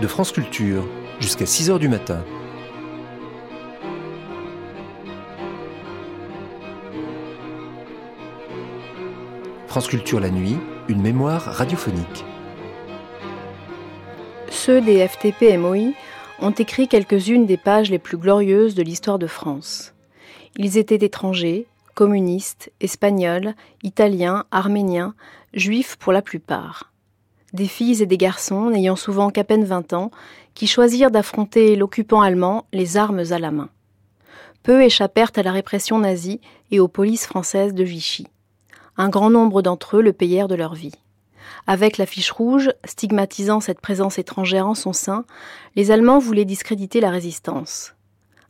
de 0.00 0.06
France 0.06 0.32
Culture, 0.32 0.82
jusqu'à 1.20 1.44
6 1.44 1.70
h 1.70 1.78
du 1.78 1.88
matin. 1.88 2.24
France 9.66 9.88
Culture 9.88 10.20
la 10.20 10.30
nuit, 10.30 10.56
une 10.88 11.02
mémoire 11.02 11.42
radiophonique. 11.42 12.24
Ceux 14.48 14.80
des 14.80 15.06
FTP-MOI 15.06 15.92
ont 16.40 16.50
écrit 16.52 16.88
quelques-unes 16.88 17.44
des 17.44 17.58
pages 17.58 17.90
les 17.90 17.98
plus 17.98 18.16
glorieuses 18.16 18.74
de 18.74 18.82
l'histoire 18.82 19.18
de 19.18 19.26
France. 19.26 19.92
Ils 20.56 20.78
étaient 20.78 21.04
étrangers, 21.04 21.66
communistes, 21.94 22.72
espagnols, 22.80 23.54
italiens, 23.82 24.44
arméniens, 24.50 25.14
juifs 25.52 25.96
pour 25.96 26.12
la 26.12 26.22
plupart. 26.22 26.90
Des 27.52 27.66
filles 27.66 28.02
et 28.02 28.06
des 28.06 28.18
garçons 28.18 28.70
n'ayant 28.70 28.96
souvent 28.96 29.30
qu'à 29.30 29.44
peine 29.44 29.64
20 29.64 29.92
ans, 29.92 30.10
qui 30.54 30.66
choisirent 30.66 31.10
d'affronter 31.10 31.76
l'occupant 31.76 32.20
allemand 32.20 32.66
les 32.72 32.96
armes 32.96 33.22
à 33.30 33.38
la 33.38 33.50
main. 33.50 33.68
Peu 34.62 34.82
échappèrent 34.82 35.32
à 35.36 35.42
la 35.42 35.52
répression 35.52 35.98
nazie 35.98 36.40
et 36.70 36.80
aux 36.80 36.88
polices 36.88 37.26
françaises 37.26 37.74
de 37.74 37.84
Vichy. 37.84 38.26
Un 38.96 39.08
grand 39.08 39.30
nombre 39.30 39.62
d'entre 39.62 39.96
eux 39.96 40.02
le 40.02 40.12
payèrent 40.12 40.48
de 40.48 40.54
leur 40.54 40.74
vie. 40.74 40.92
Avec 41.66 41.98
la 41.98 42.06
fiche 42.06 42.30
rouge, 42.30 42.70
stigmatisant 42.84 43.60
cette 43.60 43.80
présence 43.80 44.18
étrangère 44.18 44.66
en 44.66 44.74
son 44.74 44.92
sein, 44.92 45.24
les 45.76 45.90
Allemands 45.90 46.18
voulaient 46.18 46.44
discréditer 46.44 47.00
la 47.00 47.10
résistance. 47.10 47.94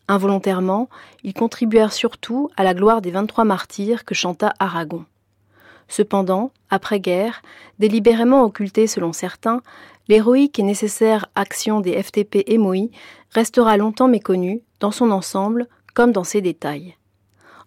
Involontairement, 0.08 0.88
ils 1.22 1.34
contribuèrent 1.34 1.92
surtout 1.92 2.50
à 2.56 2.64
la 2.64 2.74
gloire 2.74 3.00
des 3.00 3.12
23 3.12 3.44
martyrs 3.44 4.04
que 4.04 4.14
chanta 4.14 4.52
Aragon. 4.58 5.04
Cependant, 5.90 6.52
après-guerre, 6.70 7.42
délibérément 7.80 8.44
occultée 8.44 8.86
selon 8.86 9.12
certains, 9.12 9.60
l'héroïque 10.08 10.60
et 10.60 10.62
nécessaire 10.62 11.26
action 11.34 11.80
des 11.80 12.00
FTP 12.00 12.48
MOI 12.56 12.90
restera 13.30 13.76
longtemps 13.76 14.06
méconnue, 14.06 14.62
dans 14.78 14.92
son 14.92 15.10
ensemble 15.10 15.66
comme 15.92 16.12
dans 16.12 16.24
ses 16.24 16.40
détails. 16.40 16.96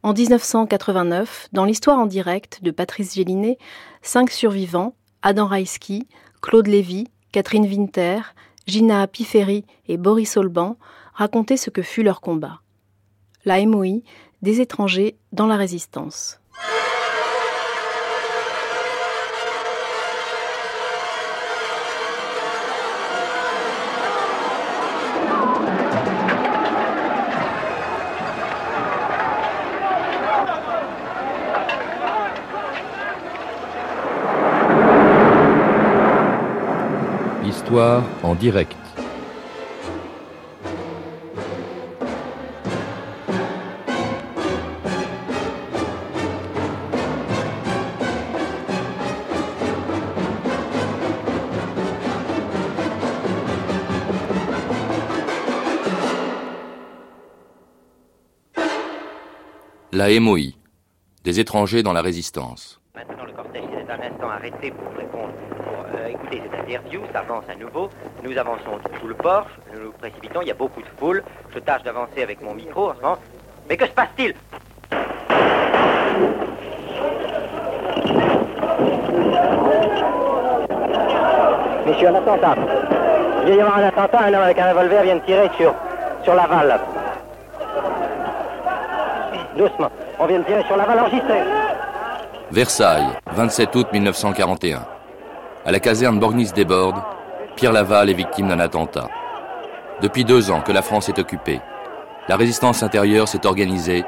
En 0.04 0.14
1989, 0.14 1.50
dans 1.52 1.66
l'histoire 1.66 2.00
en 2.00 2.06
direct 2.06 2.64
de 2.64 2.72
Patrice 2.72 3.14
Gélinet, 3.14 3.58
cinq 4.02 4.32
survivants, 4.32 4.96
Adam 5.22 5.46
Raïski, 5.46 6.08
Claude 6.42 6.68
Lévy, 6.68 7.10
Catherine 7.34 7.66
Winter, 7.66 8.22
Gina 8.68 9.06
Piferi 9.06 9.66
et 9.90 9.98
Boris 9.98 10.38
Olban 10.38 10.78
racontaient 11.14 11.58
ce 11.58 11.70
que 11.70 11.82
fut 11.82 12.04
leur 12.04 12.22
combat. 12.22 12.62
La 13.44 13.64
MOI, 13.66 14.02
des 14.42 14.62
étrangers 14.62 15.18
dans 15.34 15.48
la 15.48 15.58
résistance. 15.58 16.40
En 37.72 38.36
direct. 38.36 38.76
La 59.92 60.20
MOI, 60.20 60.40
des 61.24 61.40
étrangers 61.40 61.82
dans 61.82 61.94
la 61.94 62.02
résistance. 62.02 62.82
Maintenant, 62.96 63.26
le 63.26 63.32
cortège 63.32 63.64
est 63.64 63.90
un 63.90 64.02
instant 64.02 64.30
arrêté 64.30 64.72
pour 64.72 64.92
répondre 64.98 65.34
écoutez 66.24 66.42
cette 66.44 66.60
interview, 66.60 67.02
ça 67.12 67.20
avance 67.20 67.44
à 67.50 67.56
nouveau. 67.56 67.90
Nous 68.24 68.38
avançons 68.38 68.80
sous 69.00 69.08
le 69.08 69.16
porche, 69.16 69.52
nous 69.74 69.86
nous 69.86 69.92
précipitons, 69.92 70.42
il 70.42 70.48
y 70.48 70.52
a 70.52 70.56
beaucoup 70.56 70.82
de 70.82 70.88
foule. 71.00 71.24
Je 71.54 71.60
tâche 71.60 71.84
d'avancer 71.84 72.24
avec 72.24 72.42
mon 72.42 72.54
micro 72.54 72.90
en 72.90 72.96
ce 72.96 73.02
moment. 73.02 73.18
Mais 73.70 73.78
que 73.78 73.86
se 73.86 73.92
passe-t-il? 73.92 74.34
Monsieur, 81.86 82.08
un 82.08 82.16
attentat. 82.16 82.56
Il 83.42 83.46
vient 83.48 83.56
y 83.56 83.62
avoir 83.62 83.78
un 83.78 83.84
attentat, 83.84 84.20
un 84.20 84.34
homme 84.34 84.42
avec 84.42 84.58
un 84.58 84.70
revolver 84.70 85.04
vient 85.04 85.16
de 85.16 85.22
tirer 85.22 85.50
sur, 85.58 85.74
sur 86.24 86.34
Laval. 86.34 86.80
Doucement, 89.58 89.92
on 90.20 90.26
vient 90.26 90.40
de 90.40 90.44
tirer 90.46 90.64
sur 90.64 90.78
Laval, 90.78 91.00
enregistré. 91.00 91.40
Versailles, 92.52 93.08
27 93.34 93.76
août 93.76 93.88
1941. 93.92 94.93
À 95.66 95.72
la 95.72 95.80
caserne 95.80 96.20
Borgnis-Desbordes, 96.20 97.02
Pierre 97.56 97.72
Laval 97.72 98.10
est 98.10 98.16
victime 98.16 98.50
d'un 98.50 98.60
attentat. 98.60 99.08
Depuis 100.02 100.26
deux 100.26 100.52
ans 100.52 100.60
que 100.60 100.74
la 100.74 100.82
France 100.82 101.08
est 101.08 101.20
occupée, 101.20 101.62
la 102.28 102.36
résistance 102.36 102.84
intérieure 102.84 103.30
s'est 103.30 103.46
organisée, 103.46 104.04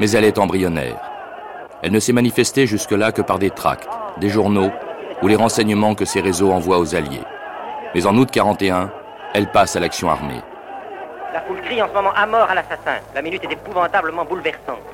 mais 0.00 0.10
elle 0.12 0.24
est 0.24 0.38
embryonnaire. 0.38 0.98
Elle 1.82 1.92
ne 1.92 2.00
s'est 2.00 2.14
manifestée 2.14 2.66
jusque-là 2.66 3.12
que 3.12 3.20
par 3.20 3.38
des 3.38 3.50
tracts, 3.50 3.86
des 4.16 4.30
journaux 4.30 4.70
ou 5.20 5.28
les 5.28 5.36
renseignements 5.36 5.94
que 5.94 6.06
ces 6.06 6.22
réseaux 6.22 6.52
envoient 6.52 6.78
aux 6.78 6.94
Alliés. 6.94 7.24
Mais 7.94 8.06
en 8.06 8.16
août 8.16 8.30
41, 8.30 8.90
elle 9.34 9.50
passe 9.50 9.76
à 9.76 9.80
l'action 9.80 10.08
armée. 10.08 10.40
La 11.34 11.42
foule 11.42 11.60
crie 11.60 11.82
en 11.82 11.88
ce 11.88 11.92
moment 11.92 12.12
à 12.16 12.24
mort 12.24 12.48
à 12.48 12.54
l'assassin. 12.54 13.02
La 13.14 13.20
minute 13.20 13.44
est 13.44 13.52
épouvantablement 13.52 14.24
bouleversante. 14.24 14.93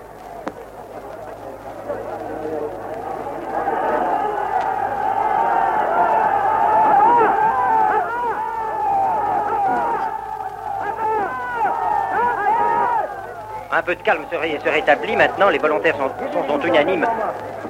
Peu 13.90 13.96
de 13.96 14.02
calme 14.02 14.24
se, 14.30 14.68
rétablit. 14.70 15.16
Maintenant, 15.16 15.48
les 15.48 15.58
volontaires 15.58 15.96
sont, 15.96 16.48
sont, 16.48 16.60
unanimes 16.60 17.06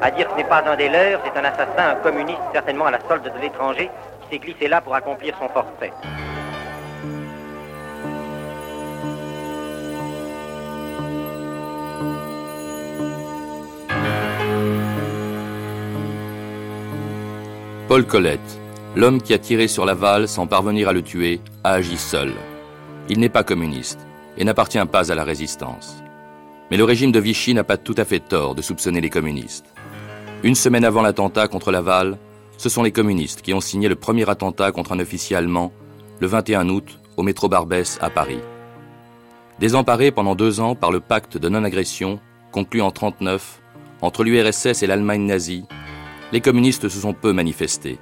à 0.03 0.11
dire 0.11 0.27
que 0.27 0.33
ce 0.33 0.37
n'est 0.37 0.45
pas 0.49 0.63
un 0.67 0.77
des 0.77 0.91
leurs, 0.91 1.19
c'est 1.25 1.39
un 1.39 1.45
assassin, 1.45 1.93
un 1.93 1.95
communiste, 1.95 2.41
certainement 2.53 2.87
à 2.87 2.91
la 2.91 3.01
solde 3.09 3.25
de 3.25 3.41
l'étranger, 3.41 3.89
qui 4.23 4.35
s'est 4.35 4.39
glissé 4.39 4.69
là 4.69 4.83
pour 4.83 4.95
accomplir 4.95 5.35
son 5.41 5.49
forfait. 5.49 5.93
Paul 17.89 18.05
Colette, 18.05 18.41
l'homme 18.95 19.23
qui 19.23 19.33
a 19.33 19.39
tiré 19.39 19.69
sur 19.69 19.87
Laval 19.87 20.29
sans 20.29 20.47
parvenir 20.47 20.91
à 20.91 20.93
le 20.93 21.01
tuer, 21.01 21.41
a 21.65 21.73
agi 21.73 21.97
seul. 21.97 22.33
Il 23.09 23.21
n'est 23.21 23.31
pas 23.31 23.43
communiste 23.43 24.01
et 24.37 24.45
n'appartient 24.45 24.85
pas 24.87 25.11
à 25.11 25.15
la 25.15 25.25
résistance. 25.25 26.00
Mais 26.71 26.77
le 26.77 26.85
régime 26.85 27.11
de 27.11 27.19
Vichy 27.19 27.53
n'a 27.53 27.65
pas 27.65 27.77
tout 27.77 27.95
à 27.97 28.05
fait 28.05 28.21
tort 28.21 28.55
de 28.55 28.63
soupçonner 28.63 29.01
les 29.01 29.11
communistes. 29.11 29.67
Une 30.43 30.55
semaine 30.55 30.85
avant 30.85 31.03
l'attentat 31.03 31.49
contre 31.49 31.73
Laval, 31.73 32.19
ce 32.57 32.69
sont 32.69 32.83
les 32.83 32.93
communistes 32.93 33.43
qui 33.43 33.53
ont 33.53 33.61
signé 33.61 33.89
le 33.89 33.97
premier 33.97 34.29
attentat 34.31 34.71
contre 34.71 34.93
un 34.93 35.01
officier 35.01 35.37
allemand 35.37 35.73
le 36.21 36.27
21 36.27 36.69
août 36.69 36.99
au 37.17 37.23
métro 37.23 37.49
Barbès 37.49 37.99
à 38.01 38.11
Paris. 38.11 38.41
Désemparés 39.59 40.13
pendant 40.13 40.35
deux 40.35 40.61
ans 40.61 40.75
par 40.75 40.93
le 40.93 41.01
pacte 41.01 41.37
de 41.37 41.49
non-agression 41.49 42.21
conclu 42.53 42.81
en 42.81 42.87
1939 42.87 43.61
entre 44.01 44.25
l'URSS 44.25 44.83
et 44.83 44.87
l'Allemagne 44.87 45.27
nazie, 45.27 45.65
les 46.33 46.41
communistes 46.41 46.89
se 46.89 47.01
sont 47.01 47.13
peu 47.13 47.33
manifestés. 47.33 47.99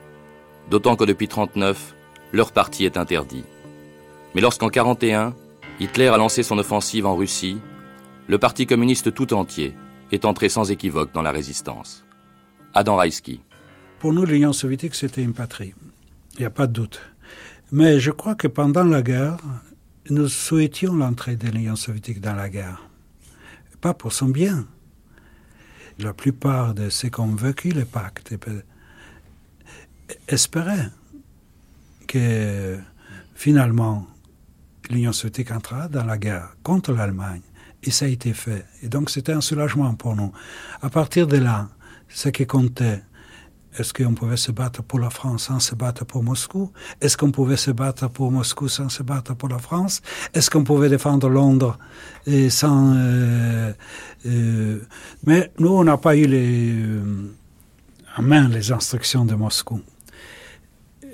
D'autant 0.70 0.96
que 0.96 1.04
depuis 1.04 1.26
1939, 1.26 1.94
leur 2.32 2.52
parti 2.52 2.84
est 2.84 2.96
interdit. 2.96 3.44
Mais 4.34 4.40
lorsqu'en 4.40 4.66
1941, 4.66 5.34
Hitler 5.81 6.08
a 6.08 6.16
lancé 6.19 6.43
son 6.43 6.58
offensive 6.58 7.06
en 7.06 7.16
Russie, 7.16 7.58
le 8.28 8.38
Parti 8.38 8.66
communiste 8.66 9.14
tout 9.14 9.32
entier 9.32 9.75
est 10.12 10.26
entré 10.26 10.48
sans 10.50 10.70
équivoque 10.70 11.12
dans 11.12 11.22
la 11.22 11.32
résistance. 11.32 12.04
Adam 12.75 12.96
Raïski. 12.96 13.40
Pour 13.98 14.12
nous, 14.12 14.25
l'Union 14.25 14.52
soviétique, 14.52 14.94
c'était 14.94 15.22
une 15.22 15.32
patrie. 15.32 15.75
Il 16.34 16.40
n'y 16.40 16.46
a 16.46 16.50
pas 16.50 16.66
de 16.66 16.72
doute. 16.72 17.00
Mais 17.72 17.98
je 17.98 18.10
crois 18.10 18.34
que 18.34 18.46
pendant 18.46 18.84
la 18.84 19.02
guerre, 19.02 19.38
nous 20.10 20.28
souhaitions 20.28 20.94
l'entrée 20.94 21.36
de 21.36 21.48
l'Union 21.48 21.75
soviétique 21.75 22.20
dans 22.20 22.34
la 22.34 22.48
guerre. 22.48 22.88
Pas 23.80 23.94
pour 23.94 24.12
son 24.12 24.28
bien. 24.28 24.66
La 25.98 26.12
plupart 26.12 26.74
de 26.74 26.90
ceux 26.90 27.08
qui 27.08 27.20
ont 27.20 27.34
vécu 27.34 27.70
le 27.70 27.84
pacte 27.84 28.34
espéraient 30.28 30.90
que 32.06 32.78
finalement 33.34 34.06
l'Union 34.90 35.12
soviétique 35.12 35.50
entra 35.50 35.88
dans 35.88 36.04
la 36.04 36.19
guerre 36.19 36.56
contre 36.62 36.92
l'Allemagne. 36.92 37.42
Et 37.82 37.90
ça 37.90 38.06
a 38.06 38.08
été 38.08 38.32
fait. 38.32 38.66
Et 38.82 38.88
donc 38.88 39.10
c'était 39.10 39.32
un 39.32 39.40
soulagement 39.40 39.94
pour 39.94 40.16
nous. 40.16 40.32
À 40.82 40.90
partir 40.90 41.26
de 41.26 41.36
là, 41.36 41.69
ce 42.08 42.28
qui 42.28 42.46
comptait, 42.46 43.02
Est-ce 43.76 43.92
qu'on 43.92 44.14
pouvait 44.14 44.36
se 44.36 44.50
battre 44.50 44.82
pour 44.82 44.98
la 44.98 45.10
France 45.10 45.44
sans 45.44 45.60
se 45.60 45.75
battre 45.75 46.04
pour 46.04 46.25
Moscou? 46.25 46.72
Est-ce 47.00 47.16
qu'on 47.16 47.30
pouvait 47.30 47.56
se 47.56 47.70
battre 47.70 48.08
pour 48.08 48.32
Moscou 48.32 48.66
sans 48.66 48.88
se 48.88 49.02
battre 49.02 49.34
pour 49.34 49.48
la 49.48 49.58
France? 49.58 50.00
Est-ce 50.34 50.50
qu'on 50.50 50.64
pouvait 50.64 50.88
défendre 50.88 51.28
Londres 51.28 51.78
et 52.26 52.50
sans... 52.50 52.94
Euh, 52.96 53.72
euh, 54.26 54.81
mais 55.24 55.52
nous, 55.58 55.69
on 55.69 55.84
n'a 55.84 55.96
pas 55.96 56.16
eu 56.16 56.26
les, 56.26 56.72
euh, 56.72 57.31
en 58.16 58.22
main 58.22 58.48
les 58.48 58.72
instructions 58.72 59.24
de 59.24 59.34
Moscou. 59.34 59.81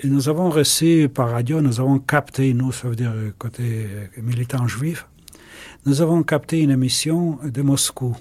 Et 0.01 0.07
nous 0.07 0.27
avons 0.27 0.49
reçu 0.49 1.07
par 1.13 1.31
radio, 1.31 1.61
nous 1.61 1.79
avons 1.79 1.99
capté, 1.99 2.53
nous, 2.53 2.71
ça 2.71 2.87
veut 2.87 2.95
dire 2.95 3.13
côté 3.37 3.87
militant 4.17 4.67
juif, 4.67 5.07
nous 5.85 6.01
avons 6.01 6.23
capté 6.23 6.61
une 6.61 6.71
émission 6.71 7.37
de 7.43 7.61
Moscou, 7.61 8.15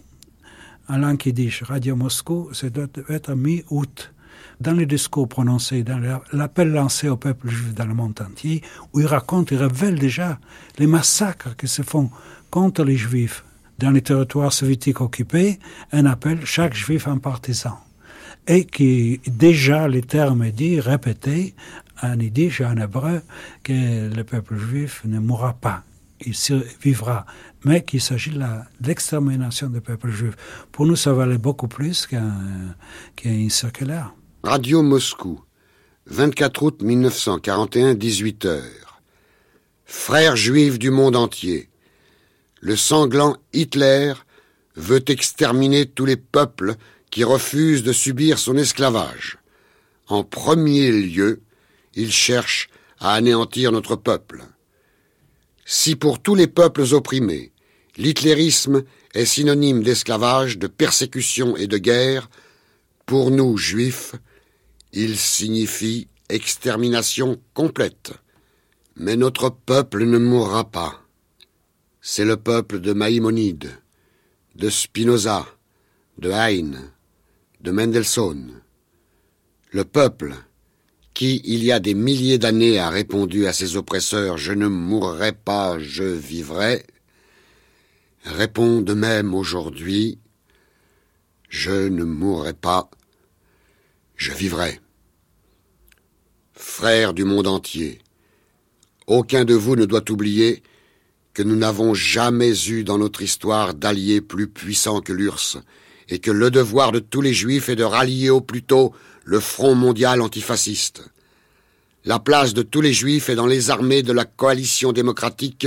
en 0.87 0.99
langue 0.99 1.25
yiddish, 1.25 1.63
Radio 1.63 1.97
Moscou, 1.97 2.51
ça 2.53 2.69
doit 2.69 2.89
être 3.09 3.35
mi-août. 3.35 4.13
Dans 4.61 4.75
les 4.75 4.85
discours 4.85 5.29
prononcés, 5.29 5.83
dans 5.83 5.99
l'appel 6.33 6.71
lancé 6.71 7.09
au 7.09 7.17
peuple 7.17 7.49
juif 7.49 7.75
dans 7.75 7.87
le 7.87 7.95
monde 7.95 8.21
entier, 8.21 8.63
où 8.93 9.01
il 9.01 9.07
raconte, 9.07 9.51
il 9.51 9.57
révèle 9.57 9.99
déjà 9.99 10.39
les 10.79 10.87
massacres 10.87 11.57
qui 11.57 11.67
se 11.67 11.81
font 11.81 12.11
contre 12.51 12.85
les 12.85 12.99
juifs 12.99 13.45
dans 13.79 13.91
les 13.91 14.03
territoires 14.03 14.53
soviétiques 14.53 15.01
occupés, 15.01 15.59
un 15.93 16.05
appel 16.05 16.45
chaque 16.45 16.75
juif 16.75 17.09
en 17.09 17.19
partisan. 17.19 17.79
Et 18.47 18.67
qui, 18.67 19.23
déjà, 19.27 19.89
les 19.89 20.03
termes 20.03 20.51
dit, 20.51 20.81
répétés, 20.81 21.55
en 22.03 22.19
yiddish 22.19 22.61
et 22.61 22.67
en 22.67 22.77
hébreu, 22.77 23.23
que 23.63 24.15
le 24.15 24.23
peuple 24.23 24.59
juif 24.59 25.01
ne 25.07 25.19
mourra 25.19 25.55
pas, 25.55 25.83
il 26.27 26.35
survivra, 26.35 27.27
mais 27.65 27.85
qu'il 27.85 28.01
s'agit 28.01 28.31
de 28.31 28.45
l'extermination 28.87 29.69
du 29.69 29.81
peuple 29.81 30.11
juif. 30.11 30.35
Pour 30.73 30.87
nous, 30.87 30.97
ça 30.97 31.13
valait 31.13 31.39
beaucoup 31.39 31.69
plus 31.69 32.07
qu'un 32.07 32.75
qu 33.17 33.51
circulaire. 33.51 34.15
Radio 34.43 34.83
Moscou, 34.83 35.41
24 36.07 36.63
août 36.63 36.83
1941, 36.83 37.95
18 37.95 38.47
h 38.47 38.61
Frères 39.85 40.37
juifs 40.37 40.79
du 40.79 40.91
monde 40.91 41.17
entier, 41.17 41.69
le 42.61 42.77
sanglant 42.77 43.37
Hitler 43.53 44.15
veut 44.77 45.05
exterminer 45.09 45.87
tous 45.87 46.07
les 46.07 46.17
peuples 46.17 46.77
qui 47.11 47.23
refusent 47.23 47.83
de 47.83 47.93
subir 47.93 48.39
son 48.39 48.57
esclavage. 48.57 49.39
En 50.09 50.25
premier 50.25 50.91
lieu, 50.91 51.43
il 51.95 52.11
cherche 52.11 52.69
à 52.99 53.13
anéantir 53.13 53.71
notre 53.71 53.97
peuple. 53.97 54.43
Si 55.65 55.97
pour 55.97 56.21
tous 56.21 56.35
les 56.35 56.47
peuples 56.47 56.93
opprimés, 56.93 57.53
l'hitlérisme 57.97 58.85
est 59.15 59.25
synonyme 59.25 59.83
d'esclavage, 59.83 60.59
de 60.59 60.67
persécution 60.67 61.57
et 61.57 61.67
de 61.67 61.79
guerre, 61.79 62.29
pour 63.07 63.31
nous, 63.31 63.57
juifs, 63.57 64.15
il 64.93 65.17
signifie 65.17 66.09
extermination 66.29 67.41
complète. 67.53 68.13
Mais 68.97 69.17
notre 69.17 69.51
peuple 69.51 70.05
ne 70.05 70.19
mourra 70.19 70.71
pas. 70.71 71.01
C'est 72.01 72.25
le 72.25 72.37
peuple 72.37 72.81
de 72.81 72.93
Maïmonide, 72.93 73.71
de 74.55 74.69
Spinoza, 74.69 75.47
de 76.19 76.31
Heine, 76.31 76.93
de 77.61 77.71
Mendelssohn. 77.71 78.61
Le 79.71 79.85
peuple 79.85 80.35
qui, 81.15 81.41
il 81.45 81.65
y 81.65 81.73
a 81.73 81.81
des 81.81 81.95
milliers 81.95 82.39
d'années, 82.39 82.79
a 82.79 82.91
répondu 82.91 83.47
à 83.47 83.53
ses 83.53 83.77
oppresseurs 83.77 84.37
Je 84.37 84.53
ne 84.53 84.67
mourrai 84.67 85.33
pas, 85.33 85.79
je 85.79 86.05
vivrai, 86.05 86.85
répond 88.25 88.81
de 88.81 88.95
même 88.95 89.35
aujourd'hui 89.35 90.19
Je 91.49 91.89
ne 91.89 92.05
mourrai 92.05 92.53
pas, 92.53 92.91
je 94.17 94.33
vivrai 94.33 94.81
frères 96.55 97.15
du 97.15 97.25
monde 97.25 97.47
entier, 97.47 97.99
aucun 99.07 99.45
de 99.45 99.55
vous 99.55 99.77
ne 99.77 99.85
doit 99.85 100.11
oublier 100.11 100.63
que 101.35 101.43
nous 101.43 101.57
n'avons 101.57 101.95
jamais 101.95 102.69
eu 102.69 102.85
dans 102.85 102.99
notre 102.99 103.23
histoire 103.23 103.75
d'alliés 103.75 104.21
plus 104.21 104.49
puissants 104.49 105.01
que 105.01 105.13
l'URSS, 105.13 105.59
et 106.09 106.21
que 106.21 106.31
le 106.31 106.51
devoir 106.51 106.93
de 106.93 107.01
tous 107.01 107.21
les 107.21 107.35
juifs 107.35 107.69
est 107.69 107.77
de 107.77 107.85
rallier 107.85 108.31
au 108.31 108.41
plus 108.41 108.63
tôt 108.63 108.93
le 109.25 109.41
Front 109.41 109.75
mondial 109.75 110.21
antifasciste. 110.21 111.03
La 112.05 112.19
place 112.19 112.53
de 112.53 112.63
tous 112.63 112.83
les 112.83 112.93
juifs 112.93 113.31
est 113.31 113.35
dans 113.35 113.47
les 113.47 113.71
armées 113.71 114.03
de 114.03 114.13
la 114.13 114.27
coalition 114.27 114.93
démocratique, 114.93 115.67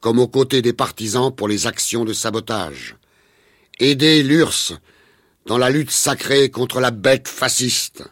comme 0.00 0.20
aux 0.20 0.28
côtés 0.28 0.62
des 0.62 0.72
partisans 0.72 1.34
pour 1.34 1.48
les 1.48 1.66
actions 1.66 2.04
de 2.04 2.12
sabotage. 2.12 2.96
Aider 3.80 4.22
l'URSS 4.22 4.74
dans 5.46 5.58
la 5.58 5.70
lutte 5.70 5.90
sacrée 5.90 6.50
contre 6.50 6.80
la 6.80 6.92
bête 6.92 7.28
fasciste. 7.28 8.04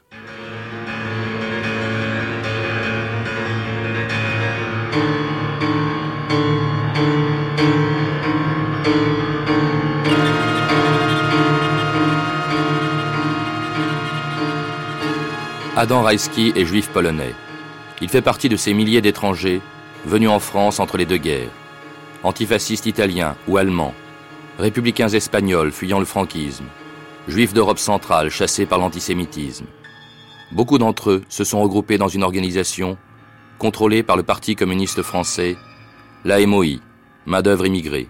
Adam 15.85 16.01
Rajski 16.01 16.55
est 16.57 16.65
juif 16.65 16.89
polonais. 16.89 17.35
Il 18.01 18.09
fait 18.09 18.23
partie 18.23 18.49
de 18.49 18.57
ces 18.57 18.73
milliers 18.73 19.03
d'étrangers 19.03 19.61
venus 20.07 20.31
en 20.31 20.39
France 20.39 20.81
entre 20.81 20.97
les 20.97 21.05
deux 21.05 21.19
guerres. 21.19 21.51
Antifascistes 22.23 22.87
italiens 22.87 23.37
ou 23.47 23.59
allemands, 23.59 23.93
républicains 24.59 25.11
espagnols 25.11 25.73
fuyant 25.73 25.99
le 25.99 26.07
franquisme, 26.07 26.65
juifs 27.29 27.53
d'Europe 27.53 27.79
centrale 27.79 28.31
chassés 28.31 28.65
par 28.65 28.79
l'antisémitisme. 28.79 29.67
Beaucoup 30.53 30.79
d'entre 30.79 31.11
eux 31.11 31.23
se 31.29 31.45
sont 31.45 31.61
regroupés 31.61 31.99
dans 31.99 32.09
une 32.09 32.23
organisation 32.23 32.97
contrôlée 33.59 34.03
par 34.03 34.17
le 34.17 34.23
Parti 34.23 34.57
communiste 34.57 35.03
français, 35.03 35.59
la 36.25 36.47
MOI, 36.47 36.79
main-d'œuvre 37.27 37.67
immigrée, 37.67 38.09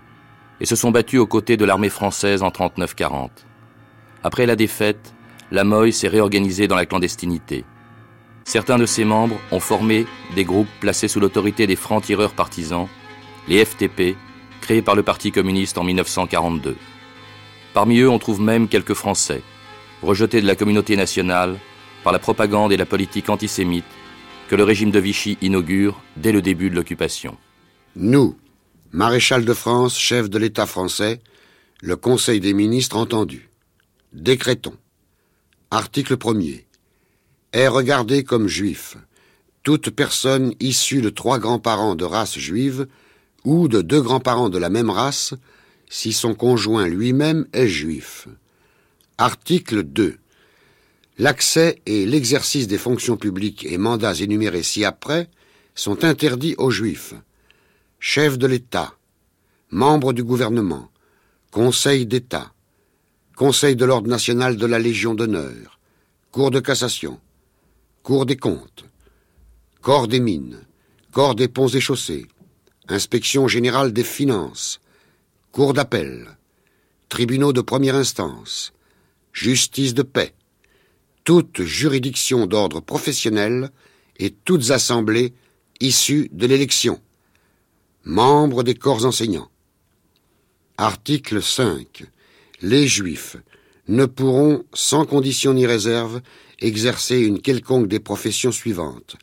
et 0.60 0.66
se 0.66 0.76
sont 0.76 0.92
battus 0.92 1.18
aux 1.18 1.26
côtés 1.26 1.56
de 1.56 1.64
l'armée 1.64 1.90
française 1.90 2.44
en 2.44 2.50
39-40. 2.50 3.30
Après 4.22 4.46
la 4.46 4.54
défaite, 4.54 5.12
la 5.50 5.64
MOI 5.64 5.92
s'est 5.92 6.08
réorganisée 6.08 6.68
dans 6.68 6.76
la 6.76 6.86
clandestinité. 6.86 7.64
Certains 8.44 8.78
de 8.78 8.86
ses 8.86 9.04
membres 9.04 9.38
ont 9.50 9.60
formé 9.60 10.06
des 10.34 10.44
groupes 10.44 10.68
placés 10.80 11.08
sous 11.08 11.20
l'autorité 11.20 11.66
des 11.66 11.76
francs-tireurs 11.76 12.34
partisans, 12.34 12.88
les 13.48 13.64
FTP, 13.64 14.16
créés 14.60 14.82
par 14.82 14.94
le 14.94 15.02
Parti 15.02 15.32
communiste 15.32 15.78
en 15.78 15.84
1942. 15.84 16.76
Parmi 17.72 17.98
eux, 18.00 18.08
on 18.08 18.18
trouve 18.18 18.40
même 18.40 18.68
quelques 18.68 18.94
Français, 18.94 19.42
rejetés 20.02 20.40
de 20.40 20.46
la 20.46 20.56
communauté 20.56 20.96
nationale 20.96 21.58
par 22.02 22.12
la 22.12 22.18
propagande 22.18 22.72
et 22.72 22.76
la 22.76 22.86
politique 22.86 23.30
antisémite 23.30 23.84
que 24.48 24.56
le 24.56 24.64
régime 24.64 24.90
de 24.90 24.98
Vichy 24.98 25.38
inaugure 25.40 26.00
dès 26.16 26.32
le 26.32 26.42
début 26.42 26.68
de 26.68 26.74
l'occupation. 26.74 27.36
Nous, 27.96 28.36
maréchal 28.92 29.44
de 29.44 29.54
France, 29.54 29.98
chef 29.98 30.28
de 30.28 30.38
l'État 30.38 30.66
français, 30.66 31.20
le 31.80 31.96
Conseil 31.96 32.40
des 32.40 32.52
ministres 32.52 32.96
entendu, 32.96 33.48
décrétons 34.12 34.76
Article 35.70 36.16
1er. 36.16 36.64
Est 37.52 37.68
regardé 37.68 38.22
comme 38.22 38.48
juif 38.48 38.96
toute 39.62 39.90
personne 39.90 40.54
issue 40.60 41.00
de 41.00 41.08
trois 41.08 41.38
grands-parents 41.38 41.94
de 41.94 42.04
race 42.04 42.38
juive 42.38 42.86
ou 43.44 43.66
de 43.66 43.80
deux 43.80 44.00
grands-parents 44.00 44.50
de 44.50 44.58
la 44.58 44.68
même 44.68 44.90
race 44.90 45.34
si 45.88 46.12
son 46.12 46.34
conjoint 46.34 46.86
lui-même 46.86 47.46
est 47.52 47.66
juif. 47.66 48.28
Article 49.18 49.82
2. 49.82 50.18
L'accès 51.18 51.80
et 51.86 52.06
l'exercice 52.06 52.66
des 52.66 52.78
fonctions 52.78 53.16
publiques 53.16 53.64
et 53.64 53.78
mandats 53.78 54.14
énumérés 54.14 54.62
ci-après 54.62 55.28
sont 55.74 56.04
interdits 56.04 56.54
aux 56.58 56.70
juifs. 56.70 57.14
Chef 58.00 58.38
de 58.38 58.46
l'État, 58.46 58.94
membres 59.70 60.12
du 60.12 60.22
gouvernement, 60.24 60.90
Conseil 61.50 62.04
d'État, 62.06 62.53
Conseil 63.36 63.74
de 63.74 63.84
l'Ordre 63.84 64.08
national 64.08 64.56
de 64.56 64.64
la 64.64 64.78
Légion 64.78 65.12
d'honneur, 65.12 65.80
Cour 66.30 66.52
de 66.52 66.60
cassation, 66.60 67.18
Cour 68.04 68.26
des 68.26 68.36
comptes, 68.36 68.84
Corps 69.82 70.06
des 70.06 70.20
mines, 70.20 70.60
Corps 71.10 71.34
des 71.34 71.48
ponts 71.48 71.66
et 71.66 71.80
chaussées, 71.80 72.26
Inspection 72.86 73.48
générale 73.48 73.92
des 73.92 74.04
finances, 74.04 74.80
Cour 75.50 75.74
d'appel, 75.74 76.36
Tribunaux 77.08 77.52
de 77.52 77.60
première 77.60 77.96
instance, 77.96 78.72
Justice 79.32 79.94
de 79.94 80.02
paix, 80.02 80.32
toutes 81.24 81.62
juridictions 81.62 82.46
d'ordre 82.46 82.78
professionnel 82.78 83.70
et 84.16 84.30
toutes 84.30 84.70
assemblées 84.70 85.34
issues 85.80 86.28
de 86.30 86.46
l'élection, 86.46 87.00
membres 88.04 88.62
des 88.62 88.76
corps 88.76 89.04
enseignants. 89.04 89.50
Article 90.76 91.42
5 91.42 92.13
les 92.60 92.86
Juifs 92.86 93.36
ne 93.88 94.06
pourront, 94.06 94.64
sans 94.72 95.04
condition 95.04 95.54
ni 95.54 95.66
réserve, 95.66 96.20
exercer 96.60 97.18
une 97.18 97.40
quelconque 97.40 97.88
des 97.88 98.00
professions 98.00 98.52
suivantes 98.52 99.16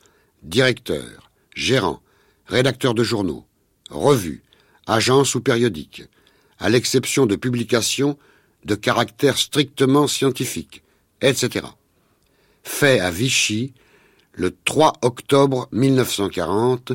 directeur, 0.43 1.31
gérant, 1.55 2.01
rédacteur 2.47 2.93
de 2.93 3.03
journaux, 3.03 3.45
revues, 3.89 4.43
agences 4.87 5.35
ou 5.35 5.41
périodiques, 5.41 6.03
à 6.59 6.69
l'exception 6.69 7.25
de 7.25 7.35
publications 7.35 8.17
de 8.65 8.75
caractère 8.75 9.37
strictement 9.37 10.07
scientifique, 10.07 10.83
etc. 11.21 11.65
fait 12.63 12.99
à 12.99 13.11
Vichy 13.11 13.73
le 14.33 14.55
3 14.65 14.93
octobre 15.01 15.67
1940, 15.71 16.93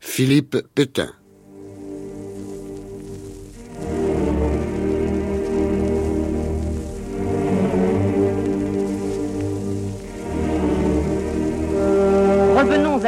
Philippe 0.00 0.56
Pétain. 0.74 1.12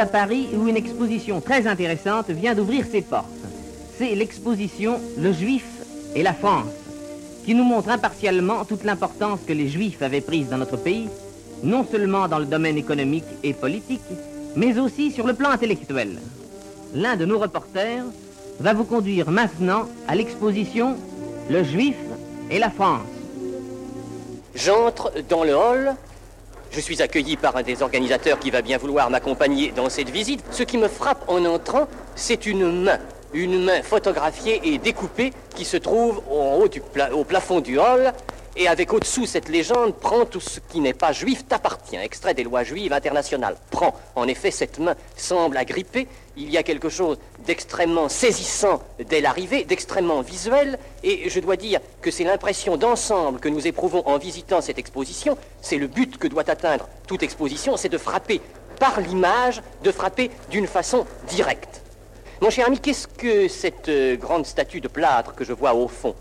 À 0.03 0.05
Paris 0.05 0.49
où 0.53 0.67
une 0.67 0.75
exposition 0.75 1.39
très 1.39 1.65
intéressante 1.65 2.29
vient 2.29 2.55
d'ouvrir 2.55 2.85
ses 2.85 3.01
portes. 3.01 3.45
C'est 3.97 4.15
l'exposition 4.15 4.99
Le 5.17 5.31
Juif 5.31 5.63
et 6.13 6.23
la 6.23 6.33
France, 6.33 6.73
qui 7.45 7.55
nous 7.55 7.63
montre 7.63 7.87
impartialement 7.87 8.65
toute 8.65 8.83
l'importance 8.83 9.39
que 9.47 9.53
les 9.53 9.69
Juifs 9.69 10.01
avaient 10.01 10.19
prise 10.19 10.49
dans 10.49 10.57
notre 10.57 10.75
pays, 10.75 11.07
non 11.63 11.85
seulement 11.89 12.27
dans 12.27 12.39
le 12.39 12.45
domaine 12.45 12.77
économique 12.77 13.23
et 13.43 13.53
politique, 13.53 14.01
mais 14.57 14.77
aussi 14.77 15.09
sur 15.09 15.25
le 15.25 15.35
plan 15.35 15.51
intellectuel. 15.51 16.19
L'un 16.93 17.15
de 17.15 17.23
nos 17.23 17.39
reporters 17.39 18.03
va 18.59 18.73
vous 18.73 18.83
conduire 18.83 19.31
maintenant 19.31 19.87
à 20.09 20.15
l'exposition 20.15 20.97
Le 21.49 21.63
Juif 21.63 21.95
et 22.51 22.59
la 22.59 22.71
France. 22.71 23.07
J'entre 24.53 25.13
dans 25.29 25.45
le 25.45 25.55
hall. 25.55 25.95
Je 26.75 26.79
suis 26.79 27.03
accueilli 27.03 27.37
par 27.37 27.55
un 27.55 27.61
des 27.61 27.83
organisateurs 27.83 28.39
qui 28.39 28.49
va 28.49 28.63
bien 28.63 28.79
vouloir 28.79 29.11
m'accompagner 29.11 29.71
dans 29.71 29.89
cette 29.89 30.09
visite. 30.09 30.43
Ce 30.49 30.63
qui 30.63 30.79
me 30.79 30.87
frappe 30.87 31.23
en 31.27 31.45
entrant, 31.45 31.87
c'est 32.15 32.47
une 32.47 32.83
main. 32.83 32.97
Une 33.31 33.63
main 33.63 33.83
photographiée 33.83 34.59
et 34.63 34.79
découpée 34.79 35.33
qui 35.55 35.65
se 35.65 35.77
trouve 35.77 36.23
au 36.31 37.23
plafond 37.25 37.59
du 37.59 37.77
hall. 37.77 38.11
Et 38.55 38.67
avec 38.67 38.91
au-dessous 38.91 39.27
cette 39.27 39.49
légende, 39.49 39.93
prends 39.99 40.25
tout 40.25 40.39
ce 40.39 40.59
qui 40.59 40.79
n'est 40.79 40.93
pas 40.93 41.11
juif 41.11 41.47
t'appartient. 41.47 41.95
Extrait 41.95 42.33
des 42.33 42.43
lois 42.43 42.63
juives 42.63 42.93
internationales. 42.93 43.55
Prends. 43.69 43.93
En 44.15 44.27
effet, 44.27 44.49
cette 44.49 44.79
main 44.79 44.95
semble 45.15 45.57
agrippée. 45.57 46.07
Il 46.35 46.49
y 46.49 46.57
a 46.57 46.63
quelque 46.63 46.89
chose 46.89 47.19
d'extrêmement 47.45 48.09
saisissant 48.09 48.81
dès 49.07 49.21
l'arrivée, 49.21 49.65
d'extrêmement 49.65 50.21
visuel. 50.21 50.79
Et 51.03 51.29
je 51.29 51.39
dois 51.39 51.57
dire 51.57 51.79
que 52.01 52.09
c'est 52.09 52.23
l'impression 52.23 52.75
d'ensemble 52.75 53.39
que 53.39 53.49
nous 53.49 53.67
éprouvons 53.67 54.01
en 54.07 54.17
visitant 54.17 54.61
cette 54.61 54.79
exposition. 54.79 55.37
C'est 55.61 55.77
le 55.77 55.87
but 55.87 56.17
que 56.17 56.27
doit 56.27 56.49
atteindre 56.49 56.89
toute 57.07 57.21
exposition, 57.21 57.77
c'est 57.77 57.89
de 57.89 57.97
frapper 57.97 58.41
par 58.79 58.99
l'image, 58.99 59.61
de 59.83 59.91
frapper 59.91 60.31
d'une 60.49 60.67
façon 60.67 61.05
directe. 61.27 61.81
Mon 62.41 62.49
cher 62.49 62.67
ami, 62.67 62.79
qu'est-ce 62.79 63.07
que 63.07 63.47
cette 63.47 63.87
euh, 63.87 64.17
grande 64.17 64.45
statue 64.45 64.81
de 64.81 64.87
plâtre 64.87 65.35
que 65.35 65.45
je 65.45 65.53
vois 65.53 65.73
au 65.73 65.87
fond? 65.87 66.15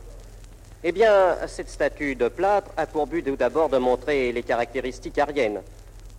Eh 0.84 0.92
bien, 0.92 1.36
cette 1.46 1.70
statue 1.70 2.14
de 2.14 2.28
plâtre 2.28 2.70
a 2.76 2.86
pour 2.86 3.06
but 3.06 3.24
tout 3.24 3.36
d'abord 3.36 3.68
de 3.68 3.78
montrer 3.78 4.30
les 4.32 4.42
caractéristiques 4.42 5.18
ariennes. 5.18 5.62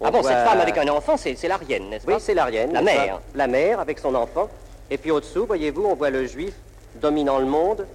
On 0.03 0.07
Ah 0.07 0.11
bon, 0.11 0.19
voit- 0.21 0.29
cette 0.31 0.45
femme 0.47 0.59
avec 0.59 0.77
un 0.77 0.87
enfant, 0.89 1.15
c'est 1.15 1.35
c'est 1.35 1.47
l'Arienne, 1.47 1.89
n'est-ce 1.89 2.05
pas 2.05 2.13
Oui, 2.15 2.19
c'est 2.21 2.33
l'Arienne. 2.33 2.73
La 2.73 2.81
mère. 2.81 3.15
pas 3.17 3.21
La 3.35 3.47
mère 3.47 3.79
avec 3.79 3.99
son 3.99 4.13
enfant. 4.15 4.49
Et 4.91 4.97
puis 4.97 5.11
au-dessous, 5.11 5.45
voyez-vous, 5.45 5.83
on 5.85 5.95
voit 5.95 6.09
le 6.09 6.25
juif 6.25 6.53
dominant 7.01 7.39
le 7.39 7.45
monde 7.45 7.87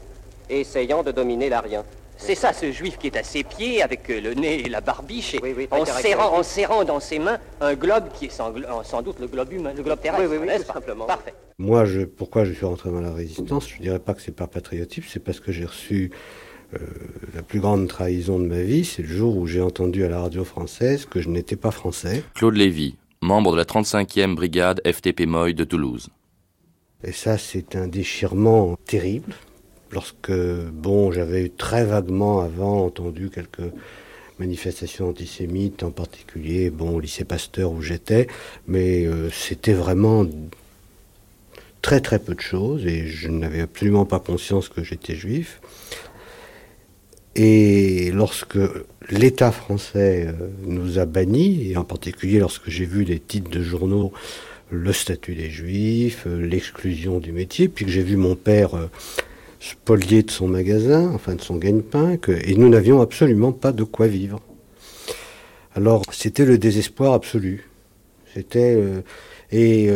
et 0.49 0.61
essayant 0.61 1.03
de 1.03 1.13
dominer 1.13 1.51
l'Arien. 1.51 1.85
C'est 2.17 2.35
ça, 2.35 2.53
ce 2.53 2.73
juif 2.73 2.99
qui 2.99 3.07
est 3.09 3.17
à 3.17 3.23
ses 3.23 3.45
pieds, 3.45 3.81
avec 3.83 4.11
euh, 4.11 4.21
le 4.21 4.35
nez 4.35 4.63
et 4.67 4.69
la 4.69 4.81
barbiche, 4.81 5.35
et 5.35 5.41
Oui, 5.41 5.55
oui, 5.57 5.69
très 5.69 5.81
en, 5.81 5.85
serrant, 5.85 6.37
en 6.39 6.43
serrant 6.43 6.83
dans 6.83 6.99
ses 6.99 7.19
mains 7.21 7.39
un 7.61 7.75
globe 7.75 8.09
qui 8.15 8.25
est 8.25 8.31
sans, 8.31 8.53
sans 8.83 9.03
doute 9.03 9.21
le 9.21 9.29
globe 9.29 9.53
humain, 9.53 9.73
le 9.77 9.83
globe 9.85 10.01
terrestre, 10.01 10.25
Oui, 10.25 10.31
oui, 10.33 10.39
oui, 10.41 10.47
n'est-ce 10.49 10.63
tout 10.63 10.67
pas 10.69 10.73
simplement. 10.75 11.05
Parfait. 11.05 11.35
Moi, 11.59 11.85
je, 11.85 12.01
pourquoi 12.01 12.45
je 12.45 12.55
suis 12.55 12.67
rentré 12.67 12.91
dans 12.91 13.01
la 13.01 13.13
résistance? 13.13 13.69
Je 13.69 13.81
dirais 13.81 13.99
pas 14.01 14.15
que 14.15 14.23
c'est 14.23 14.33
par 14.35 14.49
patriotisme, 14.49 15.07
c'est 15.09 15.21
parce 15.23 15.39
que 15.39 15.53
j'ai 15.53 15.65
reçu 15.67 16.11
euh, 16.75 16.79
la 17.35 17.43
plus 17.43 17.61
grande 17.61 17.89
trahison 17.89 18.39
de 18.39 18.47
ma 18.47 18.63
vie. 18.63 18.85
C'est 18.85 19.03
le 19.03 19.09
jour 19.09 19.37
où 19.37 19.47
j'ai 19.47 19.61
entendu 19.61 20.05
à 20.05 20.09
la 20.09 20.21
radio 20.21 20.45
française 20.45 21.07
que 21.07 21.21
je 21.21 21.29
n'étais 21.29 21.57
pas 21.57 21.71
français. 21.71 22.23
Claude 22.35 22.57
Lévy, 22.57 22.97
membre 23.23 23.53
de 23.53 23.57
la 23.57 23.65
35e 23.65 24.35
brigade 24.35 24.81
FTP 24.87 25.27
Moy 25.27 25.55
de 25.55 25.65
Toulouse. 25.65 26.09
Et 27.05 27.13
ça, 27.13 27.39
c'est 27.39 27.77
un 27.77 27.87
déchirement 27.87 28.77
terrible. 28.85 29.35
Lorsque, 29.93 30.33
bon, 30.33 31.13
j'avais 31.13 31.49
très 31.49 31.85
vaguement 31.85 32.41
avant 32.41 32.85
entendu 32.85 33.31
quelques 33.31 33.73
manifestations 34.39 35.09
antisémites, 35.09 35.83
en 35.83 35.91
particulier, 35.91 36.71
bon, 36.71 36.97
au 36.97 37.01
lycée 37.01 37.25
Pasteur 37.25 37.73
où 37.73 37.83
j'étais, 37.83 38.27
mais 38.67 39.07
euh, 39.07 39.31
c'était 39.31 39.73
vraiment 39.73 40.27
très 41.83 42.01
très 42.01 42.19
peu 42.19 42.35
de 42.35 42.41
choses 42.41 42.87
et 42.87 43.07
je 43.07 43.29
n'avais 43.29 43.61
absolument 43.61 44.05
pas 44.05 44.19
conscience 44.19 44.69
que 44.69 44.83
j'étais 44.83 45.15
juif. 45.15 45.61
Et 47.41 48.11
lorsque 48.11 48.59
l'État 49.09 49.53
français 49.53 50.27
euh, 50.27 50.49
nous 50.67 50.99
a 50.99 51.05
bannis, 51.05 51.71
et 51.71 51.77
en 51.77 51.85
particulier 51.85 52.41
lorsque 52.41 52.69
j'ai 52.69 52.85
vu 52.85 53.05
des 53.05 53.21
titres 53.21 53.49
de 53.49 53.63
journaux, 53.63 54.13
le 54.73 54.93
statut 54.93 55.37
des 55.37 55.49
juifs, 55.49 56.25
euh, 56.27 56.45
l'exclusion 56.45 57.21
du 57.21 57.31
métier, 57.31 57.69
puis 57.69 57.85
que 57.85 57.93
j'ai 57.93 58.03
vu 58.03 58.17
mon 58.17 58.35
père 58.35 58.75
euh, 58.75 58.91
spolié 59.61 60.25
de 60.25 60.33
son 60.33 60.49
magasin, 60.49 61.13
enfin 61.15 61.37
de 61.37 61.41
son 61.41 61.55
gagne-pain, 61.55 62.19
et 62.43 62.57
nous 62.57 62.69
n'avions 62.69 63.01
absolument 63.01 63.53
pas 63.53 63.71
de 63.71 63.85
quoi 63.85 64.09
vivre. 64.09 64.41
Alors 65.77 66.03
c'était 66.11 66.45
le 66.45 66.59
désespoir 66.59 67.13
absolu. 67.13 67.69
C'était 68.35 68.83
et 69.53 69.91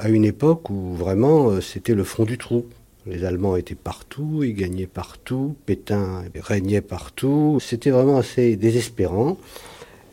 à 0.00 0.08
une 0.08 0.24
époque 0.24 0.70
où 0.70 0.94
vraiment 0.94 1.60
c'était 1.60 1.94
le 1.94 2.04
fond 2.04 2.24
du 2.24 2.36
trou. 2.36 2.66
Les 3.06 3.24
Allemands 3.24 3.56
étaient 3.56 3.74
partout, 3.74 4.42
ils 4.44 4.54
gagnaient 4.54 4.86
partout, 4.86 5.56
Pétain 5.66 6.24
régnait 6.40 6.80
partout. 6.80 7.58
C'était 7.60 7.90
vraiment 7.90 8.18
assez 8.18 8.56
désespérant. 8.56 9.36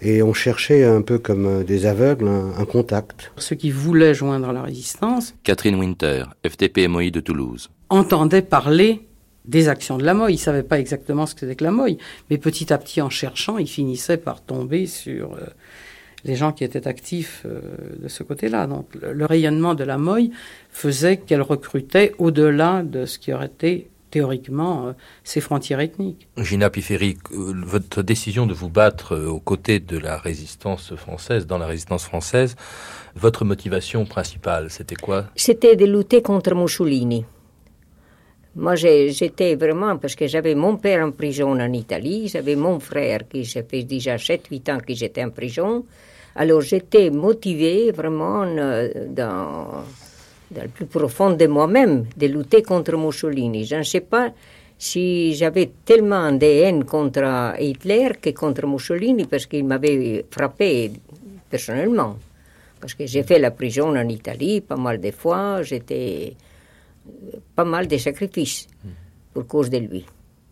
Et 0.01 0.23
on 0.23 0.33
cherchait 0.33 0.83
un 0.83 1.03
peu 1.03 1.19
comme 1.19 1.45
euh, 1.45 1.63
des 1.63 1.85
aveugles 1.85 2.27
un, 2.27 2.53
un 2.57 2.65
contact. 2.65 3.31
Ceux 3.37 3.55
qui 3.55 3.69
voulaient 3.69 4.15
joindre 4.15 4.51
la 4.51 4.63
résistance 4.63 5.35
Catherine 5.43 5.75
Winter, 5.75 6.23
FTP 6.43 6.87
MOI 6.87 7.11
de 7.11 7.19
Toulouse. 7.19 7.69
entendaient 7.89 8.41
parler 8.41 9.07
des 9.45 9.69
actions 9.69 9.97
de 9.97 10.03
la 10.03 10.13
MOI. 10.13 10.31
Ils 10.31 10.35
ne 10.35 10.39
savaient 10.39 10.63
pas 10.63 10.79
exactement 10.79 11.25
ce 11.25 11.33
que 11.35 11.41
c'était 11.41 11.55
que 11.55 11.63
la 11.63 11.71
MOI, 11.71 11.97
mais 12.29 12.37
petit 12.37 12.73
à 12.73 12.77
petit, 12.77 13.01
en 13.01 13.09
cherchant, 13.09 13.57
ils 13.57 13.67
finissaient 13.67 14.17
par 14.17 14.41
tomber 14.41 14.87
sur 14.87 15.33
euh, 15.33 15.45
les 16.23 16.35
gens 16.35 16.51
qui 16.51 16.63
étaient 16.63 16.87
actifs 16.87 17.43
euh, 17.45 17.59
de 17.99 18.07
ce 18.07 18.23
côté-là. 18.23 18.67
Donc 18.67 18.93
le, 18.95 19.13
le 19.13 19.25
rayonnement 19.25 19.75
de 19.75 19.83
la 19.83 19.97
MOI 19.97 20.29
faisait 20.71 21.17
qu'elle 21.17 21.41
recrutait 21.41 22.13
au-delà 22.17 22.83
de 22.83 23.05
ce 23.05 23.19
qui 23.19 23.33
aurait 23.33 23.47
été 23.47 23.91
théoriquement 24.11 24.87
euh, 24.87 24.91
ses 25.23 25.41
frontières 25.41 25.79
ethniques. 25.79 26.27
Gina 26.37 26.69
Pifferi, 26.69 27.17
euh, 27.31 27.53
votre 27.65 28.03
décision 28.03 28.45
de 28.45 28.53
vous 28.53 28.69
battre 28.69 29.15
euh, 29.15 29.27
aux 29.27 29.39
côtés 29.39 29.79
de 29.79 29.97
la 29.97 30.17
résistance 30.17 30.93
française, 30.95 31.47
dans 31.47 31.57
la 31.57 31.65
résistance 31.65 32.03
française, 32.03 32.55
votre 33.15 33.45
motivation 33.45 34.05
principale, 34.05 34.69
c'était 34.69 34.95
quoi? 34.95 35.25
C'était 35.35 35.75
de 35.75 35.85
lutter 35.85 36.21
contre 36.21 36.53
Mussolini. 36.53 37.25
Moi, 38.53 38.75
j'étais 38.75 39.55
vraiment, 39.55 39.97
parce 39.97 40.15
que 40.15 40.27
j'avais 40.27 40.55
mon 40.55 40.75
père 40.75 41.05
en 41.05 41.11
prison 41.11 41.51
en 41.51 41.71
Italie, 41.71 42.27
j'avais 42.27 42.57
mon 42.57 42.81
frère 42.81 43.21
qui, 43.29 43.45
ça 43.45 43.63
fait 43.63 43.83
déjà 43.83 44.17
7-8 44.17 44.71
ans 44.73 44.79
que 44.85 44.93
j'étais 44.93 45.23
en 45.23 45.29
prison. 45.29 45.85
Alors, 46.35 46.61
j'étais 46.61 47.09
motivée 47.09 47.91
vraiment 47.91 48.43
euh, 48.43 48.89
dans, 49.09 49.83
dans 50.51 50.61
le 50.61 50.69
plus 50.69 50.85
profond 50.85 51.31
de 51.31 51.47
moi-même 51.47 52.05
de 52.15 52.27
lutter 52.27 52.61
contre 52.61 52.95
Mussolini. 52.95 53.65
Je 53.65 53.75
ne 53.75 53.83
sais 53.83 54.01
pas 54.01 54.31
si 54.77 55.35
j'avais 55.35 55.71
tellement 55.85 56.31
de 56.31 56.45
haine 56.45 56.85
contre 56.85 57.53
Hitler 57.59 58.13
que 58.21 58.31
contre 58.31 58.65
Mussolini, 58.65 59.25
parce 59.25 59.45
qu'il 59.45 59.65
m'avait 59.65 60.25
frappé 60.31 60.91
personnellement. 61.49 62.17
Parce 62.79 62.95
que 62.95 63.05
j'ai 63.05 63.23
fait 63.23 63.37
la 63.37 63.51
prison 63.51 63.95
en 63.95 64.09
Italie 64.09 64.61
pas 64.61 64.77
mal 64.77 64.99
de 64.99 65.11
fois, 65.11 65.61
j'étais 65.61 66.33
euh, 67.07 67.37
pas 67.55 67.65
mal 67.65 67.87
de 67.87 67.97
sacrifices 67.97 68.67
pour 69.33 69.45
cause 69.45 69.69
de 69.69 69.77
lui. 69.77 70.05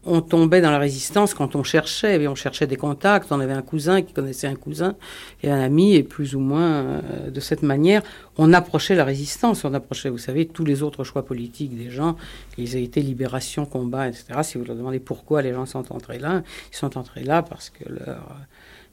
On 0.09 0.21
tombait 0.21 0.59
dans 0.59 0.71
la 0.71 0.79
résistance 0.79 1.33
quand 1.33 1.55
on 1.55 1.63
cherchait, 1.63 2.21
et 2.21 2.27
on 2.27 2.35
cherchait 2.35 2.65
des 2.67 2.75
contacts, 2.75 3.31
on 3.31 3.39
avait 3.39 3.53
un 3.53 3.61
cousin 3.61 4.01
qui 4.01 4.11
connaissait 4.11 4.47
un 4.47 4.55
cousin 4.55 4.95
et 5.43 5.51
un 5.51 5.59
ami, 5.59 5.95
et 5.95 6.03
plus 6.03 6.35
ou 6.35 6.39
moins 6.39 6.71
euh, 6.71 7.29
de 7.29 7.39
cette 7.39 7.61
manière, 7.61 8.01
on 8.37 8.51
approchait 8.51 8.95
la 8.95 9.05
résistance, 9.05 9.63
on 9.65 9.73
approchait, 9.73 10.09
vous 10.09 10.17
savez, 10.17 10.47
tous 10.47 10.65
les 10.65 10.81
autres 10.81 11.03
choix 11.03 11.23
politiques 11.23 11.77
des 11.77 11.91
gens, 11.91 12.17
qu'ils 12.55 12.75
aient 12.75 12.83
été 12.83 13.01
libération, 13.01 13.65
combat, 13.65 14.07
etc. 14.07 14.25
Si 14.41 14.57
vous 14.57 14.65
leur 14.65 14.75
demandez 14.75 14.99
pourquoi 14.99 15.41
les 15.43 15.53
gens 15.53 15.67
sont 15.67 15.93
entrés 15.93 16.17
là, 16.17 16.41
ils 16.71 16.75
sont 16.75 16.97
entrés 16.97 17.23
là 17.23 17.43
parce 17.43 17.69
que 17.69 17.87
leur 17.87 18.07
euh, 18.07 18.43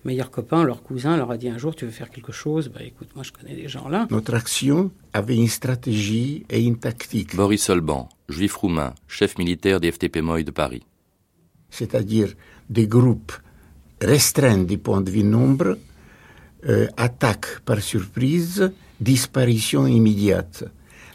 meilleur 0.05 0.31
copain, 0.31 0.65
leur 0.65 0.83
cousin, 0.83 1.17
leur 1.17 1.31
a 1.31 1.39
dit 1.39 1.49
un 1.49 1.59
jour, 1.59 1.75
tu 1.75 1.87
veux 1.87 1.91
faire 1.91 2.11
quelque 2.11 2.33
chose, 2.33 2.69
bah 2.69 2.81
écoute, 2.85 3.09
moi 3.15 3.25
je 3.25 3.33
connais 3.33 3.57
des 3.57 3.69
gens 3.69 3.89
là. 3.89 4.07
Notre 4.11 4.35
action 4.35 4.91
avait 5.15 5.37
une 5.37 5.49
stratégie 5.49 6.45
et 6.51 6.63
une 6.63 6.79
tactique, 6.79 7.35
Boris 7.35 7.63
Solban, 7.63 8.11
juif 8.29 8.55
roumain, 8.57 8.95
chef 9.09 9.39
militaire 9.39 9.81
des 9.81 9.91
FTP 9.91 10.19
Moy 10.19 10.45
de 10.45 10.51
Paris. 10.51 10.83
C'est-à-dire 11.77 12.29
des 12.69 12.87
groupes 12.87 13.33
restreints 14.01 14.65
du 14.65 14.79
point 14.79 15.01
de 15.01 15.11
vue 15.11 15.25
nombre, 15.25 15.79
euh, 16.69 16.87
attaque 16.97 17.61
par 17.65 17.81
surprise, 17.81 18.73
disparition 19.01 19.87
immédiate. 19.87 20.65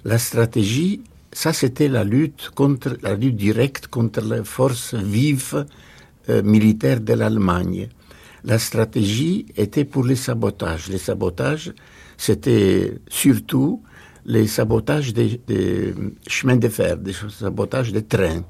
La 0.06 0.18
stratégie, 0.18 1.02
ça 1.32 1.54
c'était 1.54 1.88
la 1.88 2.04
lutte 2.04 2.52
contre 2.56 2.98
la 3.02 3.16
lutte 3.16 3.38
directe 3.38 3.88
contre 3.88 4.22
les 4.22 4.44
forces 4.44 4.94
vives 4.96 5.66
euh, 6.30 6.44
militaires 6.44 7.02
de 7.02 7.14
l'Allemagne. 7.14 7.90
la 8.44 8.58
stratégie 8.58 9.46
était 9.56 9.86
pour 9.86 10.04
les 10.04 10.16
sabotages. 10.16 10.88
Les 10.90 10.98
sabotages, 10.98 11.74
c'était 12.18 13.00
surtout 13.08 13.84
les 14.26 14.48
sabotages 14.48 15.14
des, 15.14 15.40
des, 15.48 15.94
chemins 16.28 16.56
de 16.56 16.70
fer, 16.70 16.98
des 16.98 17.14
sabotages 17.14 17.92
des 17.92 18.04
trains. 18.04 18.44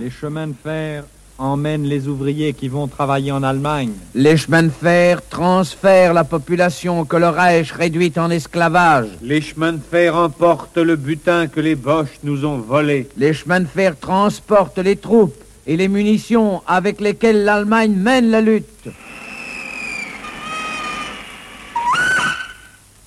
Les 0.00 0.07
chemins 0.20 0.48
de 0.48 0.54
fer 0.64 1.04
emmènent 1.38 1.84
les 1.84 2.08
ouvriers 2.08 2.52
qui 2.52 2.66
vont 2.66 2.88
travailler 2.88 3.30
en 3.30 3.44
Allemagne. 3.44 3.92
Les 4.16 4.36
chemins 4.36 4.64
de 4.64 4.70
fer 4.70 5.20
transfèrent 5.28 6.12
la 6.12 6.24
population 6.24 7.04
que 7.04 7.16
le 7.16 7.28
Reich 7.28 7.70
réduit 7.70 8.12
en 8.16 8.28
esclavage. 8.28 9.10
Les 9.22 9.40
chemins 9.40 9.74
de 9.74 9.80
fer 9.80 10.16
emportent 10.16 10.78
le 10.78 10.96
butin 10.96 11.46
que 11.46 11.60
les 11.60 11.76
Boches 11.76 12.18
nous 12.24 12.44
ont 12.44 12.58
volé. 12.58 13.08
Les 13.16 13.32
chemins 13.32 13.60
de 13.60 13.66
fer 13.66 13.96
transportent 13.96 14.78
les 14.78 14.96
troupes 14.96 15.40
et 15.68 15.76
les 15.76 15.86
munitions 15.86 16.62
avec 16.66 17.00
lesquelles 17.00 17.44
l'Allemagne 17.44 17.94
mène 17.94 18.30
la 18.30 18.40
lutte. 18.40 18.88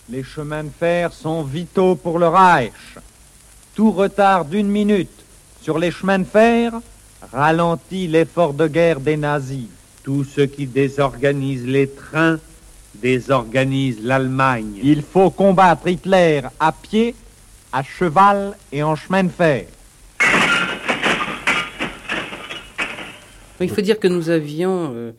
Les 0.10 0.24
chemins 0.24 0.64
de 0.64 0.72
fer 0.80 1.12
sont 1.12 1.44
vitaux 1.44 1.96
pour 1.96 2.20
le 2.20 2.30
Reich. 2.30 2.72
Tout 3.76 3.92
retard 3.92 4.46
d'une 4.46 4.70
minute 4.70 5.10
sur 5.62 5.78
les 5.78 5.92
chemins 5.92 6.20
de 6.20 6.24
fer 6.24 6.72
ralentit 7.32 8.08
l'effort 8.08 8.54
de 8.54 8.68
guerre 8.68 9.00
des 9.00 9.18
nazis. 9.18 9.68
Tout 10.04 10.24
ce 10.24 10.42
qui 10.42 10.66
désorganise 10.66 11.66
les 11.66 11.88
trains 11.88 12.40
désorganise 12.96 14.04
l'Allemagne. 14.04 14.80
Il 14.84 15.02
faut 15.02 15.30
combattre 15.30 15.88
Hitler 15.88 16.42
à 16.60 16.72
pied, 16.72 17.16
à 17.72 17.84
cheval 17.84 18.58
et 18.72 18.84
en 18.84 18.96
chemin 18.96 19.24
de 19.24 19.30
fer. 19.30 19.66
Il 23.60 23.70
faut 23.70 23.82
dire 23.82 24.00
que 24.00 24.08
nous 24.08 24.30
avions 24.30 24.92
euh, 24.94 25.12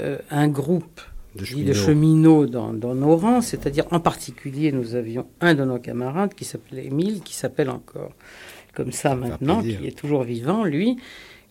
euh, 0.00 0.18
un 0.30 0.48
groupe 0.48 1.00
de 1.36 1.44
cheminots, 1.44 1.68
de 1.68 1.72
cheminots 1.72 2.46
dans, 2.46 2.72
dans, 2.72 2.94
nos 2.94 3.16
rangs, 3.16 3.40
c'est-à-dire 3.40 3.84
en 3.90 4.00
particulier 4.00 4.72
nous 4.72 4.94
avions 4.94 5.26
un 5.40 5.54
de 5.54 5.64
nos 5.64 5.78
camarades 5.78 6.34
qui 6.34 6.44
s'appelait 6.44 6.86
Émile, 6.86 7.22
qui 7.22 7.34
s'appelle 7.34 7.70
encore 7.70 8.10
comme 8.74 8.92
ça 8.92 9.14
maintenant, 9.14 9.62
qui 9.62 9.86
est 9.86 9.96
toujours 9.96 10.24
vivant, 10.24 10.64
lui, 10.64 10.98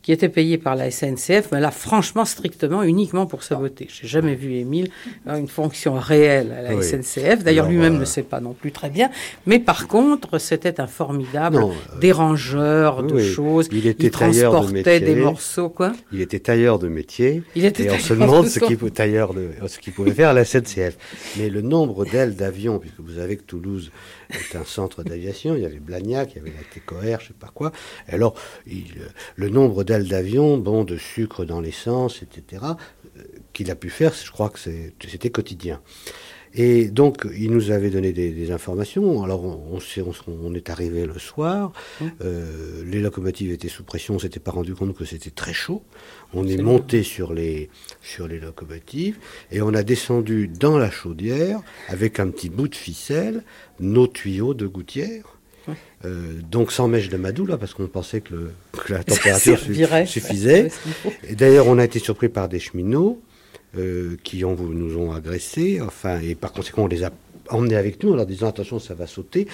qui 0.04 0.12
était 0.12 0.30
payé 0.30 0.58
par 0.58 0.76
la 0.76 0.92
SNCF, 0.92 1.50
mais 1.54 1.62
là, 1.62 1.72
franchement, 1.72 2.26
strictement, 2.26 2.84
uniquement 2.84 3.26
pour 3.26 3.42
saboter. 3.42 3.88
J'ai 3.90 4.08
jamais 4.08 4.36
vu 4.36 4.56
Émile 4.56 4.90
avoir 5.26 5.38
une 5.38 5.48
fonction 5.48 5.94
réelle 5.94 6.52
à 6.52 6.62
la 6.62 6.76
oui. 6.76 6.84
SNCF. 6.84 7.44
D'ailleurs, 7.44 7.70
lui-même 7.70 7.96
euh... 7.96 8.00
ne 8.00 8.06
sait 8.06 8.24
pas 8.24 8.42
non 8.42 8.52
plus 8.52 8.74
très 8.74 8.90
bien. 8.90 9.10
Mais 9.46 9.60
par 9.60 9.88
contre, 9.88 10.40
c'était 10.40 10.82
un 10.82 10.88
formidable 10.88 11.58
non, 11.58 11.72
euh... 11.72 12.00
dérangeur 12.00 13.02
de 13.04 13.16
oui. 13.16 13.32
choses. 13.32 13.70
Il 13.72 13.88
était 13.88 14.08
il 14.08 14.12
tailleur 14.12 14.52
de 14.52 14.58
transportait 14.58 15.00
métier. 15.00 15.16
des 15.16 15.16
morceaux, 15.16 15.70
quoi. 15.70 15.94
Il 16.12 16.20
était 16.20 16.40
tailleur 16.40 16.80
de 16.80 16.90
métier. 16.90 17.42
Il 17.56 17.64
était 17.64 17.84
et 17.84 17.86
on 17.88 17.92
tailleur 17.92 18.06
se 18.06 18.14
demande 18.14 18.46
de 18.46 18.50
ce 18.50 18.60
qu'il 18.60 18.78
tailleur 18.92 19.34
de 19.34 19.52
ce 19.68 19.80
qu'il 19.80 19.94
pouvait 19.94 20.12
faire 20.12 20.30
à 20.30 20.34
la 20.34 20.44
SNCF. 20.44 20.98
Mais 21.38 21.50
le 21.50 21.62
nombre 21.62 22.04
d'ailes 22.04 22.36
d'avion, 22.36 22.78
puisque 22.80 23.00
vous 23.00 23.16
savez 23.16 23.38
que 23.38 23.44
Toulouse 23.44 23.90
est 24.30 24.56
un 24.56 24.64
centre 24.64 25.04
d'aviation, 25.04 25.56
il 25.56 25.62
y 25.62 25.66
avait 25.66 25.80
Blagnac, 25.80 26.32
il 26.34 26.38
y 26.38 26.40
avait 26.40 26.52
la 26.52 26.64
TECOR, 26.74 27.20
je 27.22 27.28
sais 27.28 27.34
pas 27.34 27.52
quoi. 27.54 27.72
Alors, 28.08 28.36
il- 28.68 29.10
le 29.36 29.50
nombre 29.50 29.84
d'ailes 29.84 30.08
d'avion, 30.08 30.58
bon, 30.58 30.84
de 30.84 30.98
sucre 30.98 31.46
dans 31.46 31.62
l'essence, 31.62 32.22
etc., 32.24 32.64
euh, 33.18 33.22
qu'il 33.54 33.70
a 33.70 33.76
pu 33.76 33.90
faire, 33.90 34.14
je 34.14 34.32
crois 34.32 34.50
que 34.50 34.60
c'était 34.60 35.30
quotidien. 35.30 35.82
Et 36.56 36.86
donc, 36.86 37.26
il 37.36 37.52
nous 37.52 37.72
avait 37.72 37.90
donné 37.90 38.14
des, 38.14 38.30
des 38.32 38.52
informations. 38.52 39.24
Alors, 39.24 39.44
on, 39.44 40.54
est 40.54 40.70
arrivé 40.70 41.06
le 41.06 41.18
soir. 41.18 41.72
Euh, 42.22 42.84
les 42.86 43.00
locomotives 43.00 43.52
étaient 43.52 43.70
sous 43.70 43.84
pression. 43.84 44.16
On 44.16 44.20
s'était 44.20 44.40
pas 44.40 44.52
rendu 44.52 44.76
compte 44.76 44.96
que 44.96 45.04
c'était 45.06 45.32
très 45.32 45.54
chaud. 45.54 45.82
On 46.34 46.48
est 46.48 46.58
monté 46.62 47.02
sur 47.04 47.34
les 47.34 47.70
sur 48.02 48.28
les 48.28 48.40
locomotives 48.40 49.18
et 49.52 49.62
on 49.62 49.74
a 49.74 49.82
descendu 49.84 50.48
dans 50.48 50.78
la 50.78 50.92
chaudière 50.92 51.60
avec 51.88 52.20
un 52.20 52.30
petit 52.30 52.50
bout 52.50 52.68
de 52.68 52.76
ficelle 52.76 53.44
nos 53.80 54.08
tuyaux 54.08 54.54
de 54.54 54.68
gouttière. 54.68 55.38
Euh, 56.06 56.34
donc 56.52 56.72
sans 56.74 56.88
mèche 56.90 57.08
de 57.10 57.16
Madou 57.16 57.46
là 57.46 57.58
parce 57.58 57.74
qu'on 57.74 57.88
pensait 57.88 58.20
que, 58.20 58.34
le- 58.36 58.52
que 58.86 58.94
la 58.94 59.04
température 59.04 59.58
suffisait. 60.06 60.70
Ouais, 61.06 61.34
d'ailleurs, 61.36 61.68
on 61.68 61.78
a 61.80 61.86
été 61.86 62.00
surpris 62.00 62.28
par 62.30 62.50
des 62.50 62.60
cheminots 62.60 63.22
euh, 63.78 64.18
qui 64.24 64.44
ont, 64.46 64.56
nous 64.56 64.98
ont 64.98 65.12
agressés, 65.14 65.82
enfin, 65.82 66.20
et 66.20 66.36
par 66.36 66.52
conséquent, 66.54 66.84
on 66.84 66.88
les 66.88 67.04
a 67.04 67.12
emmenés 67.50 67.76
avec 67.76 68.04
nous 68.04 68.14
en 68.14 68.16
leur 68.16 68.26
disant 68.26 68.48
attention, 68.48 68.80
ça 68.80 68.94
va 68.94 69.08
sauter. 69.08 69.48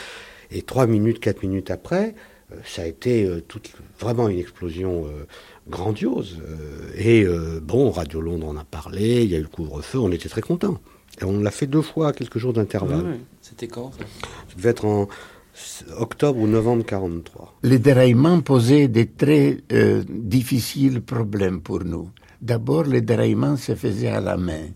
Et 0.51 0.61
trois 0.61 0.87
minutes, 0.87 1.19
quatre 1.19 1.43
minutes 1.43 1.71
après, 1.71 2.15
euh, 2.51 2.55
ça 2.65 2.81
a 2.81 2.85
été 2.85 3.25
euh, 3.25 3.41
toute- 3.47 3.71
vraiment 3.99 4.27
une 4.29 4.39
explosion 4.39 5.05
euh, 5.05 5.25
grandiose. 5.69 6.37
Euh, 6.47 6.91
et 6.97 7.23
euh, 7.23 7.59
bon, 7.61 7.91
Radio 7.91 8.21
Londres 8.21 8.47
en 8.47 8.57
a 8.57 8.63
parlé, 8.63 9.23
il 9.23 9.29
y 9.31 9.35
a 9.35 9.37
eu 9.39 9.43
le 9.43 9.47
couvre-feu, 9.47 9.99
on 9.99 10.11
était 10.11 10.29
très 10.29 10.41
contents. 10.41 10.79
Et 11.21 11.25
on 11.25 11.39
l'a 11.41 11.51
fait 11.51 11.67
deux 11.67 11.81
fois 11.81 12.09
à 12.09 12.13
quelques 12.13 12.37
jours 12.37 12.53
d'intervalle. 12.53 13.17
C'était 13.41 13.67
quand 13.67 13.91
ça? 13.91 13.99
Ça 14.49 14.55
devait 14.55 14.69
être 14.69 14.85
en 14.85 15.07
octobre 15.97 16.39
ou 16.39 16.47
novembre 16.47 16.85
43. 16.85 17.55
Les 17.63 17.79
déraillements 17.79 18.39
posaient 18.41 18.87
des 18.87 19.05
très 19.07 19.57
euh, 19.73 20.03
difficiles 20.07 21.01
problèmes 21.01 21.59
pour 21.61 21.83
nous. 21.83 22.09
D'abord, 22.41 22.83
les 22.83 23.01
déraillements 23.01 23.57
se 23.57 23.75
faisaient 23.75 24.07
à 24.07 24.21
la 24.21 24.37
main. 24.37 24.67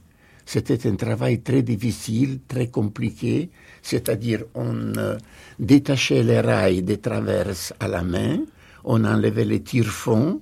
C'était 0.45 0.89
un 0.89 0.95
travail 0.95 1.41
très 1.41 1.61
difficile, 1.61 2.39
très 2.45 2.67
compliqué, 2.67 3.49
c'est-à-dire 3.81 4.43
on 4.53 4.93
euh, 4.97 5.17
détachait 5.59 6.23
les 6.23 6.41
rails 6.41 6.83
des 6.83 6.97
traverses 6.97 7.73
à 7.79 7.87
la 7.87 8.03
main, 8.03 8.39
on 8.83 9.05
enlevait 9.05 9.45
les 9.45 9.61
tire-fonds, 9.61 10.41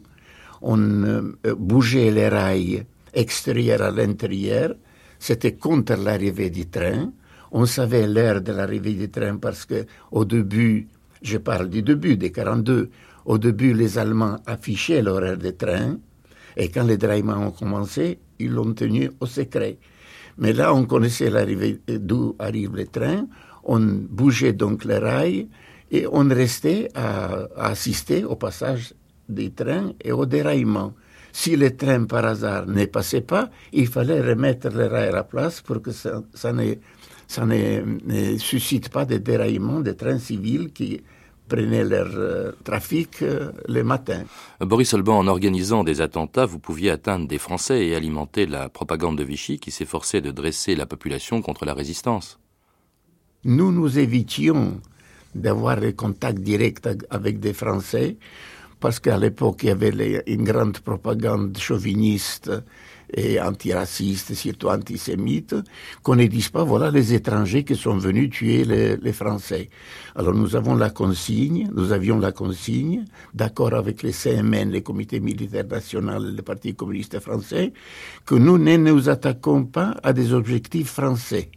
on 0.64 0.80
euh, 1.04 1.38
euh, 1.46 1.56
bougeait 1.56 2.10
les 2.10 2.28
rails 2.28 2.84
extérieurs 3.14 3.84
à 3.84 3.92
l'intérieur, 3.92 4.74
c'était 5.20 5.54
contre 5.54 5.94
l'arrivée 5.96 6.50
du 6.50 6.66
train. 6.66 7.12
On 7.52 7.68
savait 7.68 8.08
l'heure 8.08 8.42
de 8.42 8.54
l'arrivée 8.54 8.94
du 8.94 9.12
train 9.12 9.38
parce 9.38 9.66
que 9.66 9.86
au 10.12 10.26
début, 10.26 10.88
je 11.22 11.38
parle 11.38 11.70
du 11.70 11.84
début 11.84 12.18
des 12.18 12.32
42, 12.32 12.90
au 13.26 13.38
début 13.38 13.76
les 13.76 14.00
Allemands 14.00 14.40
affichaient 14.48 15.04
l'horaire 15.04 15.38
des 15.38 15.54
trains 15.54 16.00
et 16.58 16.70
quand 16.70 16.84
les 16.84 16.98
déraillements 16.98 17.48
ont 17.48 17.52
commencé, 17.52 18.20
ils 18.40 18.52
l'ont 18.52 18.74
tenu 18.74 19.10
au 19.20 19.26
secret. 19.26 19.78
Mais 20.38 20.54
là, 20.54 20.74
on 20.74 20.86
connaissait 20.86 21.30
l'arrivée 21.30 21.82
d'où 21.88 22.36
arrivent 22.40 22.76
les 22.76 22.88
trains, 22.88 23.28
on 23.64 23.80
bougeait 23.80 24.54
donc 24.54 24.86
les 24.86 24.98
rails 24.98 25.50
et 25.92 26.08
on 26.12 26.28
restait 26.28 26.90
à, 26.96 27.48
assister 27.58 28.24
au 28.24 28.36
passage 28.36 28.94
des 29.28 29.52
trains 29.52 29.94
et 30.04 30.12
au 30.12 30.26
déraillement. 30.26 30.94
Si 31.34 31.56
le 31.56 31.76
train 31.76 32.04
par 32.06 32.26
hasard 32.26 32.68
ne 32.68 32.86
passait 32.86 33.22
pas, 33.22 33.50
il 33.72 33.88
fallait 33.88 34.22
remettre 34.22 34.70
les 34.70 34.88
rails 34.88 35.10
à 35.10 35.12
la 35.12 35.24
place 35.24 35.62
pour 35.62 35.82
que 35.82 35.92
ça, 35.92 36.22
ne, 36.54 38.38
suscite 38.38 38.90
pas 38.90 39.06
de 39.06 39.18
déraillement 39.18 39.80
des 39.80 39.96
trains 39.96 40.20
civils 40.20 40.72
qui 40.74 41.02
prenaient 41.52 41.84
leur 41.96 42.12
euh, 42.16 42.52
trafic 42.70 43.12
euh, 43.22 43.52
le 43.76 43.82
matin. 43.94 44.22
Boris 44.72 44.94
Olban, 44.96 45.18
en 45.24 45.28
organisant 45.28 45.84
des 45.90 46.00
attentats, 46.08 46.46
vous 46.54 46.60
pouviez 46.68 46.90
atteindre 46.98 47.26
des 47.34 47.42
Français 47.48 47.80
et 47.88 47.92
alimenter 48.02 48.44
la 48.58 48.64
propagande 48.78 49.18
de 49.22 49.26
Vichy 49.34 49.56
qui 49.64 49.72
s'efforçait 49.78 50.22
de 50.28 50.32
dresser 50.42 50.74
la 50.82 50.86
population 50.94 51.42
contre 51.48 51.64
la 51.70 51.74
résistance. 51.82 52.28
Nous 53.44 53.72
nous 53.80 53.92
évitions 54.08 54.80
d'avoir 55.44 55.78
des 55.86 55.94
contacts 56.04 56.44
directs 56.52 56.88
avec 57.10 57.40
des 57.40 57.54
Français 57.64 58.10
parce 58.80 59.00
qu'à 59.04 59.18
l'époque, 59.26 59.60
il 59.64 59.68
y 59.68 59.72
avait 59.78 59.92
les- 60.02 60.22
une 60.36 60.44
grande 60.52 60.78
propagande 60.90 61.58
chauviniste 61.68 62.50
et 63.14 63.40
antiraciste, 63.40 64.34
surtout 64.34 64.70
antisémite, 64.70 65.56
qu'on 66.04 66.16
ne 66.16 66.26
dise 66.28 66.50
pas, 66.50 66.64
voilà 66.64 66.92
les 66.92 67.14
étrangers 67.14 67.64
qui 67.64 67.76
sont 67.76 67.98
venus 67.98 68.30
tuer 68.30 68.64
les, 68.64 69.12
Français. 69.12 69.70
Alors 70.16 70.34
nous 70.34 70.56
avons 70.56 70.76
la 70.76 70.90
consigne, 70.90 71.70
nous 71.76 71.92
avions 71.92 72.18
la 72.18 72.32
consigne, 72.32 73.04
d'accord 73.34 73.74
avec 73.74 74.04
les 74.04 74.14
CMN, 74.14 74.72
les 74.72 74.82
comités 74.82 75.20
militaires 75.20 75.68
nationaux 75.68 76.20
le 76.20 76.42
Parti 76.42 76.74
communiste 76.74 77.20
français, 77.20 77.74
que 78.26 78.36
nous 78.36 78.58
ne 78.58 78.78
nous 78.78 79.10
attaquons 79.10 79.66
pas 79.66 79.98
à 80.02 80.14
des 80.14 80.34
objectifs 80.34 80.92
français 80.92 81.52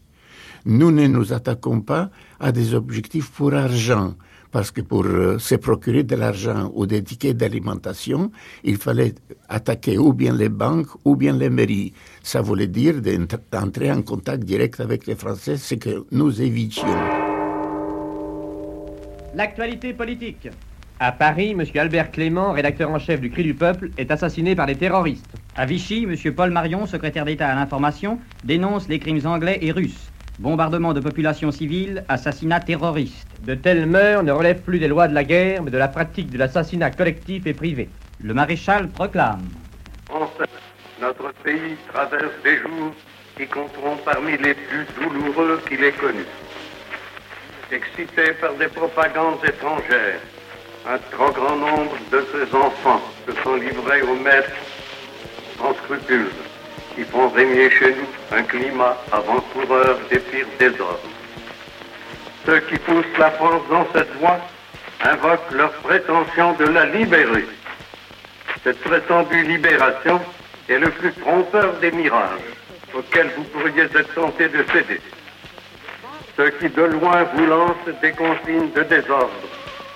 nous 0.66 0.90
ne 0.90 1.06
nous 1.06 1.32
attaquons 1.32 1.80
pas 1.80 2.10
à 2.40 2.52
des 2.52 2.74
objectifs 2.74 3.30
pour 3.30 3.54
argent, 3.54 4.14
parce 4.54 4.70
que 4.70 4.82
pour 4.82 5.04
euh, 5.04 5.36
se 5.40 5.56
procurer 5.56 6.04
de 6.04 6.14
l'argent 6.14 6.70
ou 6.76 6.86
des 6.86 7.02
tickets 7.02 7.36
d'alimentation, 7.36 8.30
il 8.62 8.76
fallait 8.76 9.12
attaquer 9.48 9.98
ou 9.98 10.12
bien 10.12 10.32
les 10.32 10.48
banques 10.48 10.86
ou 11.04 11.16
bien 11.16 11.32
les 11.36 11.50
mairies. 11.50 11.92
Ça 12.22 12.40
voulait 12.40 12.68
dire 12.68 13.00
d'entr- 13.00 13.40
d'entrer 13.50 13.90
en 13.90 14.02
contact 14.02 14.44
direct 14.44 14.78
avec 14.78 15.08
les 15.08 15.16
Français, 15.16 15.56
ce 15.56 15.74
que 15.74 16.06
nous 16.12 16.40
évitions. 16.40 16.86
L'actualité 19.34 19.92
politique. 19.92 20.48
À 21.00 21.10
Paris, 21.10 21.50
M. 21.50 21.64
Albert 21.74 22.12
Clément, 22.12 22.52
rédacteur 22.52 22.88
en 22.92 23.00
chef 23.00 23.20
du 23.20 23.30
Cri 23.30 23.42
du 23.42 23.54
Peuple, 23.54 23.90
est 23.98 24.12
assassiné 24.12 24.54
par 24.54 24.66
des 24.66 24.76
terroristes. 24.76 25.34
À 25.56 25.66
Vichy, 25.66 26.04
M. 26.04 26.32
Paul 26.32 26.52
Marion, 26.52 26.86
secrétaire 26.86 27.24
d'État 27.24 27.48
à 27.48 27.56
l'information, 27.56 28.20
dénonce 28.44 28.88
les 28.88 29.00
crimes 29.00 29.26
anglais 29.26 29.58
et 29.62 29.72
russes. 29.72 30.12
Bombardement 30.40 30.92
de 30.92 31.00
populations 31.00 31.52
civiles, 31.52 32.04
assassinats 32.08 32.58
terroristes. 32.58 33.28
De 33.42 33.54
telles 33.54 33.86
mœurs 33.86 34.24
ne 34.24 34.32
relèvent 34.32 34.62
plus 34.62 34.80
des 34.80 34.88
lois 34.88 35.06
de 35.06 35.14
la 35.14 35.22
guerre, 35.22 35.62
mais 35.62 35.70
de 35.70 35.78
la 35.78 35.86
pratique 35.86 36.30
de 36.30 36.38
l'assassinat 36.38 36.90
collectif 36.90 37.46
et 37.46 37.54
privé. 37.54 37.88
Le 38.20 38.34
maréchal 38.34 38.88
proclame. 38.88 39.44
Français, 40.06 40.50
notre 41.00 41.32
pays 41.44 41.76
traverse 41.92 42.32
des 42.42 42.56
jours 42.56 42.92
qui 43.36 43.46
compteront 43.46 43.96
parmi 44.04 44.32
les 44.32 44.54
plus 44.54 44.86
douloureux 45.00 45.60
qu'il 45.68 45.84
ait 45.84 45.92
connus. 45.92 46.26
Excité 47.70 48.32
par 48.40 48.54
des 48.54 48.68
propagandes 48.68 49.44
étrangères, 49.44 50.20
un 50.88 50.98
trop 51.12 51.30
grand 51.30 51.56
nombre 51.56 51.96
de 52.10 52.24
ses 52.32 52.54
enfants 52.56 53.00
se 53.26 53.32
sont 53.42 53.54
livrés 53.54 54.02
aux 54.02 54.16
maîtres 54.16 54.50
sans 55.58 55.74
scrupules, 55.74 56.30
qui 56.94 57.02
font 57.04 57.28
régner 57.28 57.70
chez 57.70 57.94
nous 57.94 58.36
un 58.36 58.42
climat 58.42 58.96
avant-coureur 59.12 59.98
des 60.10 60.18
pires 60.18 60.46
désordres. 60.58 61.00
Ceux 62.46 62.60
qui 62.60 62.76
poussent 62.78 63.18
la 63.18 63.30
France 63.32 63.62
dans 63.70 63.86
cette 63.94 64.12
voie 64.18 64.38
invoquent 65.02 65.52
leur 65.52 65.72
prétention 65.72 66.52
de 66.54 66.66
la 66.66 66.86
libérer. 66.86 67.46
Cette 68.62 68.80
prétendue 68.80 69.42
libération 69.42 70.20
est 70.68 70.78
le 70.78 70.90
plus 70.90 71.12
trompeur 71.12 71.74
des 71.74 71.90
mirages 71.90 72.40
auxquels 72.94 73.30
vous 73.36 73.44
pourriez 73.44 73.82
être 73.82 74.14
tenté 74.14 74.48
de 74.48 74.64
céder. 74.72 75.00
Ceux 76.36 76.50
qui 76.50 76.68
de 76.68 76.82
loin 76.82 77.24
vous 77.34 77.46
lancent 77.46 78.00
des 78.02 78.12
consignes 78.12 78.70
de 78.74 78.82
désordre 78.82 79.30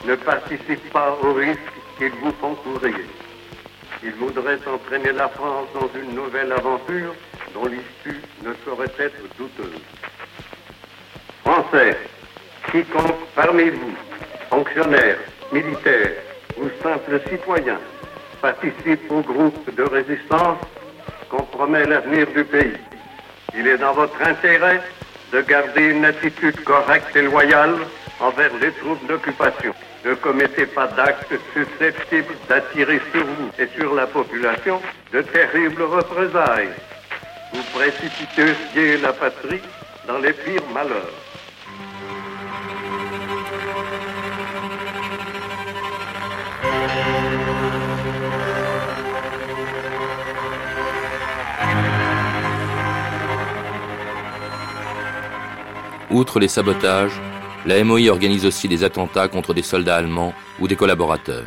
ne 0.05 0.15
participent 0.15 0.93
pas 0.93 1.17
au 1.23 1.33
risque 1.33 1.59
qu'ils 1.99 2.13
vous 2.23 2.33
font 2.41 2.55
courir. 2.55 2.95
Ils 4.03 4.13
voudraient 4.13 4.61
entraîner 4.67 5.13
la 5.13 5.29
France 5.29 5.69
dans 5.75 5.89
une 5.99 6.15
nouvelle 6.15 6.53
aventure 6.53 7.15
dont 7.53 7.67
l'issue 7.67 8.21
ne 8.45 8.53
saurait 8.65 8.93
être 8.99 9.37
douteuse. 9.37 9.81
Français, 11.45 11.97
quiconque 12.71 13.27
parmi 13.35 13.71
vous, 13.71 13.95
fonctionnaires, 14.51 15.19
militaires 15.53 16.13
ou 16.59 16.65
simples 16.83 17.21
citoyens, 17.29 17.81
participe 18.41 19.11
au 19.11 19.21
groupe 19.21 19.75
de 19.75 19.83
résistance, 19.83 20.59
compromet 21.29 21.85
l'avenir 21.85 22.27
du 22.29 22.45
pays. 22.45 22.79
Il 23.57 23.67
est 23.67 23.79
dans 23.79 23.95
votre 23.95 24.21
intérêt 24.23 24.81
de 25.33 25.41
garder 25.41 25.87
une 25.87 26.05
attitude 26.05 26.63
correcte 26.63 27.17
et 27.17 27.23
loyale 27.23 27.77
envers 28.21 28.55
les 28.61 28.71
troupes 28.73 29.05
d'occupation. 29.07 29.75
Ne 30.05 30.15
commettez 30.15 30.67
pas 30.67 30.87
d'actes 30.87 31.35
susceptibles 31.53 32.35
d'attirer 32.49 33.01
sur 33.13 33.25
vous 33.25 33.51
et 33.59 33.67
sur 33.77 33.95
la 33.95 34.07
population 34.07 34.81
de 35.13 35.23
terribles 35.23 35.83
représailles. 35.83 36.71
Vous 37.53 37.63
précipiteriez 37.75 38.99
la 38.99 39.13
patrie 39.13 39.61
dans 40.07 40.19
les 40.19 40.33
pires 40.33 40.63
malheurs. 40.73 41.13
Outre 56.11 56.41
les 56.41 56.49
sabotages, 56.49 57.21
la 57.69 57.85
MOI 57.85 58.09
organise 58.09 58.47
aussi 58.47 58.67
des 58.67 58.83
attentats 58.83 59.29
contre 59.29 59.53
des 59.53 59.63
soldats 59.63 59.97
allemands 59.97 60.33
ou 60.59 60.67
des 60.67 60.75
collaborateurs. 60.75 61.47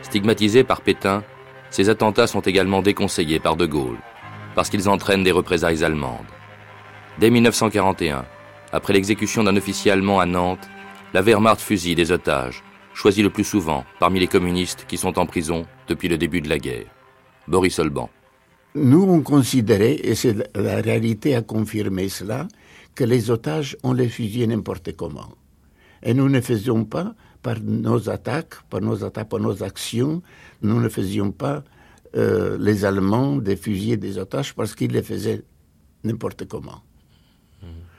Stigmatisés 0.00 0.64
par 0.64 0.80
Pétain, 0.80 1.24
ces 1.68 1.90
attentats 1.90 2.26
sont 2.26 2.40
également 2.40 2.80
déconseillés 2.80 3.38
par 3.38 3.54
De 3.54 3.66
Gaulle, 3.66 3.98
parce 4.54 4.70
qu'ils 4.70 4.88
entraînent 4.88 5.24
des 5.24 5.32
représailles 5.32 5.84
allemandes. 5.84 6.32
Dès 7.18 7.28
1941, 7.28 8.24
après 8.72 8.94
l'exécution 8.94 9.44
d'un 9.44 9.58
officier 9.58 9.90
allemand 9.90 10.20
à 10.20 10.24
Nantes, 10.24 10.70
la 11.12 11.20
Wehrmacht 11.20 11.60
fusille 11.60 11.94
des 11.94 12.12
otages, 12.12 12.64
choisis 12.94 13.22
le 13.22 13.28
plus 13.28 13.44
souvent 13.44 13.84
parmi 14.00 14.18
les 14.20 14.28
communistes 14.28 14.86
qui 14.88 14.96
sont 14.96 15.18
en 15.18 15.26
prison 15.26 15.66
depuis 15.86 16.08
le 16.08 16.16
début 16.16 16.40
de 16.40 16.48
la 16.48 16.58
guerre. 16.58 16.86
Boris 17.46 17.78
Olban. 17.78 18.08
Nous, 18.74 19.02
on 19.02 19.20
considérait, 19.20 20.00
et 20.02 20.14
c'est 20.14 20.34
la 20.54 20.76
réalité 20.76 21.34
a 21.34 21.42
confirmé 21.42 22.08
cela, 22.08 22.48
que 22.96 23.04
les 23.04 23.30
otages, 23.30 23.76
on 23.84 23.92
les 23.92 24.08
fusillait 24.08 24.48
n'importe 24.48 24.96
comment. 24.96 25.30
Et 26.02 26.14
nous 26.14 26.28
ne 26.28 26.40
faisions 26.40 26.84
pas, 26.84 27.14
par 27.42 27.60
nos 27.60 28.10
attaques, 28.10 28.56
par 28.68 28.80
nos 28.80 29.04
attaques, 29.04 29.28
par 29.28 29.38
nos 29.38 29.62
actions, 29.62 30.22
nous 30.62 30.80
ne 30.80 30.88
faisions 30.88 31.30
pas 31.30 31.62
euh, 32.16 32.56
les 32.58 32.84
Allemands 32.84 33.36
des 33.36 33.56
fusillés 33.56 33.96
des 33.96 34.18
otages 34.18 34.54
parce 34.54 34.74
qu'ils 34.74 34.90
les 34.90 35.02
faisaient 35.02 35.42
n'importe 36.02 36.48
comment. 36.48 36.82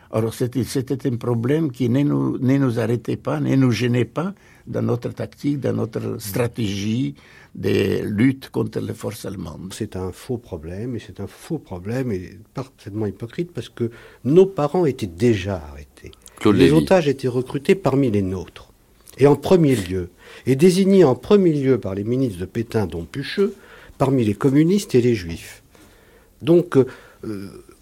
Alors 0.09 0.33
c'était 0.33 1.07
un 1.07 1.17
problème 1.17 1.71
qui 1.71 1.89
ne 1.89 2.01
nous, 2.01 2.37
ne 2.37 2.57
nous 2.57 2.79
arrêtait 2.79 3.17
pas, 3.17 3.39
ne 3.39 3.55
nous 3.55 3.71
gênait 3.71 4.05
pas 4.05 4.33
dans 4.67 4.81
notre 4.81 5.09
tactique, 5.09 5.59
dans 5.59 5.73
notre 5.73 6.17
stratégie 6.19 7.15
de 7.55 8.03
lutte 8.03 8.49
contre 8.49 8.79
les 8.79 8.93
forces 8.93 9.25
allemandes. 9.25 9.73
C'est 9.73 9.95
un 9.95 10.11
faux 10.11 10.37
problème, 10.37 10.95
et 10.95 10.99
c'est 10.99 11.19
un 11.19 11.27
faux 11.27 11.57
problème, 11.57 12.11
et 12.11 12.37
parfaitement 12.53 13.05
hypocrite, 13.05 13.51
parce 13.51 13.69
que 13.69 13.89
nos 14.23 14.45
parents 14.45 14.85
étaient 14.85 15.07
déjà 15.07 15.55
arrêtés. 15.55 16.11
les 16.45 16.71
otages 16.71 17.07
étaient 17.07 17.27
recrutés 17.27 17.75
parmi 17.75 18.11
les 18.11 18.21
nôtres, 18.21 18.71
et 19.17 19.27
en 19.27 19.35
premier 19.35 19.75
lieu, 19.75 20.09
et 20.45 20.55
désignés 20.55 21.03
en 21.03 21.15
premier 21.15 21.53
lieu 21.53 21.79
par 21.79 21.95
les 21.95 22.03
ministres 22.03 22.39
de 22.39 22.45
Pétain, 22.45 22.85
dont 22.85 23.05
Pucheux, 23.05 23.55
parmi 23.97 24.23
les 24.23 24.35
communistes 24.35 24.93
et 24.93 25.01
les 25.01 25.15
juifs. 25.15 25.63
Donc, 26.41 26.77
euh, 26.77 26.85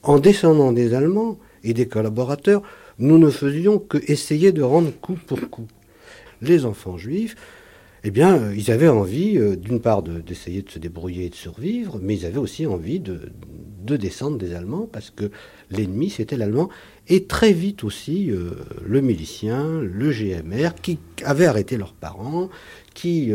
en 0.03 0.19
descendant 0.19 0.71
des 0.71 0.93
Allemands, 0.93 1.37
et 1.65 1.73
des 1.73 1.87
collaborateurs, 1.87 2.61
nous 2.99 3.17
ne 3.17 3.29
faisions 3.29 3.79
que 3.79 3.97
essayer 4.09 4.53
de 4.53 4.61
rendre 4.61 4.91
coup 5.01 5.17
pour 5.27 5.49
coup. 5.49 5.67
Les 6.45 6.65
enfants 6.65 6.97
juifs, 6.97 7.35
eh 8.07 8.11
bien, 8.11 8.37
euh, 8.37 8.55
ils 8.55 8.69
avaient 8.69 8.87
envie, 8.87 9.39
euh, 9.39 9.55
d'une 9.55 9.81
part, 9.81 10.03
d'essayer 10.03 10.61
de, 10.61 10.69
se 10.69 10.77
débrouiller 10.77 11.25
et 11.25 11.29
de 11.29 11.35
survivre, 11.35 11.97
mais 11.99 12.15
ils 12.15 12.27
avaient 12.27 12.37
aussi 12.37 12.67
envie 12.67 12.99
de, 12.99 13.19
descendre 13.97 14.37
des 14.37 14.53
Allemands, 14.53 14.87
parce 14.91 15.09
que 15.09 15.31
l'ennemi, 15.71 16.11
c'était 16.11 16.37
l'Allemand, 16.37 16.69
et 17.07 17.25
très 17.25 17.51
vite 17.51 17.83
aussi 17.83 18.29
euh, 18.29 18.51
le 18.85 19.01
milicien, 19.01 19.81
le 19.81 20.11
GMR, 20.11 20.75
qui 20.83 20.99
avaient 21.23 21.47
arrêté 21.47 21.77
leurs 21.77 21.93
parents, 21.93 22.49
qui, 22.93 23.33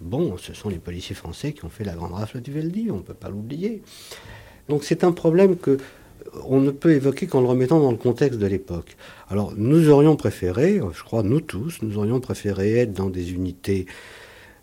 Bon, 0.00 0.36
ce 0.36 0.54
sont 0.54 0.68
les 0.68 0.78
policiers 0.78 1.16
français 1.16 1.52
qui 1.52 1.64
ont 1.64 1.70
fait 1.70 1.84
la 1.84 1.94
grande 1.94 2.12
rafle 2.12 2.40
du 2.40 2.52
Veldi, 2.52 2.88
on 2.90 2.98
ne 2.98 3.02
peut 3.02 3.14
pas 3.14 3.28
l'oublier. 3.30 3.82
Donc 4.68 4.84
c'est 4.84 5.02
un 5.02 5.12
problème 5.12 5.56
que 5.56 5.78
on 6.46 6.60
ne 6.60 6.70
peut 6.70 6.92
évoquer 6.92 7.26
qu'en 7.26 7.40
le 7.40 7.46
remettant 7.46 7.80
dans 7.80 7.90
le 7.90 7.96
contexte 7.96 8.38
de 8.38 8.46
l'époque. 8.46 8.96
Alors 9.30 9.52
nous 9.56 9.90
aurions 9.90 10.16
préféré, 10.16 10.80
je 10.92 11.02
crois 11.02 11.22
nous 11.22 11.40
tous, 11.40 11.78
nous 11.82 11.98
aurions 11.98 12.20
préféré 12.20 12.78
être 12.78 12.94
dans 12.94 13.10
des 13.10 13.32
unités 13.32 13.86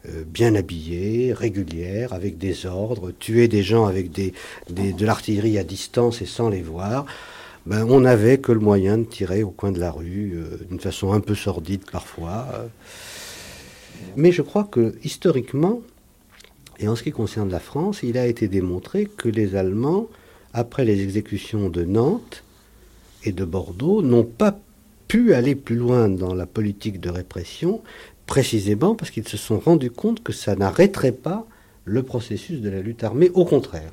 euh, 0.09 0.23
bien 0.25 0.55
habillées, 0.55 1.33
régulières, 1.33 2.13
avec 2.13 2.37
des 2.37 2.65
ordres, 2.65 3.11
tuer 3.11 3.47
des 3.47 3.61
gens 3.61 3.85
avec 3.85 4.11
de 4.11 5.05
l'artillerie 5.05 5.59
à 5.59 5.63
distance 5.63 6.21
et 6.21 6.25
sans 6.25 6.49
les 6.49 6.63
voir. 6.63 7.05
Ben, 7.67 7.85
on 7.89 8.01
n'avait 8.01 8.37
que 8.37 8.51
le 8.51 8.59
moyen 8.59 8.97
de 8.99 9.03
tirer 9.03 9.43
au 9.43 9.49
coin 9.49 9.71
de 9.71 9.79
la 9.79 9.91
rue, 9.91 10.33
euh, 10.35 10.57
d'une 10.69 10.79
façon 10.79 11.13
un 11.13 11.19
peu 11.19 11.35
sordide 11.35 11.81
parfois. 11.91 12.47
Mais 14.15 14.31
je 14.31 14.41
crois 14.41 14.63
que 14.63 14.95
historiquement, 15.03 15.81
et 16.79 16.87
en 16.87 16.95
ce 16.95 17.03
qui 17.03 17.11
concerne 17.11 17.49
la 17.49 17.59
France, 17.59 18.01
il 18.03 18.17
a 18.17 18.27
été 18.27 18.47
démontré 18.47 19.05
que 19.05 19.29
les 19.29 19.55
Allemands 19.55 20.07
après 20.53 20.85
les 20.85 21.01
exécutions 21.01 21.69
de 21.69 21.83
Nantes 21.83 22.44
et 23.25 23.31
de 23.31 23.45
Bordeaux, 23.45 24.01
n'ont 24.01 24.23
pas 24.23 24.57
pu 25.07 25.33
aller 25.33 25.55
plus 25.55 25.75
loin 25.75 26.09
dans 26.09 26.33
la 26.33 26.45
politique 26.45 26.99
de 26.99 27.09
répression, 27.09 27.81
précisément 28.25 28.95
parce 28.95 29.11
qu'ils 29.11 29.27
se 29.27 29.37
sont 29.37 29.59
rendus 29.59 29.91
compte 29.91 30.23
que 30.23 30.33
ça 30.33 30.55
n'arrêterait 30.55 31.11
pas 31.11 31.45
le 31.85 32.01
processus 32.03 32.61
de 32.61 32.69
la 32.69 32.81
lutte 32.81 33.03
armée, 33.03 33.29
au 33.33 33.45
contraire. 33.45 33.91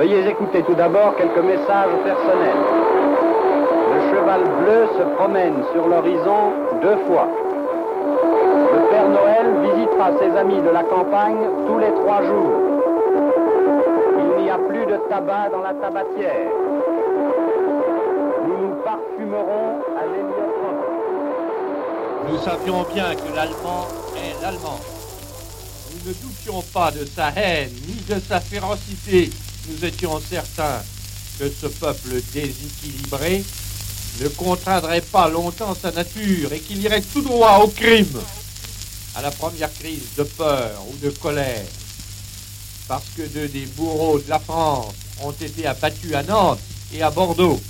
Veuillez 0.00 0.26
écouter 0.28 0.62
tout 0.62 0.72
d'abord 0.72 1.14
quelques 1.16 1.44
messages 1.44 1.92
personnels. 2.02 2.62
Le 3.92 4.00
cheval 4.08 4.40
bleu 4.62 4.88
se 4.96 5.02
promène 5.14 5.62
sur 5.74 5.86
l'horizon 5.88 6.54
deux 6.80 6.96
fois. 7.06 7.28
Le 8.72 8.88
Père 8.88 9.08
Noël 9.10 9.46
visitera 9.60 10.12
ses 10.18 10.38
amis 10.38 10.62
de 10.62 10.70
la 10.70 10.84
campagne 10.84 11.36
tous 11.66 11.78
les 11.78 11.90
trois 12.02 12.22
jours. 12.22 12.50
Il 14.38 14.42
n'y 14.42 14.48
a 14.48 14.56
plus 14.56 14.86
de 14.86 14.96
tabac 15.10 15.50
dans 15.52 15.60
la 15.60 15.74
tabatière. 15.74 16.48
Nous 18.46 18.56
nous 18.56 18.76
parfumerons 18.82 19.80
à 20.00 20.06
l'héliotrophe. 20.06 20.86
Nous 22.26 22.38
savions 22.38 22.86
bien 22.94 23.14
que 23.16 23.36
l'Allemand 23.36 23.86
est 24.16 24.42
l'Allemand. 24.42 24.80
Nous 25.92 26.08
ne 26.08 26.14
doutions 26.14 26.62
pas 26.72 26.90
de 26.90 27.04
sa 27.04 27.28
haine 27.36 27.68
ni 27.86 28.00
de 28.08 28.18
sa 28.18 28.40
férocité 28.40 29.28
nous 29.70 29.84
étions 29.84 30.20
certains 30.20 30.82
que 31.38 31.50
ce 31.50 31.66
peuple 31.66 32.20
déséquilibré 32.32 33.44
ne 34.20 34.28
contraindrait 34.28 35.00
pas 35.00 35.28
longtemps 35.28 35.74
sa 35.80 35.90
nature 35.90 36.52
et 36.52 36.60
qu'il 36.60 36.82
irait 36.82 37.00
tout 37.00 37.22
droit 37.22 37.58
au 37.58 37.68
crime, 37.68 38.20
à 39.14 39.22
la 39.22 39.30
première 39.30 39.72
crise 39.72 40.14
de 40.16 40.24
peur 40.24 40.82
ou 40.88 40.96
de 40.96 41.10
colère, 41.10 41.64
parce 42.88 43.06
que 43.16 43.22
deux 43.22 43.48
des 43.48 43.66
bourreaux 43.66 44.18
de 44.18 44.28
la 44.28 44.38
France 44.38 44.94
ont 45.22 45.32
été 45.32 45.66
abattus 45.66 46.14
à 46.14 46.22
Nantes 46.22 46.60
et 46.92 47.02
à 47.02 47.10
Bordeaux, 47.10 47.60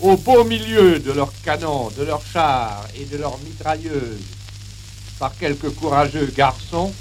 au 0.00 0.16
beau 0.16 0.44
milieu 0.44 1.00
de 1.00 1.12
leurs 1.12 1.32
canons, 1.44 1.90
de 1.96 2.04
leurs 2.04 2.24
chars 2.32 2.86
et 2.96 3.04
de 3.04 3.16
leurs 3.16 3.38
mitrailleuses, 3.38 4.22
par 5.18 5.36
quelques 5.36 5.70
courageux 5.74 6.32
garçons, 6.36 6.92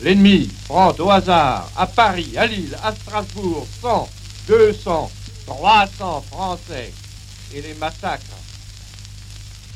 l'ennemi 0.00 0.50
prend 0.66 0.92
au 0.98 1.10
hasard 1.10 1.70
à 1.76 1.86
Paris, 1.86 2.32
à 2.36 2.46
Lille, 2.46 2.76
à 2.82 2.94
Strasbourg 2.94 3.66
100, 3.80 4.08
200, 4.48 5.10
300 5.46 6.24
Français 6.30 6.92
et 7.54 7.62
les 7.62 7.74
massacres. 7.74 8.22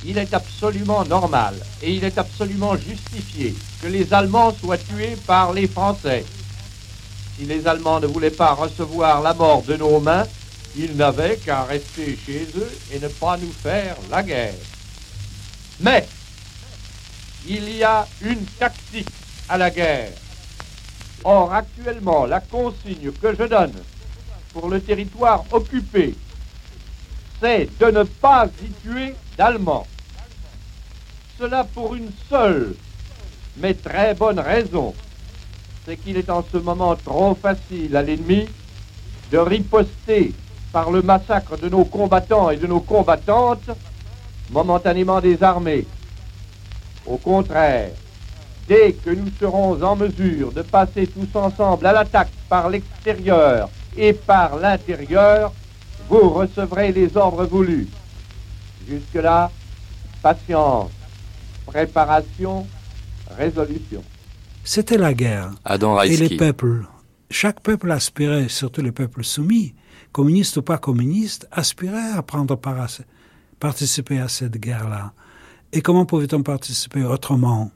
Il 0.04 0.18
est 0.18 0.32
absolument 0.34 1.04
normal 1.04 1.54
et 1.82 1.92
il 1.92 2.04
est 2.04 2.18
absolument 2.18 2.76
justifié 2.76 3.54
que 3.82 3.88
les 3.88 4.12
Allemands 4.12 4.54
soient 4.60 4.78
tués 4.78 5.16
par 5.26 5.52
les 5.52 5.66
Français. 5.66 6.24
Si 7.36 7.44
les 7.44 7.66
Allemands 7.66 8.00
ne 8.00 8.06
voulaient 8.06 8.30
pas 8.30 8.54
recevoir 8.54 9.22
la 9.22 9.34
mort 9.34 9.62
de 9.62 9.76
nos 9.76 10.00
mains, 10.00 10.26
ils 10.76 10.94
n'avaient 10.96 11.38
qu'à 11.38 11.64
rester 11.64 12.18
chez 12.24 12.46
eux 12.56 12.78
et 12.92 12.98
ne 12.98 13.08
pas 13.08 13.36
nous 13.36 13.52
faire 13.52 13.96
la 14.10 14.22
guerre. 14.22 14.54
Mais 15.80 16.06
il 17.48 17.76
y 17.76 17.82
a 17.82 18.06
une 18.22 18.44
tactique 18.58 19.08
à 19.48 19.58
la 19.58 19.70
guerre. 19.70 20.12
Or, 21.24 21.52
actuellement, 21.52 22.26
la 22.26 22.40
consigne 22.40 23.10
que 23.12 23.34
je 23.34 23.44
donne 23.44 23.72
pour 24.52 24.68
le 24.68 24.80
territoire 24.80 25.44
occupé, 25.50 26.14
c'est 27.40 27.68
de 27.78 27.86
ne 27.86 28.02
pas 28.04 28.46
y 28.62 28.70
tuer 28.82 29.14
d'Allemands. 29.36 29.86
Cela 31.38 31.64
pour 31.64 31.94
une 31.94 32.10
seule, 32.30 32.74
mais 33.58 33.74
très 33.74 34.14
bonne 34.14 34.40
raison, 34.40 34.94
c'est 35.84 35.96
qu'il 35.96 36.16
est 36.16 36.30
en 36.30 36.44
ce 36.50 36.56
moment 36.56 36.96
trop 36.96 37.34
facile 37.34 37.94
à 37.96 38.02
l'ennemi 38.02 38.48
de 39.30 39.38
riposter 39.38 40.32
par 40.72 40.90
le 40.90 41.02
massacre 41.02 41.56
de 41.56 41.68
nos 41.68 41.84
combattants 41.84 42.50
et 42.50 42.56
de 42.56 42.66
nos 42.66 42.80
combattantes 42.80 43.70
momentanément 44.50 45.20
désarmés. 45.20 45.86
Au 47.06 47.16
contraire, 47.16 47.90
dès 48.68 48.92
que 48.92 49.10
nous 49.10 49.28
serons 49.38 49.80
en 49.82 49.96
mesure 49.96 50.52
de 50.52 50.62
passer 50.62 51.06
tous 51.06 51.38
ensemble 51.38 51.86
à 51.86 51.92
l'attaque 51.92 52.30
par 52.48 52.68
l'extérieur 52.70 53.68
et 53.96 54.12
par 54.12 54.56
l'intérieur, 54.56 55.52
vous 56.08 56.30
recevrez 56.30 56.92
les 56.92 57.16
ordres 57.16 57.46
voulus. 57.46 57.88
Jusque-là, 58.88 59.50
patience, 60.22 60.90
préparation, 61.66 62.66
résolution. 63.36 64.02
C'était 64.64 64.98
la 64.98 65.14
guerre. 65.14 65.50
Adam 65.64 66.00
Et 66.02 66.16
les 66.16 66.36
peuples, 66.36 66.86
chaque 67.30 67.60
peuple 67.60 67.90
aspirait, 67.90 68.48
surtout 68.48 68.82
les 68.82 68.92
peuples 68.92 69.24
soumis, 69.24 69.74
communistes 70.12 70.56
ou 70.56 70.62
pas 70.62 70.78
communistes, 70.78 71.48
aspirait 71.52 72.12
à 72.16 72.22
prendre 72.22 72.56
part 72.56 72.80
à 72.80 72.88
ce- 72.88 73.02
participer 73.60 74.18
à 74.20 74.28
cette 74.28 74.58
guerre-là. 74.58 75.12
Et 75.72 75.82
comment 75.82 76.04
pouvait-on 76.06 76.42
participer 76.42 77.02
autrement? 77.04 77.70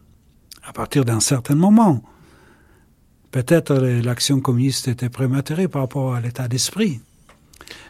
À 0.62 0.72
partir 0.72 1.04
d'un 1.04 1.20
certain 1.20 1.54
moment. 1.54 2.02
Peut-être 3.30 3.72
euh, 3.72 4.02
l'action 4.02 4.40
communiste 4.40 4.88
était 4.88 5.08
prématurée 5.08 5.68
par 5.68 5.82
rapport 5.82 6.14
à 6.14 6.20
l'état 6.20 6.48
d'esprit. 6.48 7.00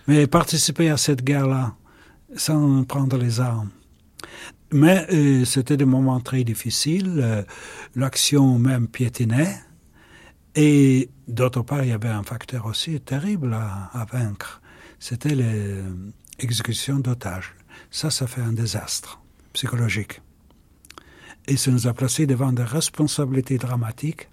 Mais 0.06 0.26
participer 0.26 0.90
à 0.90 0.96
cette 0.96 1.24
guerre-là, 1.24 1.74
sans 2.36 2.84
prendre 2.84 3.16
les 3.16 3.40
armes. 3.40 3.70
Mais 4.72 5.06
euh, 5.12 5.44
c'était 5.44 5.76
des 5.76 5.84
moments 5.84 6.20
très 6.20 6.44
difficiles. 6.44 7.18
euh, 7.18 7.42
L'action 7.96 8.58
même 8.58 8.86
piétinait. 8.86 9.56
Et 10.54 11.08
d'autre 11.26 11.62
part, 11.62 11.82
il 11.84 11.90
y 11.90 11.92
avait 11.92 12.08
un 12.08 12.22
facteur 12.22 12.66
aussi 12.66 13.00
terrible 13.00 13.54
à, 13.54 13.90
à 13.92 14.04
vaincre. 14.04 14.60
C'était 14.98 15.34
l'exécution 16.38 16.98
d'otages. 16.98 17.54
Ça, 17.90 18.10
ça 18.10 18.26
fait 18.26 18.42
un 18.42 18.52
désastre 18.52 19.20
psychologique. 19.52 20.20
Et 21.46 21.56
ça 21.56 21.70
nous 21.70 21.86
a 21.86 21.92
placés 21.92 22.26
devant 22.26 22.52
des 22.52 22.62
responsabilités 22.62 23.58
dramatiques. 23.58 24.28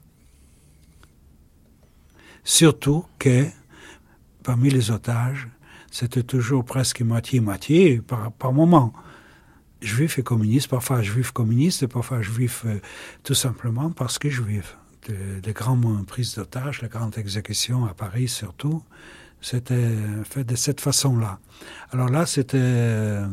Surtout 2.44 3.06
que 3.20 3.46
parmi 4.44 4.70
les 4.70 4.92
otages, 4.92 5.48
c'était 5.92 6.24
toujours 6.24 6.64
presque 6.64 7.02
moitié-moitié 7.02 8.02
par, 8.02 8.32
par 8.32 8.54
moment. 8.54 8.94
Juifs 9.82 10.18
et 10.20 10.24
communistes, 10.24 10.70
parfois 10.70 11.02
juifs 11.02 11.32
communistes 11.32 11.84
et 11.84 11.88
parfois 11.88 12.22
juifs 12.22 12.64
euh, 12.66 12.80
tout 13.24 13.36
simplement 13.36 13.92
parce 13.92 14.18
que 14.18 14.30
juifs. 14.30 14.78
De- 15.08 15.42
Les 15.46 15.54
grandes 15.54 16.06
prises 16.08 16.36
d'otages, 16.36 16.82
les 16.82 16.88
grandes 16.88 17.18
exécutions 17.18 17.86
à 17.86 17.94
Paris 17.94 18.28
surtout, 18.28 18.84
c'était 19.42 19.96
fait 20.24 20.44
de 20.44 20.56
cette 20.56 20.82
façon-là. 20.82 21.40
Alors 21.92 22.10
là, 22.10 22.26
c'était 22.26 22.58
euh, 22.60 23.28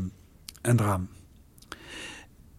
un 0.64 0.74
drame. 0.74 1.06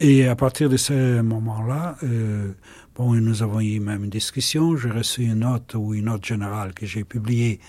Et 0.02 0.28
à 0.28 0.36
partir 0.36 0.70
de 0.70 0.76
ce 0.76 1.22
moment-là, 1.22 1.96
euh, 2.04 2.52
bon, 2.96 3.14
nous 3.14 3.44
avons 3.44 3.62
eu 3.62 3.80
même 3.80 4.04
une 4.04 4.10
discussion. 4.10 4.76
J'ai 4.76 4.90
reçu 4.90 5.24
une 5.24 5.36
note 5.36 5.74
ou 5.74 5.94
une 5.94 6.06
note 6.06 6.26
générale 6.26 6.74
que 6.74 6.86
j'ai 6.86 7.06
publiée 7.06 7.62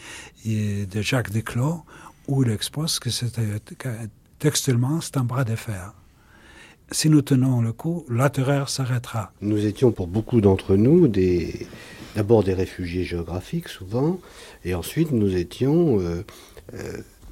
euh, 0.48 0.86
de 0.86 1.02
Jacques 1.02 1.30
Desclos, 1.30 1.82
où 2.26 2.42
il 2.42 2.50
expose 2.50 2.98
que 2.98 3.10
textuellement, 4.40 5.00
c'est 5.00 5.16
un 5.18 5.22
bras 5.22 5.44
de 5.44 5.54
fer. 5.54 5.94
Si 6.90 7.08
nous 7.08 7.22
tenons 7.22 7.60
le 7.60 7.72
coup, 7.72 8.04
la 8.08 8.28
terreur 8.28 8.70
s'arrêtera. 8.70 9.32
Nous 9.40 9.64
étions 9.64 9.92
pour 9.92 10.08
beaucoup 10.08 10.40
d'entre 10.40 10.74
nous 10.74 11.06
d'abord 12.16 12.42
des 12.42 12.54
réfugiés 12.54 13.04
géographiques 13.04 13.68
souvent, 13.68 14.20
et 14.64 14.74
ensuite 14.74 15.12
nous 15.12 15.36
étions 15.36 16.00
euh, 16.00 16.22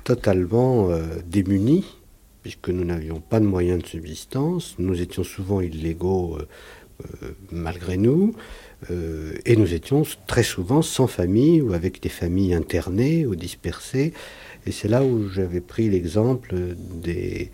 totalement 0.05 0.89
démunis 1.27 1.85
puisque 2.45 2.69
nous 2.69 2.85
n'avions 2.85 3.21
pas 3.21 3.41
de 3.41 3.47
moyens 3.47 3.83
de 3.83 3.87
subsistance, 3.89 4.75
nous 4.79 5.01
étions 5.01 5.25
souvent 5.25 5.63
illégaux 5.63 6.37
euh, 6.37 6.47
euh, 7.23 7.31
malgré 7.51 7.97
nous, 7.97 8.35
euh, 8.91 9.35
et 9.45 9.57
nous 9.57 9.75
étions 9.75 10.03
très 10.27 10.43
souvent 10.43 10.83
sans 10.83 11.07
famille 11.07 11.61
ou 11.61 11.73
avec 11.73 12.03
des 12.03 12.09
familles 12.09 12.55
internées 12.55 13.27
ou 13.27 13.35
dispersées. 13.35 14.13
Et 14.67 14.73
c'est 14.73 14.89
là 14.89 15.05
où 15.05 15.29
j'avais 15.29 15.61
pris 15.61 15.91
l'exemple 15.91 16.55
des, 17.03 17.51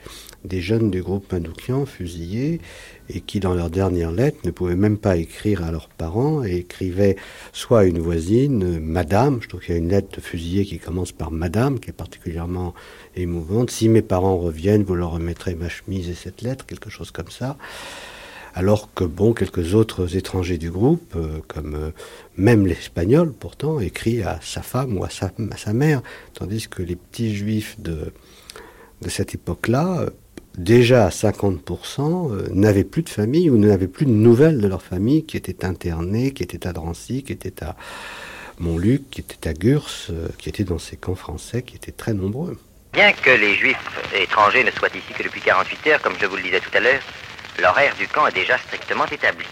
jeunes 0.61 0.91
du 0.93 1.03
groupe 1.03 1.33
Mandoukian 1.33 1.85
fusillés 1.85 2.61
et 3.09 3.21
qui, 3.21 3.41
dans 3.41 3.55
leur 3.55 3.69
dernière 3.69 4.13
lettre, 4.13 4.39
ne 4.45 4.53
pouvaient 4.53 4.77
même 4.77 4.97
pas 4.97 5.17
écrire 5.17 5.65
à 5.65 5.73
leurs 5.73 5.89
parents 5.89 6.45
et 6.45 6.59
écrivaient 6.59 7.17
soit 7.53 7.81
à 7.81 7.85
une 7.85 7.99
voisine, 7.99 8.79
Madame, 8.79 9.41
je 9.43 9.49
trouve 9.49 9.61
qu'il 9.61 9.75
y 9.75 9.79
a 9.79 9.81
une 9.81 9.89
lettre 9.89 10.17
de 10.17 10.21
fusillé 10.21 10.65
qui 10.65 10.79
commence 10.79 11.11
par 11.11 11.33
Madame, 11.33 11.81
qui 11.81 11.91
est 11.91 11.95
particulièrement 11.95 12.75
émouvante. 13.17 13.73
Si 13.73 13.89
mes 13.89 14.03
parents 14.03 14.39
reviennent, 14.39 14.85
vous 14.85 14.95
leur 14.95 15.11
remettrez 15.11 15.57
ma 15.57 15.69
chemise 15.69 16.09
et 16.09 16.15
cette 16.15 16.43
lettre, 16.43 16.65
quelque 16.65 16.91
chose 16.91 17.11
comme 17.11 17.31
ça. 17.31 17.57
Alors 18.55 18.93
que, 18.95 19.05
bon, 19.05 19.33
quelques 19.33 19.75
autres 19.75 20.17
étrangers 20.17 20.59
du 20.59 20.71
groupe, 20.71 21.15
euh, 21.17 21.41
comme 21.47 21.75
euh, 21.75 21.91
même 22.37 22.67
l'espagnol 22.67 23.33
pourtant, 23.33 23.81
écrit 23.81 24.23
à 24.23 24.39
sa 24.43 24.63
femme 24.63 24.99
ou 24.99 25.05
à 25.05 25.11
sa, 25.11 25.73
mère, 25.73 26.03
tandis 26.35 26.69
que 26.69 26.83
les 26.83 26.97
petits 26.97 27.35
juifs 27.35 27.81
de, 27.81 28.13
de 29.03 29.09
cette 29.09 29.35
époque-là, 29.35 30.01
euh, 30.01 30.11
déjà 30.59 31.07
à 31.07 31.11
50%, 31.11 32.33
euh, 32.33 32.49
n'avaient 32.53 32.85
plus 32.85 33.03
de 33.03 33.09
famille 33.09 33.51
ou 33.51 33.57
n'avaient 33.57 33.87
plus 33.87 34.07
de 34.07 34.11
nouvelles 34.11 34.61
de 34.61 34.67
leur 34.67 34.83
famille 34.83 35.25
qui 35.25 35.37
étaient 35.37 35.65
internées, 35.65 36.33
qui 36.33 36.43
étaient 36.43 36.67
à 36.67 36.73
Drancy, 36.73 37.23
qui 37.23 37.33
étaient 37.33 37.63
à 37.63 37.77
Montluc, 38.59 39.09
qui 39.11 39.21
étaient 39.21 39.49
à 39.49 39.55
Gurs, 39.55 39.89
qui 40.39 40.49
étaient 40.49 40.65
dans 40.65 40.79
ces 40.79 40.97
camps 40.97 41.15
français, 41.15 41.63
qui 41.63 41.77
étaient 41.77 41.93
très 41.93 42.13
nombreux. 42.13 42.59
Bien 42.93 43.13
que 43.13 43.31
les 43.31 43.55
juifs 43.55 43.79
étrangers 44.15 44.65
ne 44.65 44.71
soient 44.73 44.89
ici 44.89 45.15
que 45.17 45.23
depuis 45.23 45.41
48 45.41 45.87
heures, 45.87 46.03
comme 46.03 46.15
je 46.21 46.27
vous 46.27 46.37
le 46.37 46.43
disais 46.43 46.61
tout 46.61 46.77
à 46.77 46.81
l'heure, 46.81 47.01
l'horaire 47.61 47.95
du 47.97 48.09
camp 48.09 48.27
est 48.27 48.33
déjà 48.33 48.59
strictement 48.59 49.07
établi. 49.07 49.47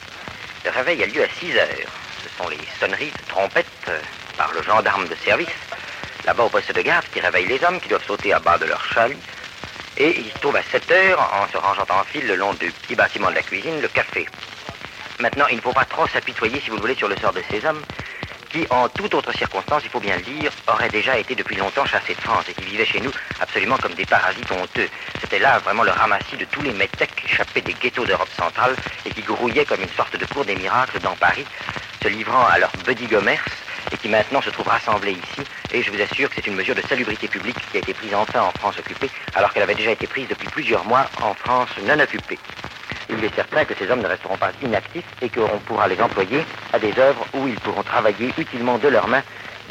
Le 0.64 0.70
réveil 0.70 1.02
a 1.02 1.06
lieu 1.06 1.22
à 1.22 1.28
6 1.40 1.56
heures. 1.56 1.92
Ce 2.24 2.42
sont 2.42 2.48
les 2.48 2.58
sonneries 2.80 3.10
de 3.10 3.28
trompettes 3.28 3.66
euh, 3.88 3.98
par 4.36 4.52
le 4.52 4.62
gendarme 4.62 5.06
de 5.06 5.14
service, 5.24 5.48
là-bas 6.24 6.44
au 6.44 6.48
poste 6.48 6.74
de 6.74 6.82
garde, 6.82 7.04
qui 7.12 7.20
réveille 7.20 7.46
les 7.46 7.62
hommes 7.64 7.80
qui 7.80 7.88
doivent 7.88 8.04
sauter 8.06 8.32
à 8.32 8.38
bas 8.38 8.58
de 8.58 8.66
leur 8.66 8.84
chalut. 8.84 9.16
Et 9.96 10.18
ils 10.18 10.32
trouvent 10.40 10.56
à 10.56 10.62
7 10.62 10.90
heures, 10.90 11.20
en 11.34 11.50
se 11.52 11.56
rangeant 11.56 11.86
en 11.90 12.04
file 12.04 12.26
le 12.26 12.36
long 12.36 12.54
du 12.54 12.70
petit 12.70 12.94
bâtiment 12.94 13.30
de 13.30 13.34
la 13.36 13.42
cuisine, 13.42 13.80
le 13.80 13.88
café. 13.88 14.26
Maintenant, 15.20 15.46
il 15.50 15.56
ne 15.56 15.60
faut 15.60 15.72
pas 15.72 15.84
trop 15.84 16.06
s'apitoyer, 16.06 16.60
si 16.60 16.70
vous 16.70 16.76
le 16.76 16.82
voulez, 16.82 16.94
sur 16.94 17.08
le 17.08 17.16
sort 17.16 17.32
de 17.32 17.42
ces 17.50 17.64
hommes, 17.66 17.82
qui, 18.50 18.66
en 18.70 18.88
toute 18.88 19.14
autre 19.14 19.32
circonstance, 19.32 19.82
il 19.84 19.90
faut 19.90 20.00
bien 20.00 20.16
le 20.16 20.22
dire, 20.22 20.50
auraient 20.66 20.88
déjà 20.90 21.18
été 21.18 21.34
depuis 21.34 21.56
longtemps 21.56 21.84
chassés 21.84 22.14
de 22.14 22.20
France 22.20 22.44
et 22.48 22.54
qui 22.54 22.64
vivaient 22.64 22.86
chez 22.86 23.00
nous 23.00 23.12
absolument 23.40 23.76
comme 23.78 23.94
des 23.94 24.04
parasites 24.04 24.50
honteux. 24.50 24.88
C'était 25.20 25.38
là 25.38 25.58
vraiment 25.58 25.82
le 25.82 25.90
ramassis 25.90 26.36
de 26.36 26.44
tous 26.46 26.62
les 26.62 26.72
métèques 26.72 27.22
échappés 27.24 27.60
des 27.60 27.74
ghettos 27.74 28.06
d'Europe 28.06 28.32
centrale 28.36 28.76
et 29.06 29.10
qui 29.10 29.22
grouillaient 29.22 29.64
comme 29.64 29.82
une 29.82 29.92
sorte 29.96 30.16
de 30.16 30.24
cour 30.26 30.44
des 30.44 30.54
miracles 30.54 31.00
dans 31.00 31.16
Paris, 31.16 31.44
se 32.02 32.08
livrant 32.08 32.46
à 32.46 32.58
leur 32.58 32.70
buddy 32.86 33.06
commerce 33.06 33.42
et 33.92 33.96
qui 33.96 34.08
maintenant 34.08 34.40
se 34.42 34.50
trouve 34.50 34.68
rassemblée 34.68 35.12
ici. 35.12 35.46
Et 35.72 35.82
je 35.82 35.90
vous 35.90 36.00
assure 36.00 36.28
que 36.28 36.36
c'est 36.36 36.46
une 36.46 36.54
mesure 36.54 36.74
de 36.74 36.82
salubrité 36.82 37.28
publique 37.28 37.56
qui 37.70 37.76
a 37.76 37.80
été 37.80 37.94
prise 37.94 38.14
enfin 38.14 38.42
en 38.42 38.52
France 38.52 38.78
occupée, 38.78 39.10
alors 39.34 39.52
qu'elle 39.52 39.62
avait 39.62 39.74
déjà 39.74 39.92
été 39.92 40.06
prise 40.06 40.28
depuis 40.28 40.48
plusieurs 40.48 40.84
mois 40.84 41.10
en 41.22 41.34
France 41.34 41.70
non 41.86 41.98
occupée. 42.00 42.38
Il 43.10 43.24
est 43.24 43.34
certain 43.34 43.64
que 43.64 43.74
ces 43.74 43.90
hommes 43.90 44.02
ne 44.02 44.06
resteront 44.06 44.36
pas 44.36 44.52
inactifs 44.62 45.04
et 45.22 45.28
qu'on 45.28 45.58
pourra 45.66 45.88
les 45.88 46.00
employer 46.00 46.44
à 46.72 46.78
des 46.78 46.92
œuvres 46.98 47.26
où 47.34 47.48
ils 47.48 47.58
pourront 47.58 47.82
travailler 47.82 48.30
utilement 48.36 48.78
de 48.78 48.88
leurs 48.88 49.08
mains 49.08 49.22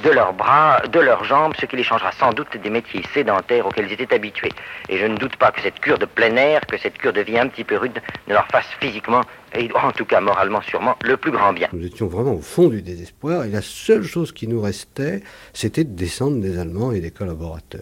de 0.03 0.09
leurs 0.09 0.33
bras, 0.33 0.81
de 0.91 0.99
leurs 0.99 1.23
jambes, 1.23 1.53
ce 1.59 1.65
qui 1.65 1.75
les 1.75 1.83
changera 1.83 2.11
sans 2.11 2.31
doute 2.33 2.55
des 2.61 2.69
métiers 2.69 3.03
sédentaires 3.13 3.65
auxquels 3.65 3.87
ils 3.87 3.93
étaient 3.93 4.13
habitués. 4.13 4.51
Et 4.89 4.97
je 4.97 5.05
ne 5.05 5.17
doute 5.17 5.35
pas 5.37 5.51
que 5.51 5.61
cette 5.61 5.79
cure 5.79 5.97
de 5.97 6.05
plein 6.05 6.35
air, 6.35 6.61
que 6.61 6.77
cette 6.77 6.97
cure 6.97 7.13
de 7.13 7.21
vie 7.21 7.37
un 7.37 7.47
petit 7.47 7.63
peu 7.63 7.77
rude, 7.77 7.99
ne 8.27 8.33
leur 8.33 8.47
fasse 8.47 8.67
physiquement, 8.79 9.21
et 9.55 9.69
en 9.73 9.91
tout 9.91 10.05
cas 10.05 10.21
moralement 10.21 10.61
sûrement, 10.61 10.95
le 11.03 11.17
plus 11.17 11.31
grand 11.31 11.53
bien. 11.53 11.67
Nous 11.73 11.85
étions 11.85 12.07
vraiment 12.07 12.33
au 12.33 12.41
fond 12.41 12.67
du 12.67 12.81
désespoir, 12.81 13.45
et 13.45 13.49
la 13.49 13.61
seule 13.61 14.03
chose 14.03 14.31
qui 14.31 14.47
nous 14.47 14.61
restait, 14.61 15.21
c'était 15.53 15.83
de 15.83 15.95
descendre 15.95 16.39
des 16.41 16.59
Allemands 16.59 16.91
et 16.91 16.99
des 16.99 17.11
collaborateurs. 17.11 17.81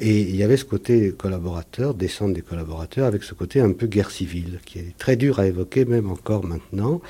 Et 0.00 0.20
il 0.20 0.36
y 0.36 0.44
avait 0.44 0.56
ce 0.56 0.64
côté 0.64 1.12
collaborateur, 1.12 1.92
descendre 1.92 2.32
des 2.32 2.42
collaborateurs, 2.42 3.06
avec 3.06 3.24
ce 3.24 3.34
côté 3.34 3.60
un 3.60 3.72
peu 3.72 3.86
guerre 3.86 4.12
civile, 4.12 4.60
qui 4.64 4.78
est 4.78 4.96
très 4.96 5.16
dur 5.16 5.40
à 5.40 5.46
évoquer 5.46 5.84
même 5.84 6.08
encore 6.08 6.44
maintenant, 6.44 7.00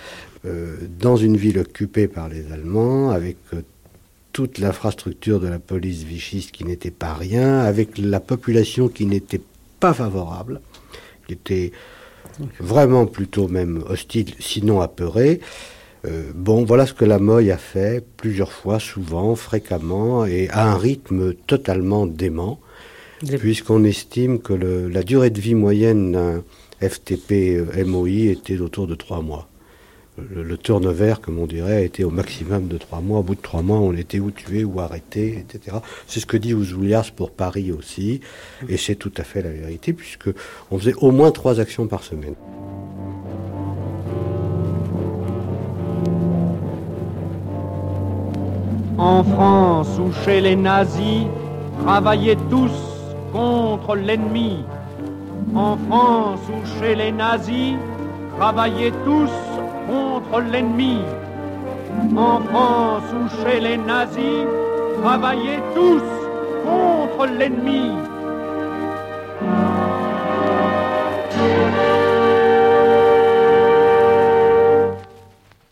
euh, 0.47 0.77
dans 0.99 1.17
une 1.17 1.37
ville 1.37 1.59
occupée 1.59 2.09
par 2.09 2.31
les 2.31 2.51
Allemands, 2.51 3.11
avec 3.11 3.37
euh, 3.53 3.61
toute 4.39 4.59
l'infrastructure 4.59 5.41
de 5.41 5.49
la 5.49 5.59
police 5.59 6.05
vichiste 6.05 6.53
qui 6.53 6.63
n'était 6.65 6.93
pas 6.93 7.13
rien, 7.13 7.59
avec 7.59 7.99
la 7.99 8.21
population 8.21 8.87
qui 8.87 9.05
n'était 9.05 9.41
pas 9.81 9.93
favorable, 9.93 10.61
qui 11.27 11.33
était 11.33 11.73
vraiment 12.61 13.07
plutôt 13.07 13.49
même 13.49 13.83
hostile, 13.89 14.35
sinon 14.39 14.81
apeurée. 14.81 15.41
Euh, 16.07 16.31
bon, 16.37 16.65
voilà 16.65 16.87
ce 16.87 16.95
que 16.95 17.05
la 17.05 17.19
Moye 17.19 17.51
a 17.51 17.59
fait 17.59 18.07
plusieurs 18.17 18.53
fois, 18.53 18.79
souvent, 18.79 19.35
fréquemment, 19.35 20.25
et 20.25 20.49
à 20.51 20.71
un 20.71 20.79
rythme 20.79 21.35
totalement 21.35 22.07
dément, 22.07 22.61
puisqu'on 23.41 23.83
estime 23.83 24.39
que 24.39 24.53
la 24.53 25.03
durée 25.03 25.31
de 25.31 25.41
vie 25.41 25.57
moyenne 25.57 26.13
d'un 26.13 26.45
FTP 26.81 27.85
MOI 27.85 28.31
était 28.31 28.61
autour 28.61 28.87
de 28.87 28.95
trois 28.95 29.21
mois 29.21 29.49
le, 30.31 30.57
turnover, 30.57 31.15
comme 31.23 31.39
on 31.39 31.47
dirait, 31.47 31.85
était 31.85 32.05
au 32.05 32.11
maximum 32.11 32.69
de 32.69 32.79
trois 32.79 33.01
mois. 33.01 33.21
Au 33.21 33.23
bout 33.23 33.35
de 33.35 33.41
trois 33.41 33.63
mois, 33.63 33.79
on 33.79 33.93
était 33.93 34.19
ou 34.19 34.31
tué 34.31 34.65
ou 34.65 34.81
arrêté, 34.81 35.39
etc. 35.39 35.79
C'est 36.07 36.21
ce 36.21 36.27
que 36.27 36.37
dit 36.37 36.55
Ouzoulias 36.55 37.11
pour 37.15 37.31
Paris 37.31 37.73
aussi, 37.73 38.21
et 38.69 38.77
c'est 38.77 38.97
tout 38.97 39.13
à 39.17 39.23
fait 39.23 39.43
la 39.43 39.51
vérité, 39.51 39.93
puisque 39.93 40.31
on 40.71 40.79
faisait 40.79 40.95
au 40.95 41.11
moins 41.11 41.31
trois 41.31 41.61
actions 41.61 41.87
par 41.87 42.03
semaine. 42.03 42.35
En 48.99 49.23
France 49.23 49.97
ou 50.01 50.13
chez 50.25 50.41
les 50.41 50.57
nazis, 50.57 51.27
travaillez 51.85 52.37
tous 52.51 52.73
contre 53.33 53.95
l'ennemi. 53.95 54.65
En 55.55 55.77
France 55.77 56.41
ou 56.49 56.81
chez 56.81 56.97
les 56.97 57.13
nazis, 57.13 57.75
travaillez 58.37 58.93
tous 59.05 59.31
contre 59.89 60.41
l'ennemi. 60.41 60.99
En 62.17 62.41
France 62.41 63.05
ou 63.15 63.43
chez 63.43 63.61
les 63.61 63.79
nazis, 63.79 64.47
travaillez 65.03 65.59
tous 65.75 66.03
contre 66.65 67.27
l'ennemi. 67.39 67.93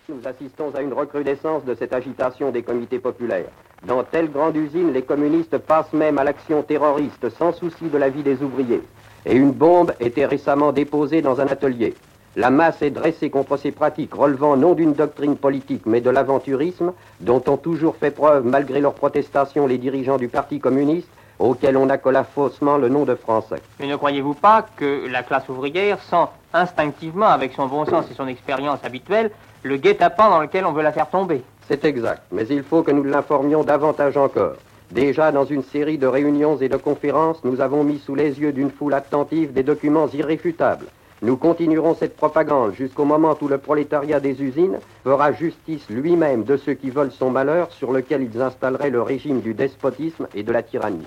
Nous 0.09 0.27
assistons 0.27 0.75
à 0.75 0.81
une 0.81 0.95
recrudescence 0.95 1.65
de 1.65 1.75
cette 1.75 1.93
agitation 1.93 2.51
des 2.51 2.63
comités 2.63 2.99
populaires. 2.99 3.51
Dans 3.87 4.03
telle 4.03 4.31
grande 4.31 4.57
usine, 4.57 4.93
les 4.93 5.03
communistes 5.03 5.59
passent 5.59 5.93
même 5.93 6.19
à 6.19 6.25
l'action 6.25 6.63
terroriste 6.63 7.29
sans 7.39 7.53
souci 7.53 7.89
de 7.93 7.99
la 7.99 8.09
vie 8.09 8.23
des 8.23 8.43
ouvriers. 8.43 8.83
Et 9.27 9.35
une 9.35 9.53
bombe 9.53 9.93
était 10.01 10.25
récemment 10.25 10.73
déposée 10.73 11.21
dans 11.21 11.41
un 11.41 11.47
atelier. 11.47 11.95
La 12.39 12.51
masse 12.51 12.83
est 12.83 12.91
dressée 12.91 13.31
contre 13.31 13.57
ces 13.57 13.73
pratiques 13.73 14.13
relevant 14.13 14.59
non 14.59 14.75
d'une 14.75 14.93
doctrine 14.93 15.39
politique 15.39 15.87
mais 15.87 16.03
de 16.03 16.11
l'aventurisme 16.11 16.93
dont 17.21 17.43
ont 17.47 17.57
toujours 17.57 17.97
fait 17.97 18.11
preuve 18.11 18.45
malgré 18.45 18.83
leurs 18.83 18.93
protestations 18.93 19.67
les 19.67 19.79
dirigeants 19.79 20.19
du 20.19 20.29
Parti 20.29 20.61
communiste 20.61 21.09
auquel 21.39 21.79
on 21.79 21.89
accola 21.89 22.25
faussement 22.25 22.77
le 22.77 22.91
nom 22.91 23.05
de 23.07 23.15
Français. 23.15 23.63
Mais 23.81 23.87
ne 23.87 23.97
croyez-vous 23.97 24.35
pas 24.35 24.67
que 24.77 25.09
la 25.11 25.23
classe 25.23 25.49
ouvrière 25.49 25.99
sent 26.03 26.27
instinctivement, 26.53 27.29
avec 27.29 27.55
son 27.55 27.69
bon 27.69 27.87
sens 27.87 28.05
et 28.11 28.15
son 28.15 28.29
expérience 28.29 28.85
habituelle, 28.85 29.31
le 29.63 29.79
guet-apens 29.79 30.29
dans 30.29 30.41
lequel 30.41 30.67
on 30.67 30.73
veut 30.73 30.83
la 30.83 30.93
faire 30.93 31.09
tomber? 31.09 31.43
C'est 31.69 31.87
exact, 31.87 32.23
mais 32.33 32.47
il 32.49 32.63
faut 32.63 32.83
que 32.83 32.91
nous 32.91 33.05
l'informions 33.05 33.65
davantage 33.65 34.19
encore. 34.19 34.57
Déjà 34.91 35.33
dans 35.33 35.47
une 35.47 35.63
série 35.63 35.97
de 35.97 36.07
réunions 36.07 36.59
et 36.59 36.69
de 36.69 36.77
conférences, 36.77 37.43
nous 37.45 37.63
avons 37.63 37.83
mis 37.83 37.99
sous 37.99 38.15
les 38.15 38.39
yeux 38.39 38.53
d'une 38.53 38.71
foule 38.71 38.93
attentive 38.93 39.55
des 39.55 39.63
documents 39.63 40.09
irréfutables 40.09 40.87
nous 41.27 41.37
continuerons 41.37 41.97
cette 41.99 42.17
propagande 42.17 42.75
jusqu'au 42.75 43.05
moment 43.05 43.37
où 43.41 43.49
le 43.49 43.59
prolétariat 43.59 44.21
des 44.21 44.41
usines 44.41 44.79
fera 45.03 45.33
justice 45.33 45.83
lui-même 45.91 46.45
de 46.45 46.57
ceux 46.57 46.75
qui 46.75 46.89
veulent 46.89 47.11
son 47.11 47.31
malheur, 47.31 47.73
sur 47.73 47.93
lequel 47.93 48.23
ils 48.33 48.41
installeraient 48.41 48.91
le 48.91 49.03
régime 49.03 49.41
du 49.41 49.53
despotisme 49.53 50.29
et 50.37 50.45
de 50.45 50.53
la 50.53 50.63
tyrannie. 50.63 51.03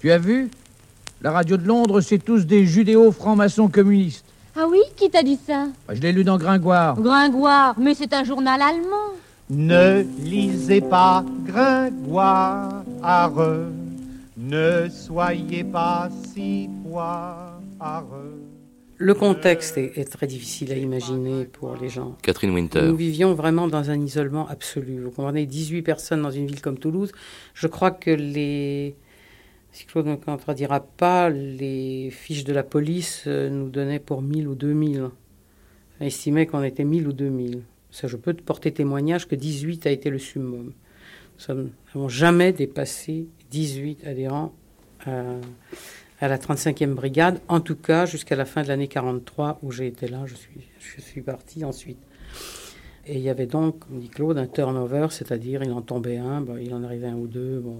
Tu 0.00 0.10
as 0.10 0.18
vu? 0.18 0.50
La 1.20 1.30
radio 1.30 1.58
de 1.58 1.66
Londres, 1.66 2.00
c'est 2.00 2.18
tous 2.18 2.46
des 2.46 2.64
judéo-francs-maçons 2.64 3.68
communistes. 3.68 4.24
Ah 4.56 4.64
oui? 4.66 4.80
Qui 4.96 5.10
t'a 5.10 5.22
dit 5.22 5.38
ça? 5.46 5.66
Bah, 5.86 5.94
Je 5.94 6.00
l'ai 6.00 6.12
lu 6.12 6.24
dans 6.24 6.38
Gringoire. 6.38 6.98
Gringoire 6.98 7.74
Mais 7.78 7.92
c'est 7.92 8.14
un 8.14 8.24
journal 8.24 8.62
allemand. 8.62 9.12
Ne 9.50 10.04
lisez 10.22 10.80
pas 10.80 11.22
Gringoire. 11.44 12.82
Ne 14.44 14.90
soyez 14.90 15.64
pas 15.64 16.10
si 16.34 16.68
poireux. 16.82 18.42
Le 18.98 19.14
contexte 19.14 19.78
est, 19.78 20.04
très 20.04 20.26
difficile 20.26 20.70
à 20.70 20.76
imaginer 20.76 21.46
pour 21.46 21.74
les 21.76 21.88
gens. 21.88 22.18
Catherine 22.20 22.50
Winter. 22.50 22.82
Nous 22.82 22.94
vivions 22.94 23.32
vraiment 23.32 23.68
dans 23.68 23.90
un 23.90 23.98
isolement 23.98 24.46
absolu. 24.46 25.00
Vous 25.00 25.10
comprenez, 25.10 25.46
18 25.46 25.80
personnes 25.80 26.20
dans 26.20 26.30
une 26.30 26.46
ville 26.46 26.60
comme 26.60 26.78
Toulouse. 26.78 27.10
Je 27.54 27.66
crois 27.68 27.90
que 27.90 28.10
les. 28.10 28.96
Si 29.72 29.86
Claude 29.86 30.06
ne 30.06 30.16
contredira 30.16 30.80
pas, 30.80 31.30
les 31.30 32.10
fiches 32.10 32.44
de 32.44 32.52
la 32.52 32.62
police 32.62 33.24
euh, 33.26 33.48
nous 33.48 33.70
donnaient 33.70 33.98
pour 33.98 34.20
1000 34.20 34.46
ou 34.46 34.54
2000. 34.54 35.08
On 36.00 36.04
estimait 36.04 36.44
qu'on 36.44 36.62
était 36.62 36.84
1000 36.84 37.08
ou 37.08 37.12
2000. 37.14 37.62
Ça, 37.90 38.08
je 38.08 38.16
peux 38.18 38.34
te 38.34 38.42
porter 38.42 38.72
témoignage 38.72 39.26
que 39.26 39.36
18 39.36 39.86
a 39.86 39.90
été 39.90 40.10
le 40.10 40.18
summum. 40.18 40.72
Nous 41.48 41.70
n'avons 41.94 42.08
jamais 42.08 42.52
dépassé 42.52 43.26
18 43.54 44.04
adhérents 44.08 44.52
à, 45.06 46.28
la 46.28 46.38
35e 46.38 46.94
brigade, 46.94 47.40
en 47.46 47.60
tout 47.60 47.76
cas 47.76 48.04
jusqu'à 48.04 48.34
la 48.34 48.46
fin 48.46 48.62
de 48.64 48.68
l'année 48.68 48.88
43 48.88 49.60
où 49.62 49.70
j'ai 49.70 49.86
été 49.86 50.08
là, 50.08 50.22
je 50.26 50.34
suis, 50.34 50.68
je 50.80 51.00
suis 51.00 51.20
parti 51.20 51.64
ensuite. 51.64 51.98
Et 53.06 53.14
il 53.14 53.20
y 53.20 53.28
avait 53.28 53.46
donc, 53.46 53.78
comme 53.80 54.00
dit 54.00 54.08
Claude, 54.08 54.38
un 54.38 54.48
turnover, 54.48 55.08
c'est-à-dire 55.10 55.62
il 55.62 55.70
en 55.70 55.82
tombait 55.82 56.16
un, 56.16 56.44
il 56.60 56.74
en 56.74 56.82
arrivait 56.82 57.06
un 57.06 57.14
ou 57.14 57.28
deux, 57.28 57.60
bon, 57.60 57.76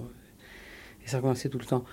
et 1.03 1.09
ça 1.09 1.19
commençait 1.19 1.49
tout 1.49 1.57
le 1.57 1.65
temps. 1.65 1.83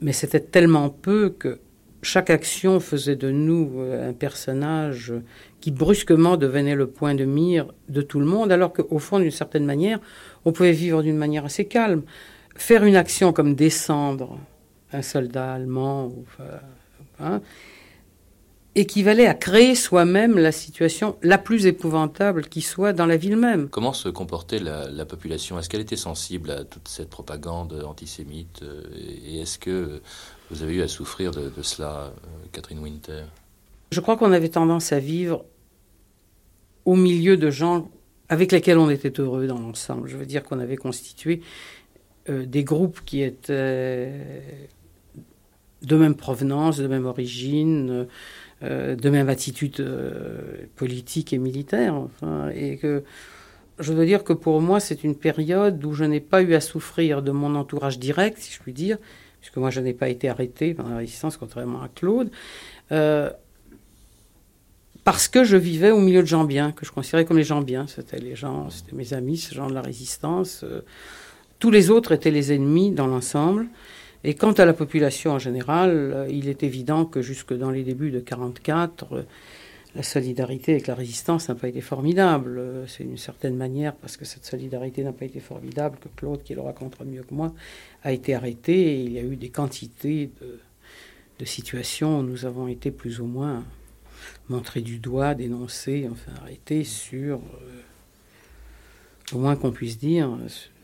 Mais 0.00 0.12
c'était 0.12 0.40
tellement 0.40 0.88
peu 0.88 1.30
que 1.30 1.58
chaque 2.02 2.30
action 2.30 2.78
faisait 2.78 3.16
de 3.16 3.30
nous 3.30 3.72
euh, 3.78 4.10
un 4.10 4.12
personnage 4.12 5.12
qui 5.60 5.72
brusquement 5.72 6.36
devenait 6.36 6.74
le 6.74 6.86
point 6.86 7.14
de 7.14 7.24
mire 7.24 7.66
de 7.88 8.02
tout 8.02 8.20
le 8.20 8.26
monde, 8.26 8.52
alors 8.52 8.72
qu'au 8.72 8.98
fond, 8.98 9.18
d'une 9.18 9.30
certaine 9.32 9.64
manière, 9.64 9.98
on 10.44 10.52
pouvait 10.52 10.72
vivre 10.72 11.02
d'une 11.02 11.16
manière 11.16 11.44
assez 11.44 11.64
calme 11.64 12.02
faire 12.54 12.84
une 12.84 12.96
action 12.96 13.32
comme 13.32 13.54
descendre 13.54 14.38
un 14.92 15.02
soldat 15.02 15.54
allemand 15.54 16.12
hein, 17.18 17.40
équivalait 18.74 19.26
à 19.26 19.34
créer 19.34 19.74
soi-même 19.74 20.38
la 20.38 20.52
situation 20.52 21.16
la 21.22 21.38
plus 21.38 21.66
épouvantable 21.66 22.48
qui 22.48 22.62
soit 22.62 22.92
dans 22.92 23.06
la 23.06 23.16
ville 23.16 23.36
même. 23.36 23.68
Comment 23.68 23.92
se 23.92 24.08
comportait 24.08 24.58
la, 24.58 25.04
population? 25.04 25.58
Est-ce 25.58 25.68
qu'elle 25.68 25.80
était 25.80 25.96
sensible 25.96 26.50
à 26.50 26.64
toute 26.64 26.88
cette 26.88 27.10
propagande 27.10 27.84
antisémite 27.86 28.62
euh, 28.62 28.82
Et 29.26 29.40
est-ce 29.40 29.58
que 29.58 30.00
vous 30.50 30.62
avez 30.62 30.74
eu 30.74 30.82
à 30.82 30.88
souffrir 30.88 31.32
de, 31.32 31.50
cela, 31.62 32.06
euh, 32.06 32.46
Catherine 32.52 32.78
Winter? 32.78 33.24
Je 33.90 34.00
crois 34.00 34.16
qu'on 34.16 34.32
avait 34.32 34.48
tendance 34.48 34.92
à 34.92 34.98
vivre 34.98 35.44
au 36.84 36.96
milieu 36.96 37.36
de 37.36 37.50
gens 37.50 37.90
avec 38.30 38.52
lesquels 38.52 38.78
on 38.78 38.88
était 38.88 39.20
heureux 39.20 39.46
dans 39.46 39.58
l'ensemble. 39.58 40.08
Je 40.08 40.16
veux 40.16 40.24
dire 40.24 40.42
qu'on 40.42 40.58
avait 40.58 40.78
constitué 40.78 41.42
euh, 42.28 42.46
des 42.46 42.64
groupes 42.64 43.00
qui 43.04 43.22
étaient 43.22 44.12
de 45.82 45.96
même 45.96 46.14
provenance, 46.14 46.78
de 46.78 46.86
même 46.86 47.06
origine, 47.06 48.06
euh, 48.62 48.94
de 48.94 49.10
même 49.10 49.28
attitude 49.28 49.80
euh, 49.80 50.66
politique 50.76 51.32
et 51.32 51.38
militaire. 51.38 51.94
Et 52.54 52.76
que 52.76 53.02
je 53.80 53.92
veux 53.92 54.06
dire 54.06 54.22
que 54.22 54.32
pour 54.32 54.60
moi, 54.60 54.78
c'est 54.78 55.02
une 55.02 55.16
période 55.16 55.84
où 55.84 55.94
je 55.94 56.04
n'ai 56.04 56.20
pas 56.20 56.42
eu 56.42 56.54
à 56.54 56.60
souffrir 56.60 57.22
de 57.22 57.32
mon 57.32 57.56
entourage 57.56 57.98
direct, 57.98 58.38
si 58.38 58.52
je 58.52 58.60
puis 58.60 58.72
dire, 58.72 58.98
puisque 59.40 59.56
moi, 59.56 59.70
je 59.70 59.80
n'ai 59.80 59.94
pas 59.94 60.08
été 60.08 60.28
arrêté 60.28 60.74
pendant 60.74 60.90
la 60.90 60.98
résistance, 60.98 61.36
contrairement 61.36 61.82
à 61.82 61.88
Claude 61.88 62.30
parce 65.04 65.26
que 65.26 65.42
je 65.42 65.56
vivais 65.56 65.90
au 65.90 65.98
milieu 65.98 66.22
de 66.22 66.28
gens 66.28 66.44
bien, 66.44 66.70
que 66.70 66.86
je 66.86 66.92
considérais 66.92 67.24
comme 67.24 67.36
les 67.36 67.44
gens 67.44 67.60
bien. 67.60 67.86
C'était 67.88 68.18
les 68.18 68.36
gens, 68.36 68.70
c'était 68.70 68.94
mes 68.94 69.14
amis, 69.14 69.36
ces 69.36 69.52
gens 69.54 69.68
de 69.68 69.74
la 69.74 69.82
résistance. 69.82 70.64
Euh, 71.62 71.68
tous 71.68 71.70
les 71.70 71.90
autres 71.90 72.12
étaient 72.12 72.30
les 72.30 72.52
ennemis 72.52 72.90
dans 72.90 73.06
l'ensemble. 73.06 73.68
Et 74.24 74.34
quant 74.34 74.52
à 74.52 74.64
la 74.64 74.72
population 74.72 75.32
en 75.32 75.38
général, 75.38 75.90
euh, 75.90 76.28
il 76.30 76.48
est 76.48 76.62
évident 76.62 77.04
que 77.04 77.22
jusque 77.22 77.52
dans 77.52 77.70
les 77.70 77.82
débuts 77.82 78.10
de 78.10 78.20
44, 78.20 79.12
euh, 79.12 79.22
la 79.94 80.02
solidarité 80.02 80.72
avec 80.72 80.86
la 80.86 80.94
résistance 80.94 81.48
n'a 81.48 81.54
pas 81.54 81.68
été 81.68 81.80
formidable. 81.80 82.62
C'est 82.86 83.04
d'une 83.04 83.18
certaine 83.18 83.56
manière, 83.56 83.94
parce 83.94 84.16
que 84.16 84.24
cette 84.24 84.46
solidarité 84.46 85.04
n'a 85.04 85.12
pas 85.12 85.26
été 85.26 85.38
formidable, 85.38 85.98
que 86.00 86.08
Claude, 86.16 86.42
qui 86.42 86.54
le 86.54 86.62
racontera 86.62 87.04
mieux 87.04 87.22
que 87.22 87.34
moi, 87.34 87.52
a 88.02 88.12
été 88.12 88.34
arrêté. 88.34 89.02
Il 89.02 89.12
y 89.12 89.18
a 89.18 89.22
eu 89.22 89.36
des 89.36 89.50
quantités 89.50 90.30
de, 90.40 90.58
situations 91.44 92.20
où 92.20 92.22
nous 92.22 92.46
avons 92.46 92.68
été 92.68 92.92
plus 92.92 93.20
ou 93.20 93.26
moins 93.26 93.64
montrés 94.48 94.80
du 94.80 95.00
doigt, 95.00 95.34
dénoncés, 95.34 96.08
enfin 96.08 96.30
arrêtés 96.40 96.84
sur, 96.84 97.38
euh, 97.38 99.34
au 99.34 99.40
moins 99.40 99.56
qu'on 99.56 99.72
puisse 99.72 99.98
dire, 99.98 100.30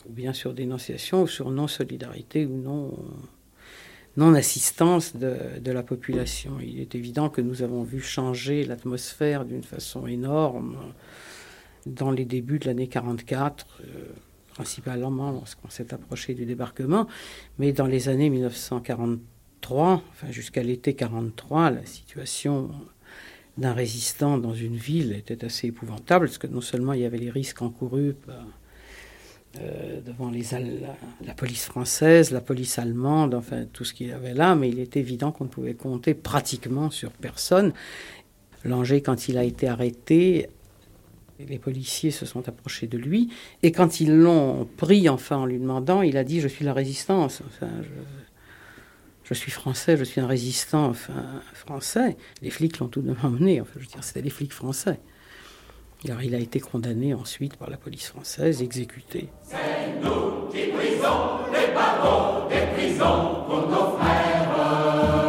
ou 0.09 0.12
bien 0.12 0.32
sur 0.32 0.54
dénonciation, 0.54 1.22
ou 1.22 1.26
sur 1.26 1.50
non-solidarité 1.50 2.46
ou 2.46 2.56
non, 2.56 2.94
non-assistance 4.16 5.16
de, 5.16 5.70
la 5.70 5.82
population. 5.82 6.59
Il 6.61 6.80
est 6.80 6.94
évident 6.94 7.28
que 7.28 7.40
nous 7.40 7.62
avons 7.62 7.82
vu 7.82 8.00
changer 8.00 8.64
l'atmosphère 8.64 9.44
d'une 9.44 9.62
façon 9.62 10.06
énorme 10.06 10.76
dans 11.86 12.11
les 12.11 12.24
débuts 12.24 12.59
de 12.59 12.66
l'année 12.66 12.88
44. 12.88 13.80
Euh, 13.80 13.84
principalement 14.59 15.30
lorsqu'on 15.30 15.70
s'est 15.70 15.94
approché 15.94 16.34
du 16.34 16.44
débarquement, 16.44 17.06
mais 17.61 17.72
dans 17.72 17.86
les 17.86 18.09
années 18.09 18.28
1943, 18.28 20.02
enfin 20.11 20.32
jusqu'à 20.32 20.64
l'été 20.64 20.94
43, 20.94 21.70
la 21.70 21.86
situation 21.86 22.68
d'un 23.56 23.72
résistant 23.72 24.36
dans 24.36 24.54
une 24.54 24.74
ville 24.74 25.12
était 25.12 25.44
assez 25.44 25.68
épouvantable, 25.68 26.26
parce 26.26 26.38
que 26.38 26.48
non 26.48 26.61
seulement 26.61 26.92
il 26.92 27.02
y 27.02 27.04
avait 27.04 27.18
les 27.18 27.30
risques 27.30 27.62
encourus 27.62 28.16
euh, 29.57 30.01
devant 30.03 30.30
les, 30.30 30.42
la, 30.53 30.94
la, 31.24 31.34
police 31.34 31.64
française, 31.64 32.32
la 32.32 32.42
police 32.42 32.78
allemande, 32.78 33.34
enfin 33.34 33.64
tout 33.72 33.82
ce 33.82 33.94
qu'il 33.94 34.09
y 34.09 34.12
avait 34.12 34.34
là, 34.34 34.55
mais 34.55 34.68
il 34.68 34.78
est 34.78 34.96
évident 34.96 35.32
qu'on 35.32 35.44
ne 35.44 35.49
pouvait 35.49 35.74
compter 35.74 36.12
pratiquement 36.12 36.90
sur 36.90 37.11
personne. 37.12 37.72
Langer, 38.64 39.01
quand 39.01 39.28
il 39.28 39.38
a 39.38 39.44
été 39.44 39.66
arrêté, 39.66 40.51
les 41.38 41.59
policiers 41.59 42.11
se 42.11 42.26
sont 42.26 42.46
approchés 42.49 42.86
de 42.86 42.99
lui, 42.99 43.30
et 43.62 43.72
quand 43.72 44.01
ils 44.01 44.14
l'ont 44.14 44.68
pris, 44.76 45.09
enfin, 45.09 45.38
en 45.38 45.46
lui 45.46 45.59
demandant, 45.59 46.03
il 46.03 46.16
a 46.18 46.24
dit 46.24 46.40
Je 46.40 46.49
suis 46.49 46.64
la 46.64 46.74
résistance. 46.74 47.42
Enfin, 47.46 47.70
je, 49.24 49.34
suis 49.34 49.51
français, 49.51 49.96
je 49.96 50.05
suis 50.05 50.20
un 50.20 50.26
résistant 50.26 50.86
enfin, 50.86 51.42
français. 51.55 52.16
Les 52.42 52.51
flics 52.51 52.78
l'ont 52.78 52.88
tout 52.88 53.01
de 53.01 53.09
même 53.09 53.18
emmené, 53.22 53.61
enfin, 53.61 53.72
je 53.76 53.80
veux 53.80 53.86
dire, 53.86 54.05
c'était 54.05 54.22
les 54.22 54.30
flics 54.30 54.53
français. 54.53 55.01
Alors 56.05 56.22
il 56.22 56.34
a 56.34 56.38
été 56.38 56.61
condamné 56.61 57.12
ensuite 57.12 57.57
par 57.57 57.70
la 57.70 57.76
police 57.76 58.09
française, 58.09 58.62
exécuté. 58.62 59.28
C'est 59.42 60.01
nous 60.01 60.49
qui 60.51 60.70
brisons 60.70 61.40
les 61.53 61.74
barreaux 61.74 62.49
des 62.49 62.66
prisons 62.76 63.44
pour 63.49 63.68
nos 63.68 63.96
frères. 63.99 65.27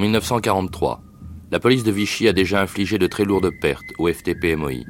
En 0.00 0.04
1943, 0.04 1.02
la 1.50 1.60
police 1.60 1.84
de 1.84 1.90
Vichy 1.90 2.26
a 2.26 2.32
déjà 2.32 2.62
infligé 2.62 2.96
de 2.96 3.06
très 3.06 3.26
lourdes 3.26 3.50
pertes 3.60 3.92
au 3.98 4.08
FTP-MOI. 4.08 4.86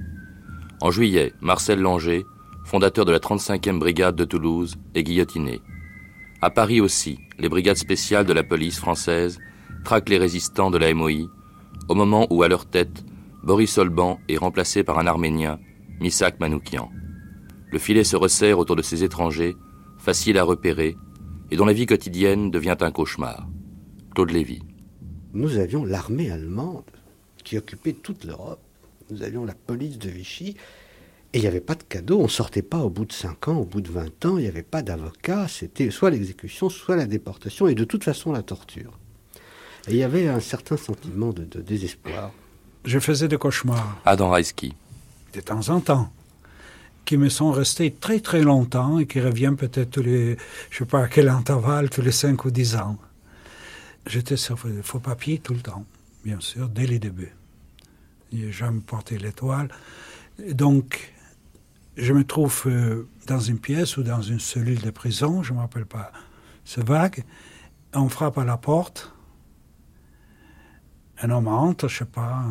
En 0.81 0.93
juillet, 0.93 1.33
Marcel 1.41 1.81
Langer, 1.81 2.25
fondateur 2.65 3.05
de 3.05 3.11
la 3.11 3.19
35e 3.19 3.81
brigade 3.81 4.15
de 4.15 4.25
Toulouse, 4.25 4.77
est 4.95 5.03
guillotiné. 5.03 5.63
À 6.41 6.51
Paris 6.51 6.81
aussi, 6.81 7.19
les 7.41 7.49
brigades 7.49 7.77
spéciales 7.77 8.25
de 8.25 8.33
la 8.33 8.45
police 8.45 8.79
française 8.79 9.41
traquent 9.85 10.11
les 10.11 10.17
résistants 10.17 10.71
de 10.71 10.79
la 10.79 10.95
MOI, 10.95 11.27
au 11.89 11.97
moment 11.97 12.29
où, 12.31 12.45
à 12.45 12.49
leur 12.49 12.67
tête, 12.67 13.05
Boris 13.43 13.79
Olban 13.79 14.21
est 14.29 14.39
remplacé 14.39 14.85
par 14.85 15.01
un 15.01 15.09
Arménien, 15.09 15.59
Misak 15.99 16.39
Manoukian. 16.39 16.89
Le 17.73 17.81
filet 17.81 18.05
se 18.05 18.15
resserre 18.15 18.61
autour 18.61 18.77
de 18.77 18.83
ces 18.83 19.03
étrangers, 19.03 19.57
faciles 19.99 20.39
à 20.39 20.45
repérer, 20.45 20.97
et 21.51 21.57
dont 21.57 21.67
la 21.67 21.73
vie 21.73 21.87
quotidienne 21.87 22.53
devient 22.53 22.77
un 22.81 22.93
cauchemar. 22.93 23.49
Claude 24.15 24.31
Lévy 24.31 24.63
nous 25.33 25.59
avions 25.59 25.85
l'armée 25.85 26.31
allemande 26.31 26.85
qui 27.45 27.59
occupait 27.59 27.93
toute 27.93 28.25
l'Europe. 28.25 28.61
Nous 29.11 29.23
avions 29.23 29.45
la 29.45 29.55
police 29.55 29.99
de 29.99 30.09
Vichy. 30.09 30.57
Et 31.33 31.39
il 31.39 31.43
n'y 31.43 31.47
avait 31.47 31.61
pas 31.61 31.77
de 31.77 31.85
cadeau, 31.85 32.19
on 32.19 32.25
ne 32.25 32.29
sortait 32.29 32.63
pas 32.63 32.79
au 32.79 32.91
bout 32.91 33.05
de 33.05 33.13
5 33.13 33.49
ans, 33.49 33.59
au 33.59 33.65
bout 33.65 33.81
de 33.81 33.91
20 33.91 34.25
ans, 34.25 34.37
il 34.37 34.43
n'y 34.43 34.49
avait 34.49 34.65
pas 34.65 34.83
d'avocat, 34.83 35.47
c'était 35.47 35.93
soit 35.93 36.11
l'exécution, 36.11 36.69
soit 36.69 36.97
la 36.97 37.07
déportation, 37.07 37.69
et 37.69 37.77
de 37.77 37.85
toute 37.85 38.03
façon 38.03 38.33
la 38.33 38.43
torture. 38.43 38.99
Et 39.87 39.93
il 39.93 39.97
y 39.97 40.03
avait 40.03 40.27
un 40.27 40.41
certain 40.41 40.77
sentiment 40.77 41.33
de, 41.33 41.45
de 41.45 41.61
désespoir. 41.61 42.33
Je 42.85 42.99
faisais 42.99 43.29
des 43.29 43.37
cauchemars. 43.37 44.01
Adam 44.05 44.31
Reisky. 44.31 44.75
De 45.33 45.41
temps 45.41 45.69
en 45.69 45.81
temps. 45.81 46.11
Qui 47.05 47.17
me 47.17 47.29
sont 47.29 47.53
restés 47.53 47.93
très 47.93 48.19
très 48.19 48.43
longtemps 48.43 48.99
et 48.99 49.07
qui 49.07 49.21
reviennent 49.21 49.57
peut-être 49.57 49.91
tous 49.91 50.03
les, 50.03 50.37
je 50.71 50.79
sais 50.79 50.85
pas 50.85 51.05
à 51.05 51.09
quel 51.09 51.29
intervalle, 51.29 51.91
tous 51.91 52.03
les 52.03 52.13
5 52.13 52.45
ou 52.45 52.51
10 52.51 52.75
ans. 52.75 52.99
J'étais 54.07 54.37
sur 54.37 54.59
faux 54.59 55.01
papier 55.01 55.39
tout 55.39 55.55
le 55.55 55.61
temps, 55.61 55.85
bien 56.25 56.41
sûr, 56.41 56.69
dès 56.69 56.87
les 56.87 56.99
débuts. 56.99 57.35
J'ai 58.33 58.53
jamais 58.53 58.81
porté 58.81 59.19
l'étoile. 59.19 59.69
Donc, 60.53 61.13
je 61.97 62.13
me 62.13 62.25
trouve 62.25 62.63
euh, 62.67 63.09
dans 63.27 63.41
une 63.41 63.59
pièce 63.59 63.97
ou 63.97 64.03
dans 64.03 64.23
une 64.23 64.41
cellule 64.41 64.81
de 64.81 64.91
prison, 64.91 65.43
je 65.43 65.53
ne 65.53 65.59
me 65.59 65.63
rappelle 65.63 65.87
pas, 65.87 66.13
c'est 66.65 66.85
vague. 66.85 67.25
On 67.93 68.09
frappe 68.09 68.39
à 68.39 68.45
la 68.45 68.57
porte. 68.57 69.13
Un 71.23 71.31
homme 71.31 71.49
entre, 71.49 71.89
je 71.89 71.95
ne 71.95 71.99
sais 71.99 72.05
pas, 72.07 72.43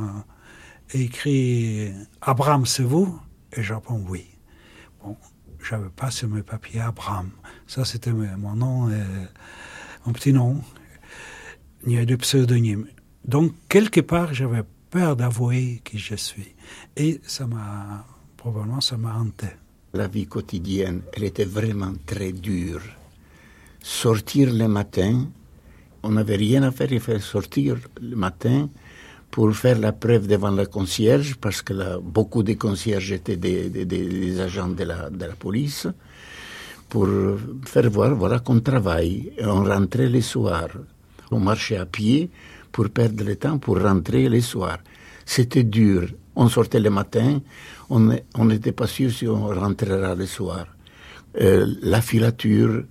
et 0.94 1.02
écrit 1.02 1.92
Abraham, 2.22 2.66
c'est 2.66 2.84
vous? 2.84 3.20
Et 3.54 3.64
je 3.64 3.74
réponds 3.74 4.04
oui. 4.08 4.28
Bon, 5.02 5.18
j'avais 5.68 5.90
pas 5.90 6.12
sur 6.12 6.28
mes 6.28 6.44
papiers 6.44 6.82
Abraham. 6.82 7.32
Ça, 7.66 7.86
c'était 7.86 8.12
mon 8.12 8.56
nom, 8.56 8.90
euh, 8.90 9.26
mon 10.06 10.14
petit 10.14 10.34
nom 10.34 10.62
a 11.88 12.06
de 12.06 12.16
pseudonymes. 12.16 12.88
Donc, 13.26 13.54
quelque 13.68 14.02
part, 14.02 14.34
j'avais 14.34 14.64
peur 14.90 15.16
d'avouer 15.16 15.82
qui 15.84 15.98
je 15.98 16.16
suis. 16.16 16.56
Et 16.96 17.22
ça 17.26 17.46
m'a, 17.48 18.06
probablement, 18.38 18.82
ça 18.82 18.98
m'a 18.98 19.16
hanté. 19.16 19.48
La 19.94 20.08
vie 20.08 20.28
quotidienne, 20.28 21.02
elle 21.14 21.24
était 21.24 21.46
vraiment 21.46 21.94
très 22.06 22.32
dure. 22.32 22.82
Sortir 23.82 24.54
le 24.54 24.68
matin, 24.68 25.28
on 26.04 26.12
n'avait 26.12 26.36
rien 26.36 26.64
à 26.64 26.72
faire, 26.72 26.92
il 26.92 27.00
fallait 27.00 27.20
sortir 27.20 27.78
le 28.02 28.16
matin 28.16 28.70
pour 29.32 29.54
faire 29.56 29.80
la 29.80 29.92
preuve 29.92 30.28
devant 30.28 30.52
le 30.52 30.66
concierge, 30.66 31.36
parce 31.36 31.62
que 31.62 32.00
beaucoup 32.00 32.44
de 32.44 32.54
concierges 32.54 33.12
étaient 33.12 33.38
des 33.38 34.40
agents 34.40 34.70
de 34.70 34.84
la, 34.84 35.10
de 35.10 35.26
la, 35.26 35.36
police, 35.36 35.88
pour 36.90 37.08
faire 37.66 37.90
voir 37.90 38.16
voilà, 38.16 38.40
qu'on 38.40 38.60
travaille. 38.60 39.32
Et 39.38 39.46
on 39.46 39.64
rentrait 39.64 40.10
le 40.10 40.22
soir. 40.22 40.68
On 41.32 41.40
marchait 41.40 41.78
à 41.78 41.86
pied 41.86 42.30
pour 42.72 42.90
perdre 42.90 43.24
le 43.24 43.36
temps, 43.36 43.58
pour 43.58 43.82
rentrer 43.82 44.30
les 44.30 44.42
soirs. 44.42 44.80
C'était 45.26 45.64
dur. 45.64 46.10
On 46.36 46.48
sortait 46.48 46.80
le 46.80 46.90
matin, 46.90 47.42
on 47.90 48.46
n'était 48.46 48.72
pas 48.72 48.88
sûr 48.88 49.12
si 49.12 49.28
on 49.28 49.48
rentrera 49.48 50.16
le 50.16 50.26
soir. 50.26 50.68
Euh, 51.40 51.66
la 51.82 52.02
filature, 52.02 52.84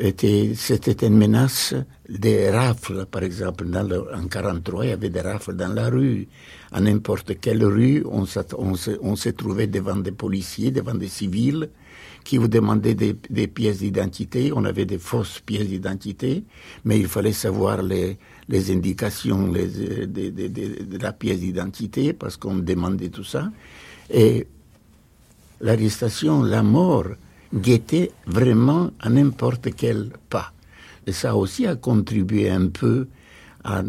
était, 0.00 0.52
c'était 0.54 1.06
une 1.06 1.16
menace 1.16 1.74
des 2.08 2.50
rafles, 2.50 3.06
par 3.06 3.22
exemple. 3.22 3.66
Dans 3.66 3.82
le, 3.82 4.04
en 4.14 4.26
43, 4.26 4.84
il 4.84 4.88
y 4.88 4.92
avait 4.92 5.10
des 5.10 5.20
rafles 5.20 5.54
dans 5.54 5.72
la 5.72 5.88
rue. 5.88 6.28
À 6.72 6.80
n'importe 6.80 7.38
quelle 7.40 7.64
rue, 7.64 8.04
on, 8.10 8.24
on, 8.58 8.74
on 9.02 9.16
se 9.16 9.28
trouvait 9.30 9.66
devant 9.66 9.96
des 9.96 10.12
policiers, 10.12 10.70
devant 10.70 10.94
des 10.94 11.08
civils 11.08 11.68
qui 12.24 12.38
vous 12.38 12.48
demandaient 12.48 12.94
des, 12.94 13.46
pièces 13.48 13.78
d'identité. 13.78 14.52
On 14.54 14.64
avait 14.64 14.84
des 14.84 14.98
fausses 14.98 15.40
pièces 15.40 15.68
d'identité, 15.68 16.44
mais 16.84 16.98
il 16.98 17.06
fallait 17.06 17.32
savoir 17.32 17.82
les, 17.82 18.18
indications 18.70 19.50
les, 19.50 19.66
de, 20.06 20.28
de, 20.28 20.98
la 20.98 21.12
pièce 21.12 21.40
d'identité 21.40 22.12
parce 22.12 22.36
qu'on 22.36 22.56
demandait 22.56 23.08
tout 23.08 23.24
ça. 23.24 23.50
Et 24.10 24.46
l'arrestation, 25.60 26.42
la 26.42 26.62
mort, 26.62 27.06
guettait 27.52 28.12
vraiment 28.26 28.90
à 29.00 29.08
n'importe 29.08 29.74
quel 29.74 30.10
pas. 30.28 30.52
Et 31.06 31.12
ça 31.12 31.34
aussi 31.34 31.66
a 31.66 31.76
contribué 31.76 32.50
un 32.50 32.68
peu 32.68 33.08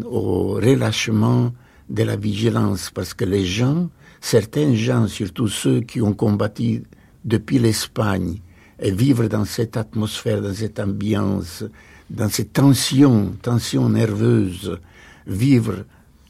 au 0.04 0.54
relâchement 0.54 1.52
de 1.88 2.02
la 2.02 2.16
vigilance, 2.16 2.90
parce 2.90 3.14
que 3.14 3.24
les 3.24 3.44
gens, 3.44 3.88
certains 4.20 4.74
gens, 4.74 5.06
surtout 5.06 5.48
ceux 5.48 5.80
qui 5.80 6.00
ont 6.00 6.14
combattu 6.14 6.82
depuis 7.24 7.58
l'Espagne, 7.58 8.38
et 8.78 8.90
vivre 8.90 9.28
dans 9.28 9.44
cette 9.44 9.76
atmosphère, 9.76 10.42
dans 10.42 10.54
cette 10.54 10.80
ambiance, 10.80 11.64
dans 12.10 12.28
cette 12.28 12.52
tension, 12.52 13.32
tension 13.40 13.88
nerveuse, 13.88 14.78
vivre 15.26 15.84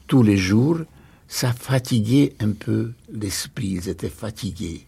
tous 0.07 0.23
les 0.23 0.37
jours, 0.37 0.79
ça 1.27 1.51
fatiguait 1.51 2.33
un 2.39 2.51
peu 2.51 2.91
l'esprit, 3.11 3.69
ils 3.69 3.89
étaient 3.89 4.09
fatigués. 4.09 4.85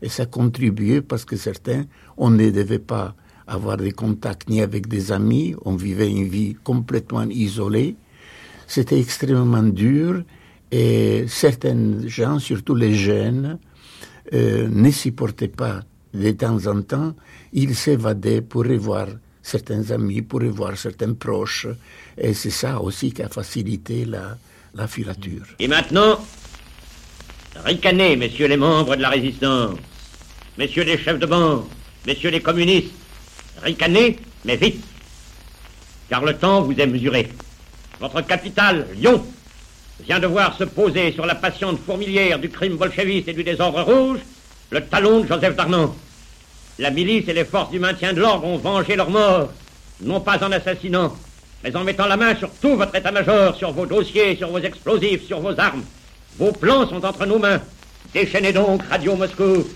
Et 0.00 0.08
ça 0.08 0.26
contribuait 0.26 1.02
parce 1.02 1.24
que 1.24 1.36
certains, 1.36 1.84
on 2.16 2.30
ne 2.30 2.50
devait 2.50 2.78
pas 2.78 3.14
avoir 3.46 3.76
des 3.76 3.92
contacts 3.92 4.48
ni 4.48 4.62
avec 4.62 4.88
des 4.88 5.12
amis, 5.12 5.54
on 5.64 5.76
vivait 5.76 6.10
une 6.10 6.26
vie 6.26 6.56
complètement 6.64 7.24
isolée. 7.24 7.96
C'était 8.66 8.98
extrêmement 8.98 9.62
dur 9.62 10.22
et 10.70 11.26
certains 11.28 12.06
gens, 12.06 12.38
surtout 12.38 12.74
les 12.74 12.94
jeunes, 12.94 13.58
euh, 14.32 14.68
ne 14.70 14.90
supportaient 14.90 15.48
pas 15.48 15.80
de 16.14 16.30
temps 16.32 16.66
en 16.66 16.82
temps, 16.82 17.14
ils 17.52 17.74
s'évadaient 17.74 18.42
pour 18.42 18.64
revoir 18.64 19.06
certains 19.42 19.90
amis, 19.90 20.22
pour 20.22 20.40
revoir 20.40 20.76
certains 20.76 21.14
proches. 21.14 21.66
Et 22.16 22.34
c'est 22.34 22.50
ça 22.50 22.80
aussi 22.80 23.12
qui 23.12 23.22
a 23.22 23.28
facilité 23.28 24.04
la, 24.04 24.36
la 24.74 24.86
filature. 24.86 25.44
Et 25.58 25.68
maintenant, 25.68 26.18
ricanez, 27.64 28.16
messieurs 28.16 28.48
les 28.48 28.56
membres 28.56 28.96
de 28.96 29.02
la 29.02 29.10
résistance, 29.10 29.78
messieurs 30.58 30.84
les 30.84 30.98
chefs 30.98 31.18
de 31.18 31.26
bande, 31.26 31.64
messieurs 32.06 32.30
les 32.30 32.40
communistes, 32.40 32.92
ricanez, 33.62 34.18
mais 34.44 34.56
vite, 34.56 34.84
car 36.08 36.24
le 36.24 36.36
temps 36.36 36.62
vous 36.62 36.72
est 36.72 36.86
mesuré. 36.86 37.28
Votre 38.00 38.22
capitale, 38.22 38.86
Lyon, 38.96 39.24
vient 40.06 40.18
de 40.18 40.26
voir 40.26 40.56
se 40.56 40.64
poser 40.64 41.12
sur 41.12 41.26
la 41.26 41.34
patiente 41.34 41.78
fourmilière 41.84 42.38
du 42.38 42.48
crime 42.48 42.76
bolchevique 42.76 43.28
et 43.28 43.32
du 43.32 43.44
désordre 43.44 43.82
rouge 43.82 44.20
le 44.70 44.80
talon 44.80 45.20
de 45.20 45.28
Joseph 45.28 45.54
Darnan. 45.54 45.94
La 46.78 46.90
milice 46.90 47.28
et 47.28 47.34
les 47.34 47.44
forces 47.44 47.70
du 47.70 47.78
maintien 47.78 48.12
de 48.12 48.20
l'ordre 48.20 48.46
ont 48.46 48.56
vengé 48.56 48.96
leur 48.96 49.10
mort, 49.10 49.52
non 50.00 50.20
pas 50.20 50.42
en 50.42 50.50
assassinant, 50.50 51.14
mais 51.62 51.76
en 51.76 51.84
mettant 51.84 52.06
la 52.06 52.16
main 52.16 52.34
sur 52.34 52.50
tout 52.60 52.76
votre 52.76 52.94
état-major, 52.94 53.54
sur 53.54 53.72
vos 53.72 53.86
dossiers, 53.86 54.36
sur 54.36 54.48
vos 54.48 54.58
explosifs, 54.58 55.26
sur 55.26 55.40
vos 55.40 55.58
armes. 55.60 55.84
Vos 56.38 56.52
plans 56.52 56.88
sont 56.88 57.04
entre 57.04 57.26
nos 57.26 57.38
mains. 57.38 57.60
Déchaînez 58.14 58.52
donc 58.52 58.82
Radio 58.90 59.14
Moscou. 59.14 59.66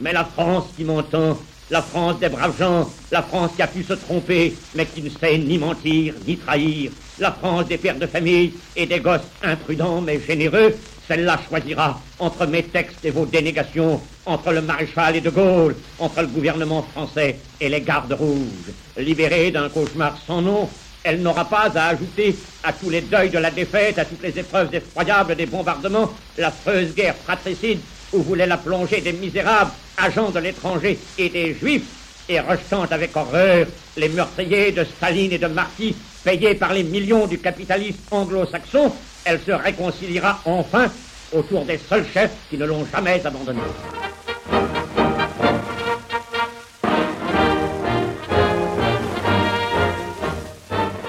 Mais 0.00 0.12
la 0.12 0.24
France 0.24 0.64
qui 0.76 0.84
m'entend, 0.84 1.38
la 1.70 1.82
France 1.82 2.18
des 2.18 2.28
braves 2.28 2.58
gens, 2.58 2.90
la 3.12 3.22
France 3.22 3.52
qui 3.54 3.62
a 3.62 3.66
pu 3.68 3.84
se 3.84 3.92
tromper, 3.92 4.56
mais 4.74 4.86
qui 4.86 5.02
ne 5.02 5.10
sait 5.10 5.38
ni 5.38 5.56
mentir, 5.58 6.14
ni 6.26 6.36
trahir, 6.36 6.90
la 7.18 7.32
France 7.32 7.66
des 7.66 7.78
pères 7.78 7.98
de 7.98 8.06
famille 8.06 8.52
et 8.76 8.86
des 8.86 9.00
gosses 9.00 9.20
imprudents 9.42 10.00
mais 10.00 10.20
généreux, 10.20 10.74
celle-là 11.06 11.40
choisira 11.48 12.00
entre 12.18 12.46
mes 12.46 12.62
textes 12.62 13.04
et 13.04 13.10
vos 13.10 13.26
dénégations, 13.26 14.00
entre 14.26 14.52
le 14.52 14.62
maréchal 14.62 15.16
et 15.16 15.20
de 15.20 15.30
Gaulle, 15.30 15.74
entre 15.98 16.20
le 16.20 16.28
gouvernement 16.28 16.82
français 16.82 17.36
et 17.60 17.68
les 17.68 17.80
gardes 17.80 18.12
rouges. 18.12 18.72
Libérée 18.96 19.50
d'un 19.50 19.68
cauchemar 19.68 20.16
sans 20.26 20.40
nom, 20.40 20.68
elle 21.02 21.20
n'aura 21.20 21.46
pas 21.46 21.70
à 21.74 21.88
ajouter 21.88 22.36
à 22.62 22.72
tous 22.72 22.90
les 22.90 23.00
deuils 23.00 23.30
de 23.30 23.38
la 23.38 23.50
défaite, 23.50 23.98
à 23.98 24.04
toutes 24.04 24.22
les 24.22 24.38
épreuves 24.38 24.72
effroyables 24.72 25.34
des 25.34 25.46
bombardements, 25.46 26.12
l'affreuse 26.38 26.94
guerre 26.94 27.16
fratricide 27.16 27.80
où 28.12 28.22
voulaient 28.22 28.46
la 28.46 28.58
plonger 28.58 29.00
des 29.00 29.12
misérables 29.12 29.72
agents 29.96 30.30
de 30.30 30.40
l'étranger 30.40 30.98
et 31.18 31.28
des 31.28 31.54
juifs, 31.54 31.99
et 32.30 32.40
rejetant 32.40 32.84
avec 32.90 33.14
horreur 33.16 33.66
les 33.96 34.08
meurtriers 34.08 34.70
de 34.70 34.84
Staline 34.84 35.32
et 35.32 35.38
de 35.38 35.48
Marty, 35.48 35.94
payés 36.24 36.54
par 36.54 36.72
les 36.72 36.84
millions 36.84 37.26
du 37.26 37.38
capitalisme 37.38 37.98
anglo-saxon, 38.10 38.92
elle 39.24 39.40
se 39.40 39.50
réconciliera 39.50 40.40
enfin 40.44 40.86
autour 41.32 41.64
des 41.64 41.78
seuls 41.78 42.06
chefs 42.06 42.32
qui 42.48 42.56
ne 42.56 42.64
l'ont 42.64 42.86
jamais 42.90 43.24
abandonnée. 43.26 43.60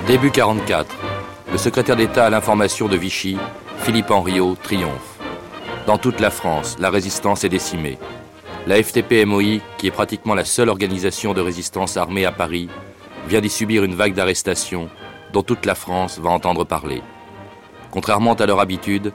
Début 0.07 0.31
44. 0.31 0.87
Le 1.51 1.57
secrétaire 1.57 1.95
d'État 1.95 2.25
à 2.25 2.29
l'information 2.29 2.87
de 2.87 2.97
Vichy, 2.97 3.37
Philippe 3.83 4.09
Henriot, 4.09 4.55
triomphe. 4.61 5.19
Dans 5.85 5.97
toute 5.97 6.19
la 6.19 6.31
France, 6.31 6.77
la 6.79 6.89
résistance 6.89 7.43
est 7.43 7.49
décimée. 7.49 7.97
La 8.67 8.79
FTP-MOI, 8.79 9.59
qui 9.79 9.87
est 9.87 9.91
pratiquement 9.91 10.35
la 10.35 10.45
seule 10.45 10.69
organisation 10.69 11.33
de 11.33 11.41
résistance 11.41 11.97
armée 11.97 12.25
à 12.25 12.31
Paris, 12.31 12.69
vient 13.27 13.41
d'y 13.41 13.49
subir 13.49 13.83
une 13.83 13.95
vague 13.95 14.13
d'arrestations 14.13 14.87
dont 15.33 15.41
toute 15.41 15.65
la 15.65 15.73
France 15.73 16.19
va 16.19 16.29
entendre 16.29 16.63
parler. 16.63 17.01
Contrairement 17.89 18.35
à 18.35 18.45
leur 18.45 18.59
habitude, 18.59 19.13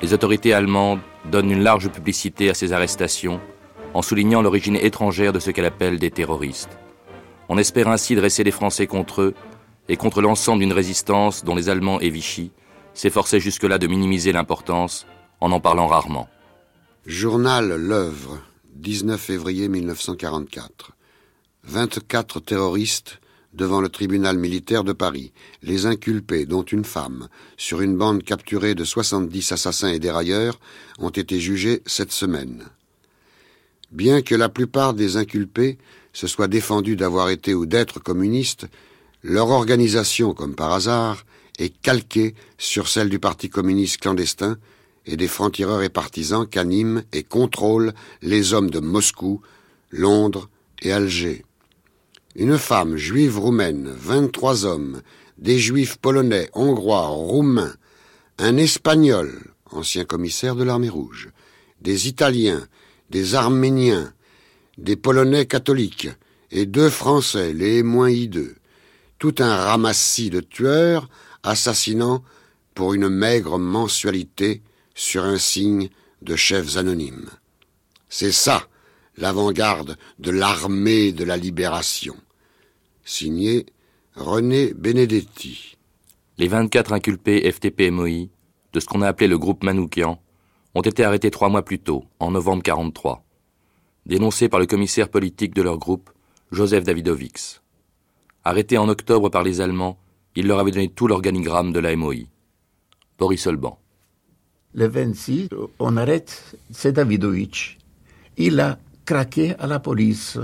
les 0.00 0.14
autorités 0.14 0.52
allemandes 0.52 1.00
donnent 1.24 1.50
une 1.50 1.64
large 1.64 1.88
publicité 1.88 2.50
à 2.50 2.54
ces 2.54 2.72
arrestations 2.72 3.40
en 3.94 4.02
soulignant 4.02 4.42
l'origine 4.42 4.76
étrangère 4.76 5.32
de 5.32 5.40
ce 5.40 5.50
qu'elles 5.50 5.64
appellent 5.64 5.98
des 5.98 6.10
terroristes. 6.12 6.78
On 7.48 7.58
espère 7.58 7.88
ainsi 7.88 8.14
dresser 8.14 8.44
les 8.44 8.50
Français 8.52 8.86
contre 8.86 9.22
eux 9.22 9.34
et 9.88 9.96
contre 9.96 10.20
l'ensemble 10.20 10.60
d'une 10.60 10.72
résistance 10.72 11.44
dont 11.44 11.56
les 11.56 11.68
Allemands 11.68 12.00
et 12.00 12.10
Vichy 12.10 12.52
s'efforçaient 12.94 13.40
jusque-là 13.40 13.78
de 13.78 13.88
minimiser 13.88 14.30
l'importance 14.30 15.04
en 15.40 15.50
en 15.50 15.60
parlant 15.60 15.88
rarement. 15.88 16.28
Journal 17.06 17.74
L'œuvre, 17.76 18.38
19 18.74 19.20
février 19.20 19.68
1944. 19.68 20.92
24 21.62 22.40
terroristes 22.40 23.20
devant 23.52 23.80
le 23.80 23.88
tribunal 23.88 24.36
militaire 24.36 24.82
de 24.82 24.92
Paris. 24.92 25.32
Les 25.62 25.86
inculpés, 25.86 26.44
dont 26.44 26.64
une 26.64 26.84
femme, 26.84 27.28
sur 27.56 27.80
une 27.82 27.96
bande 27.96 28.24
capturée 28.24 28.74
de 28.74 28.84
70 28.84 29.52
assassins 29.52 29.92
et 29.92 30.00
dérailleurs, 30.00 30.58
ont 30.98 31.10
été 31.10 31.38
jugés 31.38 31.82
cette 31.86 32.10
semaine. 32.10 32.64
Bien 33.92 34.22
que 34.22 34.34
la 34.34 34.48
plupart 34.48 34.92
des 34.92 35.16
inculpés 35.16 35.78
se 36.12 36.26
soient 36.26 36.48
défendus 36.48 36.96
d'avoir 36.96 37.30
été 37.30 37.54
ou 37.54 37.66
d'être 37.66 38.00
communistes, 38.00 38.66
leur 39.22 39.50
organisation, 39.50 40.34
comme 40.34 40.56
par 40.56 40.72
hasard, 40.72 41.24
est 41.58 41.80
calquée 41.80 42.34
sur 42.58 42.88
celle 42.88 43.08
du 43.08 43.20
Parti 43.20 43.48
communiste 43.48 44.00
clandestin 44.00 44.58
et 45.06 45.16
des 45.16 45.28
francs-tireurs 45.28 45.82
et 45.82 45.88
partisans 45.88 46.46
qu'animent 46.46 47.02
et 47.12 47.22
contrôlent 47.22 47.92
les 48.22 48.52
hommes 48.54 48.70
de 48.70 48.80
Moscou, 48.80 49.40
Londres 49.90 50.48
et 50.82 50.92
Alger. 50.92 51.44
Une 52.36 52.58
femme 52.58 52.96
juive 52.96 53.38
roumaine, 53.38 53.92
23 53.96 54.64
hommes, 54.64 55.02
des 55.38 55.58
juifs 55.58 55.96
polonais, 55.96 56.48
hongrois, 56.52 57.06
roumains, 57.06 57.74
un 58.38 58.56
espagnol, 58.56 59.52
ancien 59.70 60.04
commissaire 60.04 60.56
de 60.56 60.64
l'armée 60.64 60.88
rouge, 60.88 61.30
des 61.80 62.08
italiens, 62.08 62.66
des 63.10 63.34
arméniens, 63.34 64.12
des 64.78 64.96
polonais 64.96 65.46
catholiques, 65.46 66.08
et 66.50 66.66
deux 66.66 66.90
français, 66.90 67.52
les 67.52 67.82
moins 67.82 68.10
hideux. 68.10 68.54
Tout 69.18 69.34
un 69.38 69.56
ramassis 69.56 70.30
de 70.30 70.40
tueurs 70.40 71.08
assassinant 71.42 72.22
pour 72.74 72.94
une 72.94 73.08
maigre 73.08 73.58
mensualité 73.58 74.62
sur 74.94 75.24
un 75.24 75.38
signe 75.38 75.88
de 76.22 76.36
chefs 76.36 76.76
anonymes. 76.76 77.30
C'est 78.08 78.32
ça, 78.32 78.68
l'avant-garde 79.16 79.96
de 80.18 80.30
l'armée 80.30 81.12
de 81.12 81.24
la 81.24 81.36
libération. 81.36 82.16
Signé 83.04 83.66
René 84.14 84.72
Benedetti. 84.74 85.76
Les 86.38 86.48
24 86.48 86.92
inculpés 86.92 87.50
FTP-MOI 87.50 88.28
de 88.72 88.80
ce 88.80 88.86
qu'on 88.86 89.02
a 89.02 89.08
appelé 89.08 89.28
le 89.28 89.38
groupe 89.38 89.64
Manoukian 89.64 90.20
ont 90.74 90.82
été 90.82 91.04
arrêtés 91.04 91.30
trois 91.30 91.48
mois 91.48 91.64
plus 91.64 91.78
tôt, 91.78 92.04
en 92.18 92.32
novembre 92.32 92.62
43, 92.62 93.24
dénoncés 94.06 94.48
par 94.48 94.58
le 94.60 94.66
commissaire 94.66 95.08
politique 95.08 95.54
de 95.54 95.62
leur 95.62 95.78
groupe, 95.78 96.10
Joseph 96.50 96.84
Davidovix. 96.84 97.62
Arrêtés 98.44 98.78
en 98.78 98.88
octobre 98.88 99.28
par 99.28 99.42
les 99.42 99.60
Allemands, 99.60 99.98
il 100.34 100.46
leur 100.46 100.58
avait 100.58 100.72
donné 100.72 100.88
tout 100.88 101.06
l'organigramme 101.06 101.72
de 101.72 101.78
la 101.78 101.94
MOI. 101.94 102.26
Boris 103.18 103.46
Olban. 103.46 103.78
Le 104.74 104.88
26, 104.88 105.48
on 105.78 105.96
arrête, 105.96 106.56
c'est 106.70 106.92
Davidovich. 106.92 107.78
Il 108.36 108.58
a 108.60 108.78
craqué 109.04 109.54
à 109.58 109.66
la 109.66 109.78
police. 109.78 110.38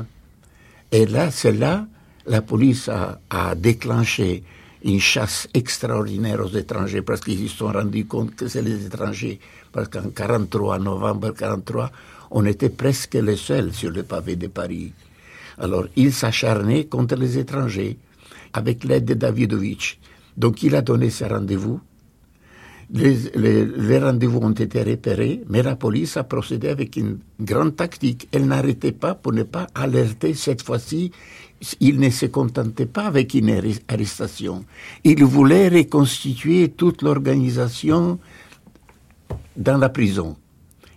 Et 0.93 1.07
là, 1.07 1.31
c'est 1.31 1.53
là 1.53 1.87
la 2.27 2.43
police 2.43 2.89
a, 2.89 3.55
déclenché 3.57 4.43
une 4.85 5.01
chasse 5.01 5.49
extraordinaire 5.53 6.41
aux 6.41 6.57
étrangers 6.57 7.03
parce 7.03 7.21
qu'ils 7.21 7.49
se 7.49 7.57
sont 7.57 7.73
rendus 7.73 8.07
compte 8.07 8.35
que 8.35 8.49
c'est 8.49 8.63
les 8.63 8.87
étrangers. 8.87 9.41
Parce 9.73 9.89
qu'en 9.89 10.11
43, 10.11 10.79
novembre 10.79 11.31
43, 11.33 11.91
on 12.31 12.47
était 12.47 12.71
presque 12.71 13.15
les 13.15 13.37
seuls 13.37 13.73
sur 13.73 13.91
le 13.91 14.05
pavé 14.05 14.37
de 14.37 14.47
Paris. 14.47 14.93
Alors, 15.59 15.87
il 15.97 16.13
s'acharnait 16.13 16.85
contre 16.85 17.17
les 17.17 17.37
étrangers 17.37 17.99
avec 18.53 18.85
l'aide 18.85 19.05
de 19.05 19.15
Davidovich. 19.15 19.99
Donc, 20.37 20.63
il 20.63 20.75
a 20.75 20.83
donné 20.83 21.11
ses 21.11 21.27
rendez-vous. 21.27 21.81
Les, 22.93 23.99
rendez-vous 23.99 24.41
ont 24.41 24.51
été 24.51 24.83
repérés, 24.83 25.43
mais 25.49 25.63
la 25.63 25.77
police 25.77 26.17
a 26.17 26.25
procédé 26.25 26.69
avec 26.69 26.97
une 26.97 27.19
grande 27.41 27.77
tactique. 27.77 28.29
Elle 28.33 28.47
n'arrêtait 28.47 28.93
pas 28.93 29.15
pour 29.15 29.33
ne 29.33 29.45
pas 29.45 29.69
alerter 29.75 30.35
cette 30.35 30.63
fois-ci 30.63 31.13
il 31.81 32.01
ne 32.01 32.11
se 32.11 32.27
contentait 32.27 32.87
pas 32.87 33.05
avec 33.05 33.35
une 33.35 33.51
arrestation. 33.89 34.65
Il 35.05 35.25
voulait 35.25 35.69
reconstituer 35.69 36.71
toute 36.71 37.03
l'organisation 37.03 38.19
dans 39.57 39.79
la 39.79 39.91
prison. 39.91 40.37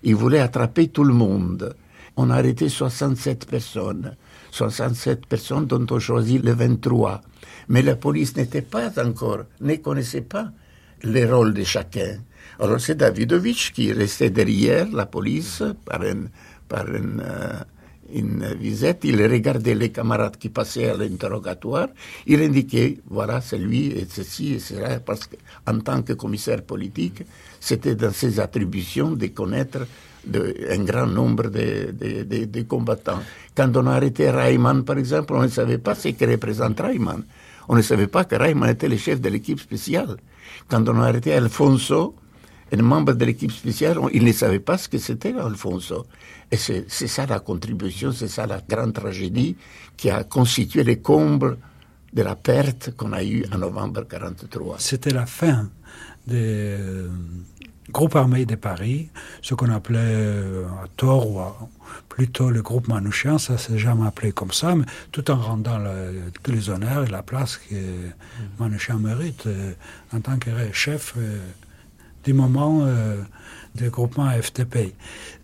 Il 0.03 0.15
voulait 0.15 0.39
attraper 0.39 0.87
tout 0.87 1.03
le 1.03 1.13
monde. 1.13 1.75
On 2.15 2.29
a 2.29 2.35
arrêté 2.35 2.69
67 2.69 3.47
personnes. 3.47 4.15
67 4.51 5.25
personnes 5.25 5.65
dont 5.65 5.85
on 5.89 5.99
choisit 5.99 6.43
le 6.43 6.53
23. 6.53 7.21
Mais 7.69 7.81
la 7.81 7.95
police 7.95 8.35
n'était 8.35 8.61
pas 8.61 8.91
encore, 9.03 9.43
ne 9.61 9.75
connaissait 9.75 10.21
pas 10.21 10.51
les 11.03 11.25
rôles 11.25 11.53
de 11.53 11.63
chacun. 11.63 12.19
Alors 12.59 12.79
c'est 12.79 12.95
Davidovich 12.95 13.71
qui 13.73 13.91
restait 13.91 14.29
derrière 14.29 14.87
la 14.91 15.05
police 15.05 15.63
par 15.85 16.01
un, 16.01 16.25
par 16.67 16.85
un, 16.87 17.19
euh, 17.19 17.59
une 18.13 18.53
visite, 18.59 18.99
il 19.03 19.21
regardait 19.25 19.75
les 19.75 19.89
camarades 19.89 20.37
qui 20.37 20.49
passaient 20.49 20.89
à 20.89 20.97
l'interrogatoire, 20.97 21.87
il 22.27 22.41
indiquait, 22.41 22.99
voilà, 23.09 23.41
c'est 23.41 23.57
lui, 23.57 23.87
et 23.87 24.05
ceci, 24.09 24.53
et 24.53 24.59
cela, 24.59 24.99
parce 24.99 25.27
qu'en 25.27 25.79
tant 25.79 26.01
que 26.03 26.13
commissaire 26.13 26.61
politique, 26.61 27.23
c'était 27.59 27.95
dans 27.95 28.11
ses 28.11 28.39
attributions 28.39 29.11
de 29.11 29.27
connaître 29.27 29.87
un 30.31 30.83
grand 30.83 31.07
nombre 31.07 31.49
de, 31.49 31.91
de, 32.45 32.61
combattants. 32.61 33.19
Quand 33.55 33.75
on 33.75 33.87
a 33.87 33.93
arrêté 33.95 34.29
Rayman, 34.29 34.83
par 34.83 34.97
exemple, 34.97 35.33
on 35.33 35.43
ne 35.43 35.47
savait 35.49 35.79
pas 35.79 35.95
ce 35.95 36.09
que 36.09 36.25
représente 36.25 36.79
Rayman. 36.79 37.23
On 37.67 37.75
ne 37.75 37.81
savait 37.81 38.07
pas 38.07 38.23
que 38.23 38.35
Rayman 38.35 38.69
était 38.69 38.87
le 38.87 38.97
chef 38.97 39.19
de 39.19 39.29
l'équipe 39.29 39.59
spéciale. 39.59 40.17
Quand 40.67 40.87
on 40.89 41.01
a 41.01 41.07
arrêté 41.07 41.33
Alfonso, 41.33 42.15
un 42.71 42.81
membre 42.81 43.13
de 43.13 43.25
l'équipe 43.25 43.51
spéciale, 43.51 43.97
il 44.13 44.23
ne 44.23 44.31
savait 44.31 44.59
pas 44.59 44.77
ce 44.77 44.89
que 44.89 44.97
c'était 44.97 45.33
Alfonso. 45.33 46.05
Et 46.51 46.57
c'est 46.57 47.07
ça 47.07 47.25
la 47.25 47.39
contribution, 47.39 48.11
c'est 48.11 48.27
ça 48.27 48.45
la 48.47 48.61
grande 48.67 48.93
tragédie 48.93 49.55
qui 49.95 50.09
a 50.09 50.23
constitué 50.23 50.83
les 50.83 50.99
combles 50.99 51.57
de 52.13 52.21
la 52.21 52.35
perte 52.35 52.95
qu'on 52.95 53.13
a 53.13 53.23
eue 53.23 53.43
en 53.51 53.57
novembre 53.57 54.01
1943. 54.01 54.75
C'était 54.79 55.13
la 55.13 55.25
fin 55.25 55.69
des 56.25 56.77
groupes 57.93 58.15
armés 58.15 58.45
de 58.45 58.55
Paris, 58.55 59.09
ce 59.41 59.53
qu'on 59.53 59.69
appelait 59.69 59.99
euh, 60.01 60.65
à 60.83 60.87
tort 60.97 61.31
ou 61.31 61.39
à, 61.39 61.55
plutôt 62.13 62.51
le 62.51 62.61
groupe 62.61 62.87
Manouchian, 62.87 63.39
ça 63.39 63.57
s'est 63.57 63.79
jamais 63.79 64.05
appelé 64.05 64.31
comme 64.31 64.51
ça, 64.51 64.75
mais 64.75 64.85
tout 65.11 65.31
en 65.31 65.35
rendant 65.35 65.79
tous 66.43 66.51
les 66.51 66.69
honneurs 66.69 67.05
et 67.05 67.09
la 67.09 67.23
place 67.23 67.57
que 67.57 67.75
Manouchian 68.59 68.99
mérite 68.99 69.47
euh, 69.47 69.73
en 70.13 70.21
tant 70.21 70.37
que 70.37 70.51
chef 70.71 71.13
euh, 71.17 71.39
du 72.23 72.33
moment 72.33 72.81
euh, 72.83 73.21
du 73.73 73.89
groupement 73.89 74.29
FTP. 74.29 74.93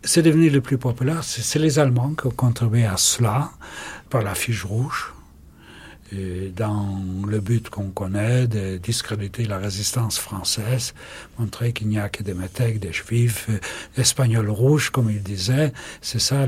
C'est 0.04 0.22
devenu 0.22 0.52
le 0.52 0.62
plus 0.62 0.78
populaire, 0.78 1.24
c'est 1.24 1.60
les 1.60 1.80
Allemands 1.80 2.14
qui 2.14 2.28
ont 2.28 2.32
contribué 2.32 2.86
à 2.86 2.98
cela 2.98 3.50
par 4.12 4.22
la 4.22 4.36
fiche 4.36 4.64
rouge, 4.64 5.14
dans 6.56 7.02
le 7.28 7.40
but 7.40 7.70
qu'on 7.70 7.90
connaît 7.90 8.48
de 8.48 8.78
discréditer 8.78 9.46
la 9.46 9.58
résistance 9.58 10.18
française, 10.18 10.94
montrer 11.38 11.74
qu'il 11.74 11.88
n'y 11.88 12.00
a 12.00 12.10
que 12.10 12.24
des 12.24 12.34
métèques, 12.34 12.80
des 12.80 12.94
juifs, 12.94 13.48
euh, 13.50 13.60
espagnols 13.98 14.50
rouges, 14.50 14.90
comme 14.90 15.10
il 15.10 15.22
disait. 15.22 15.74
C'est 16.02 16.20
ça, 16.20 16.48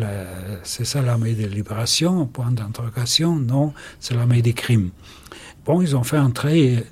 c'est 0.63 0.85
ça 0.85 1.01
l'armée 1.01 1.33
de 1.33 1.45
libération, 1.45 2.25
point 2.25 2.51
d'interrogation. 2.51 3.35
Non, 3.35 3.73
c'est 3.99 4.15
l'armée 4.15 4.41
des 4.41 4.53
crimes. 4.53 4.89
Bon, 5.65 5.81
ils 5.81 5.95
ont 5.95 6.03
fait 6.03 6.17
entrer 6.17 6.83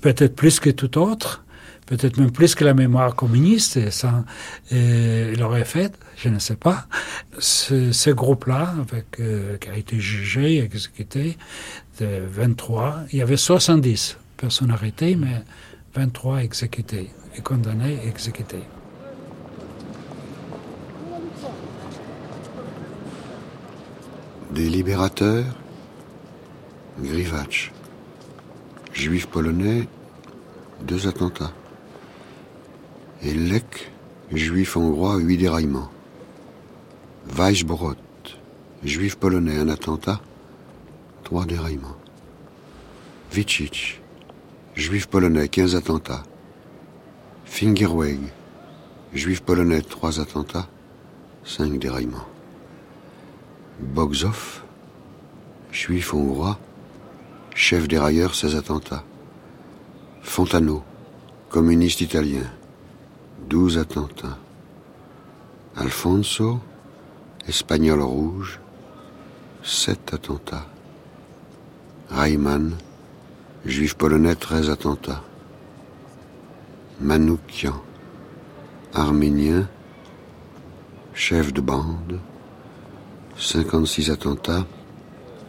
peut-être 0.00 0.34
plus 0.34 0.58
que 0.60 0.70
tout 0.70 0.98
autre, 0.98 1.44
peut-être 1.90 2.18
même 2.18 2.30
plus 2.30 2.54
que 2.54 2.64
la 2.64 2.72
mémoire 2.72 3.16
communiste, 3.16 3.76
et 3.76 3.90
ça, 3.90 4.24
et 4.70 5.32
il 5.34 5.42
aurait 5.42 5.64
fait, 5.64 5.92
je 6.16 6.28
ne 6.28 6.38
sais 6.38 6.54
pas, 6.54 6.86
ce, 7.40 8.10
groupe-là, 8.10 8.74
avec, 8.80 9.18
euh, 9.18 9.56
qui 9.58 9.68
a 9.68 9.76
été 9.76 9.98
jugé, 9.98 10.62
exécuté, 10.62 11.36
de 11.98 12.06
23, 12.30 13.06
il 13.12 13.18
y 13.18 13.22
avait 13.22 13.36
70 13.36 14.18
personnes 14.36 14.70
arrêtées, 14.70 15.16
mais 15.16 15.42
23 15.96 16.44
exécutées, 16.44 17.10
et 17.36 17.40
condamnées, 17.40 17.98
exécutées. 18.06 18.62
Des 24.54 24.68
libérateurs, 24.68 25.44
Grivach, 27.00 27.72
juifs 28.92 29.26
polonais, 29.26 29.88
deux 30.86 31.08
attentats. 31.08 31.52
Et 33.22 33.34
Lek, 33.34 33.92
juif 34.32 34.76
hongrois, 34.76 35.18
huit 35.18 35.36
déraillements. 35.36 35.90
Weisbrot, 37.36 37.96
juif 38.82 39.16
polonais, 39.16 39.58
un 39.58 39.68
attentat, 39.68 40.20
trois 41.22 41.44
déraillements. 41.44 41.96
Vicic, 43.30 44.00
juif 44.74 45.06
polonais, 45.06 45.48
quinze 45.48 45.76
attentats. 45.76 46.22
Fingerweg, 47.44 48.20
juif 49.12 49.42
polonais, 49.42 49.82
trois 49.82 50.18
attentats, 50.18 50.68
cinq 51.44 51.78
déraillements. 51.78 52.26
Bogzov, 53.80 54.62
juif 55.72 56.14
hongrois, 56.14 56.58
chef 57.54 57.86
dérailleur, 57.86 58.34
16 58.34 58.56
attentats. 58.56 59.04
Fontano, 60.22 60.82
communiste 61.50 62.00
italien, 62.00 62.44
12 63.50 63.78
attentats. 63.78 64.38
Alfonso, 65.74 66.60
espagnol 67.48 68.00
rouge, 68.00 68.60
7 69.64 70.14
attentats. 70.14 70.66
Rayman, 72.10 72.76
juif 73.66 73.96
polonais, 73.96 74.36
13 74.36 74.70
attentats. 74.70 75.24
Manoukian, 77.00 77.74
arménien, 78.94 79.68
chef 81.12 81.52
de 81.52 81.60
bande, 81.60 82.20
56 83.36 84.10
attentats, 84.12 84.64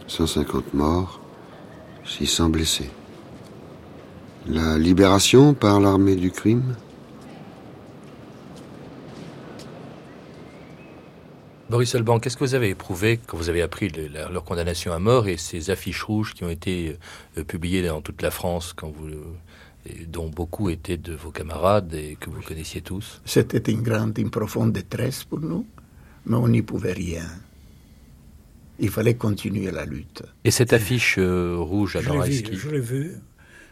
150 0.07 0.73
morts, 0.73 1.19
600 2.05 2.49
blessés. 2.49 2.89
La 4.47 4.79
libération 4.79 5.53
par 5.53 5.79
l'armée 5.79 6.15
du 6.15 6.31
crime? 6.31 6.73
Boris 11.71 11.95
Alban, 11.95 12.19
qu'est-ce 12.19 12.35
que 12.35 12.43
vous 12.43 12.53
avez 12.53 12.69
éprouvé 12.69 13.17
quand 13.25 13.37
vous 13.37 13.47
avez 13.47 13.61
appris 13.61 13.87
le, 13.87 14.07
la, 14.07 14.29
leur 14.29 14.43
condamnation 14.43 14.91
à 14.91 14.99
mort 14.99 15.29
et 15.29 15.37
ces 15.37 15.69
affiches 15.69 16.03
rouges 16.03 16.33
qui 16.33 16.43
ont 16.43 16.49
été 16.49 16.97
euh, 17.37 17.45
publiées 17.45 17.81
dans 17.87 18.01
toute 18.01 18.21
la 18.21 18.29
France, 18.29 18.73
quand 18.75 18.89
vous, 18.89 19.07
et 19.85 20.05
dont 20.05 20.27
beaucoup 20.27 20.69
étaient 20.69 20.97
de 20.97 21.13
vos 21.13 21.31
camarades 21.31 21.93
et 21.93 22.17
que 22.19 22.29
vous 22.29 22.41
connaissiez 22.41 22.81
tous? 22.81 23.21
C'était 23.23 23.71
une 23.71 23.83
grande, 23.83 24.17
une 24.17 24.29
profonde 24.29 24.73
détresse 24.73 25.23
pour 25.23 25.39
nous, 25.39 25.65
mais 26.25 26.35
on 26.35 26.49
n'y 26.49 26.61
pouvait 26.61 26.91
rien. 26.91 27.25
Il 28.77 28.89
fallait 28.89 29.15
continuer 29.15 29.71
la 29.71 29.85
lutte. 29.85 30.23
Et 30.43 30.51
cette 30.51 30.73
affiche 30.73 31.15
euh, 31.19 31.55
rouge 31.57 31.95
à 31.95 32.01
Je 32.01 32.11
l'ai 32.11 32.41
vu, 32.41 32.57
je 32.57 32.69
l'ai 32.69 32.81
vu. 32.81 33.11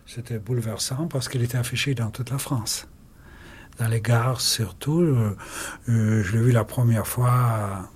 C'était 0.06 0.40
bouleversant 0.40 1.08
parce 1.08 1.28
qu'elle 1.28 1.44
était 1.44 1.58
affichée 1.58 1.96
dans 1.96 2.12
toute 2.12 2.30
la 2.32 2.38
France. 2.38 2.88
Dans 3.80 3.88
les 3.88 4.02
gares 4.02 4.42
surtout. 4.42 5.02
Euh, 5.02 5.38
euh, 5.88 6.24
je 6.24 6.34
l'ai 6.34 6.44
vu 6.44 6.52
la 6.52 6.66
première 6.66 7.08
fois 7.08 7.90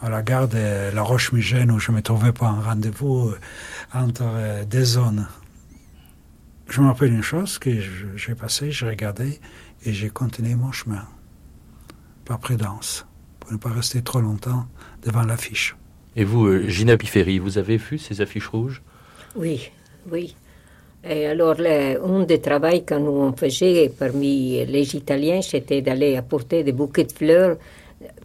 à, 0.00 0.08
la 0.08 0.22
gare 0.22 0.48
de 0.48 0.90
La 0.94 1.02
Roche-Migène 1.02 1.70
où 1.70 1.78
je 1.78 1.92
me 1.92 2.00
trouvais 2.00 2.32
pour 2.32 2.46
un 2.46 2.60
rendez-vous 2.60 3.28
euh, 3.28 3.38
entre 3.92 4.64
deux 4.64 4.84
zones. 4.84 5.28
Je 6.70 6.80
me 6.80 6.86
rappelle 6.86 7.12
une 7.12 7.22
chose 7.22 7.58
que 7.58 7.70
j'ai 8.16 8.34
passé, 8.34 8.70
j'ai 8.70 8.86
regardé 8.86 9.38
et 9.84 9.92
j'ai 9.92 10.08
continué 10.08 10.54
mon 10.54 10.72
chemin. 10.72 11.06
Par 12.24 12.38
prudence, 12.38 13.06
pour 13.40 13.52
ne 13.52 13.58
pas 13.58 13.70
rester 13.70 14.02
trop 14.02 14.20
longtemps 14.20 14.66
devant 15.02 15.22
l'affiche. 15.22 15.76
Et 16.16 16.24
vous, 16.24 16.68
Gina 16.68 16.96
Pifferi, 16.96 17.38
vous 17.38 17.58
avez 17.58 17.76
vu 17.76 17.98
ces 17.98 18.20
affiches 18.20 18.48
rouges? 18.48 18.82
Oui, 19.34 19.70
oui. 20.10 20.36
Et 21.04 21.26
alors, 21.26 21.54
le, 21.58 22.02
un 22.04 22.24
des 22.24 22.40
travaux 22.40 22.80
que 22.84 22.94
nous 22.94 23.12
on 23.12 23.32
faisait 23.32 23.90
parmi 23.96 24.64
les 24.66 24.96
Italiens, 24.96 25.42
c'était 25.42 25.80
d'aller 25.80 26.16
apporter 26.16 26.64
des 26.64 26.72
bouquets 26.72 27.04
de 27.04 27.12
fleurs 27.12 27.56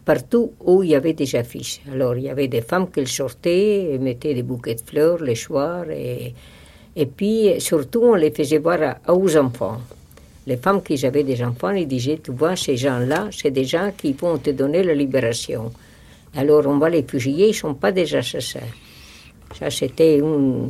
partout 0.03 0.53
où 0.59 0.83
il 0.83 0.89
y 0.89 0.95
avait 0.95 1.13
des 1.13 1.35
affiches. 1.35 1.81
Alors, 1.91 2.15
il 2.17 2.23
y 2.23 2.29
avait 2.29 2.47
des 2.47 2.61
femmes 2.61 2.89
qui 2.91 3.05
sortaient, 3.07 3.93
et 3.93 3.97
mettaient 3.99 4.33
des 4.33 4.43
bouquets 4.43 4.75
de 4.75 4.81
fleurs 4.81 5.21
les 5.21 5.35
soirs, 5.35 5.89
et, 5.89 6.33
et 6.95 7.05
puis, 7.05 7.49
surtout, 7.59 8.01
on 8.03 8.15
les 8.15 8.31
faisait 8.31 8.57
voir 8.57 8.97
aux 9.07 9.37
enfants. 9.37 9.79
Les 10.45 10.57
femmes 10.57 10.83
qui 10.83 11.05
avaient 11.05 11.23
des 11.23 11.41
enfants, 11.41 11.71
ils 11.71 11.87
disaient, 11.87 12.19
tu 12.21 12.31
vois, 12.31 12.55
ces 12.55 12.75
gens-là, 12.75 13.29
c'est 13.31 13.51
des 13.51 13.63
gens 13.63 13.91
qui 13.97 14.11
vont 14.13 14.37
te 14.39 14.49
donner 14.49 14.83
la 14.83 14.93
libération. 14.93 15.71
Alors, 16.35 16.67
on 16.67 16.77
va 16.77 16.89
les 16.89 17.03
fusiller, 17.03 17.45
ils 17.45 17.49
ne 17.49 17.53
sont 17.53 17.75
pas 17.75 17.91
des 17.91 18.13
assassins. 18.13 18.59
Ça, 19.57 19.69
c'était 19.69 20.19
un, 20.21 20.69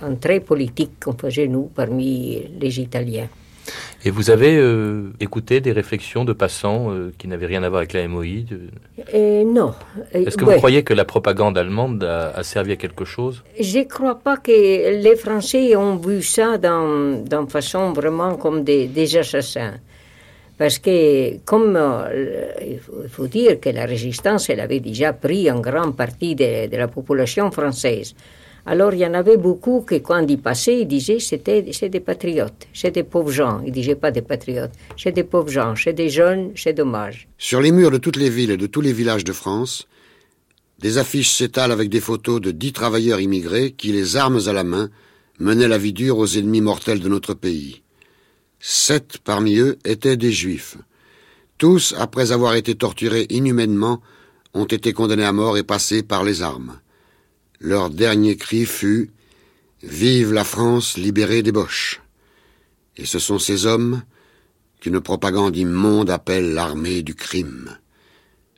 un 0.00 0.14
trait 0.14 0.40
politique 0.40 0.92
qu'on 1.04 1.12
faisait, 1.14 1.46
nous, 1.48 1.70
parmi 1.74 2.42
les 2.60 2.80
Italiens. 2.80 3.28
Et 4.04 4.10
vous 4.10 4.30
avez 4.30 4.56
euh, 4.56 5.10
écouté 5.20 5.60
des 5.60 5.70
réflexions 5.70 6.24
de 6.24 6.32
passants 6.32 6.90
euh, 6.90 7.12
qui 7.16 7.28
n'avaient 7.28 7.46
rien 7.46 7.62
à 7.62 7.68
voir 7.68 7.78
avec 7.82 7.92
la 7.92 8.08
MOI 8.08 8.42
de- 8.50 8.60
Euh, 9.14 9.44
non. 9.44 9.72
Est-ce 10.12 10.36
que 10.36 10.44
ouais. 10.44 10.54
vous 10.54 10.58
croyez 10.58 10.82
que 10.82 10.92
la 10.94 11.04
propagande 11.04 11.56
allemande 11.56 12.02
a, 12.02 12.30
a 12.30 12.42
servi 12.42 12.72
à 12.72 12.76
quelque 12.76 13.04
chose? 13.04 13.44
Je 13.60 13.78
ne 13.78 13.84
crois 13.84 14.18
pas 14.18 14.38
que 14.38 14.50
les 15.00 15.14
Français 15.14 15.76
ont 15.76 15.94
vu 15.96 16.22
ça 16.22 16.58
dans, 16.58 17.22
dans 17.24 17.46
façon 17.46 17.92
vraiment 17.92 18.34
comme 18.34 18.64
des, 18.64 18.86
des 18.88 19.16
assassins. 19.16 19.74
Parce 20.58 20.78
que, 20.80 21.38
comme 21.44 21.78
il 22.60 22.80
faut- 23.08 23.26
dire 23.28 23.60
que 23.60 23.70
la 23.70 23.84
résistance, 23.86 24.50
elle 24.50 24.60
avait 24.60 24.80
déjà 24.80 25.12
pris 25.12 25.48
une 25.48 25.60
grande 25.60 25.96
partie 25.96 26.34
de, 26.34 26.66
de 26.68 26.76
la 26.76 26.88
population 26.88 27.50
française. 27.52 28.14
Alors, 28.64 28.94
il 28.94 29.00
y 29.00 29.06
en 29.06 29.14
avait 29.14 29.36
beaucoup 29.36 29.80
que, 29.80 29.96
quand 29.96 30.24
ils 30.28 30.38
passaient, 30.38 30.80
ils 30.80 30.86
disaient 30.86 31.18
c'était 31.18 31.66
c'est 31.72 31.88
des 31.88 32.00
patriotes, 32.00 32.68
c'est 32.72 32.92
des 32.92 33.02
pauvres 33.02 33.32
gens. 33.32 33.60
Ils 33.66 33.72
disaient 33.72 33.96
pas 33.96 34.12
des 34.12 34.22
patriotes, 34.22 34.70
c'est 34.96 35.10
des 35.10 35.24
pauvres 35.24 35.50
gens, 35.50 35.74
c'est 35.74 35.92
des 35.92 36.08
jeunes, 36.08 36.52
c'est 36.54 36.72
dommage. 36.72 37.28
Sur 37.38 37.60
les 37.60 37.72
murs 37.72 37.90
de 37.90 37.98
toutes 37.98 38.16
les 38.16 38.30
villes 38.30 38.52
et 38.52 38.56
de 38.56 38.68
tous 38.68 38.80
les 38.80 38.92
villages 38.92 39.24
de 39.24 39.32
France, 39.32 39.88
des 40.78 40.98
affiches 40.98 41.32
s'étalent 41.32 41.72
avec 41.72 41.88
des 41.88 42.00
photos 42.00 42.40
de 42.40 42.52
dix 42.52 42.72
travailleurs 42.72 43.20
immigrés 43.20 43.72
qui, 43.72 43.90
les 43.92 44.16
armes 44.16 44.40
à 44.46 44.52
la 44.52 44.64
main, 44.64 44.90
menaient 45.40 45.68
la 45.68 45.78
vie 45.78 45.92
dure 45.92 46.18
aux 46.18 46.26
ennemis 46.26 46.60
mortels 46.60 47.00
de 47.00 47.08
notre 47.08 47.34
pays. 47.34 47.82
Sept 48.60 49.18
parmi 49.24 49.56
eux 49.56 49.76
étaient 49.84 50.16
des 50.16 50.30
juifs. 50.30 50.76
Tous, 51.58 51.94
après 51.98 52.30
avoir 52.30 52.54
été 52.54 52.76
torturés 52.76 53.26
inhumainement, 53.30 54.00
ont 54.54 54.66
été 54.66 54.92
condamnés 54.92 55.24
à 55.24 55.32
mort 55.32 55.58
et 55.58 55.64
passés 55.64 56.02
par 56.04 56.22
les 56.22 56.42
armes. 56.42 56.78
Leur 57.64 57.90
dernier 57.90 58.36
cri 58.36 58.66
fut 58.66 59.12
Vive 59.84 60.32
la 60.32 60.42
France 60.42 60.96
libérée 60.96 61.44
des 61.44 61.52
Boches. 61.52 62.00
Et 62.96 63.06
ce 63.06 63.20
sont 63.20 63.38
ces 63.38 63.66
hommes 63.66 64.02
qu'une 64.80 65.00
propagande 65.00 65.56
immonde 65.56 66.10
appelle 66.10 66.54
l'armée 66.54 67.02
du 67.02 67.14
crime. 67.14 67.78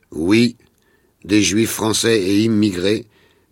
Oui, 0.09 0.57
des 1.23 1.43
juifs 1.43 1.69
français 1.69 2.19
et 2.19 2.45
immigrés 2.45 3.05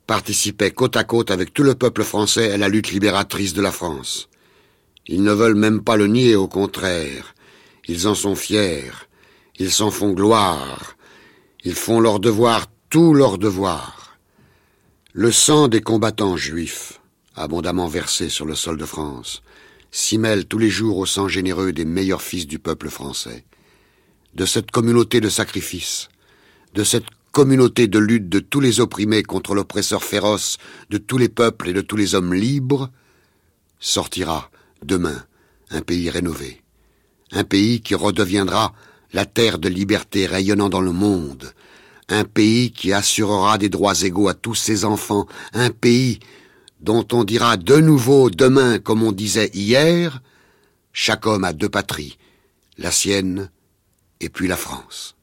participaient 0.07 0.71
côte 0.71 0.97
à 0.97 1.03
côte 1.03 1.29
avec 1.29 1.53
tout 1.53 1.61
le 1.61 1.75
peuple 1.75 2.03
français 2.03 2.51
à 2.51 2.57
la 2.57 2.67
lutte 2.67 2.89
libératrice 2.89 3.53
de 3.53 3.61
la 3.61 3.71
France. 3.71 4.29
Ils 5.05 5.21
ne 5.21 5.33
veulent 5.33 5.53
même 5.53 5.83
pas 5.83 5.97
le 5.97 6.07
nier, 6.07 6.35
au 6.35 6.47
contraire. 6.47 7.35
Ils 7.87 8.07
en 8.07 8.15
sont 8.15 8.35
fiers. 8.35 8.89
Ils 9.59 9.71
s'en 9.71 9.91
font 9.91 10.13
gloire. 10.13 10.97
Ils 11.63 11.75
font 11.75 11.99
leur 11.99 12.19
devoir, 12.19 12.65
tout 12.89 13.13
leur 13.13 13.37
devoir. 13.37 14.02
Le 15.15 15.31
sang 15.31 15.67
des 15.67 15.81
combattants 15.81 16.37
juifs, 16.37 16.99
abondamment 17.35 17.87
versé 17.87 18.29
sur 18.29 18.47
le 18.47 18.55
sol 18.55 18.77
de 18.77 18.85
France, 18.85 19.43
s'y 19.91 20.17
mêle 20.17 20.47
tous 20.47 20.57
les 20.57 20.71
jours 20.71 20.97
au 20.97 21.05
sang 21.05 21.27
généreux 21.27 21.71
des 21.71 21.85
meilleurs 21.85 22.23
fils 22.23 22.47
du 22.47 22.57
peuple 22.57 22.89
français. 22.89 23.45
De 24.33 24.47
cette 24.47 24.71
communauté 24.71 25.21
de 25.21 25.29
sacrifice, 25.29 26.09
de 26.73 26.83
cette 26.83 27.05
communauté 27.31 27.87
de 27.87 27.99
lutte 27.99 28.27
de 28.27 28.39
tous 28.39 28.59
les 28.59 28.79
opprimés 28.79 29.21
contre 29.21 29.53
l'oppresseur 29.53 30.03
féroce 30.03 30.57
de 30.89 30.97
tous 30.97 31.19
les 31.19 31.29
peuples 31.29 31.69
et 31.69 31.73
de 31.73 31.81
tous 31.81 31.95
les 31.95 32.15
hommes 32.15 32.33
libres, 32.33 32.89
sortira 33.79 34.49
demain 34.81 35.23
un 35.69 35.81
pays 35.81 36.09
rénové, 36.09 36.63
un 37.31 37.43
pays 37.43 37.81
qui 37.81 37.93
redeviendra 37.93 38.73
la 39.11 39.27
terre 39.27 39.59
de 39.59 39.69
liberté 39.69 40.25
rayonnant 40.25 40.69
dans 40.69 40.81
le 40.81 40.91
monde, 40.91 41.53
un 42.13 42.23
pays 42.23 42.71
qui 42.71 42.93
assurera 42.93 43.57
des 43.57 43.69
droits 43.69 44.01
égaux 44.01 44.27
à 44.27 44.33
tous 44.33 44.55
ses 44.55 44.85
enfants, 44.85 45.27
un 45.53 45.69
pays 45.69 46.19
dont 46.79 47.05
on 47.11 47.23
dira 47.23 47.57
de 47.57 47.77
nouveau 47.77 48.29
demain 48.29 48.79
comme 48.79 49.03
on 49.03 49.11
disait 49.11 49.49
hier, 49.53 50.21
chaque 50.91 51.25
homme 51.25 51.43
a 51.43 51.53
deux 51.53 51.69
patries, 51.69 52.17
la 52.77 52.91
sienne 52.91 53.49
et 54.19 54.29
puis 54.29 54.47
la 54.47 54.57
France. 54.57 55.15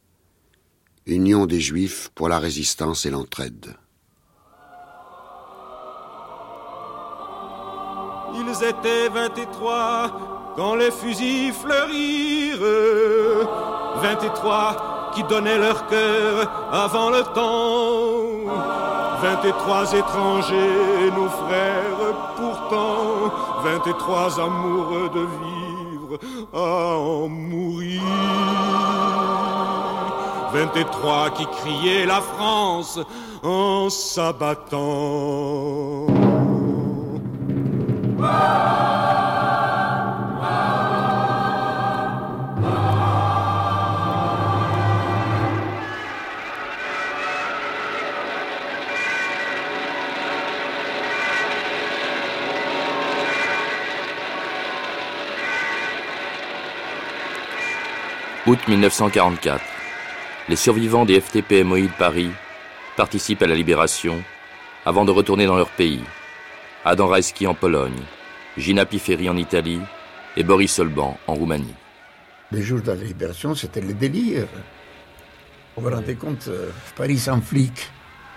Union 1.06 1.46
des 1.46 1.60
Juifs 1.60 2.10
pour 2.14 2.28
la 2.28 2.38
résistance 2.38 3.06
et 3.06 3.10
l'entraide. 3.10 3.76
Ils 8.34 8.64
étaient 8.64 9.08
vingt-et-trois 9.08 10.39
quand 10.56 10.74
les 10.74 10.90
fusils 10.90 11.52
fleurirent. 11.52 13.48
Vingt-et-trois 14.02 14.76
qui 15.14 15.22
donnaient 15.24 15.58
leur 15.58 15.86
cœur 15.86 16.48
avant 16.72 17.10
le 17.10 17.22
temps. 17.34 18.52
Vingt-et-trois 19.22 19.92
étrangers, 19.92 21.10
nos 21.16 21.28
frères 21.28 22.14
pourtant. 22.36 23.32
Vingt-et-trois 23.64 24.40
amoureux 24.40 25.10
de 25.14 25.20
vivre 25.20 26.18
à 26.54 26.96
en 26.96 27.28
mourir. 27.28 28.02
Vingt-et-trois 30.52 31.30
qui 31.30 31.46
criaient 31.46 32.06
la 32.06 32.20
France 32.20 32.98
en 33.42 33.88
s'abattant. 33.90 34.80
Août 58.50 58.66
1944. 58.66 59.62
Les 60.48 60.56
survivants 60.56 61.04
des 61.04 61.20
FTP-MOI 61.20 61.82
de 61.82 61.96
Paris 61.96 62.30
participent 62.96 63.42
à 63.42 63.46
la 63.46 63.54
libération 63.54 64.24
avant 64.84 65.04
de 65.04 65.12
retourner 65.12 65.46
dans 65.46 65.54
leur 65.54 65.70
pays. 65.70 66.02
Adam 66.84 67.06
Rajski 67.06 67.46
en 67.46 67.54
Pologne, 67.54 68.00
Gina 68.58 68.86
Piferi 68.86 69.28
en 69.28 69.36
Italie 69.36 69.78
et 70.36 70.42
Boris 70.42 70.72
Solban 70.72 71.16
en 71.28 71.34
Roumanie. 71.34 71.76
Les 72.50 72.60
jours 72.60 72.80
de 72.80 72.88
la 72.88 72.96
libération, 72.96 73.54
c'était 73.54 73.80
le 73.82 73.94
délire. 73.94 74.48
Vous 75.76 75.84
vous 75.84 75.94
rendez 75.94 76.16
compte, 76.16 76.48
euh, 76.48 76.70
Paris 76.96 77.18
sans 77.18 77.40
flic, 77.40 77.88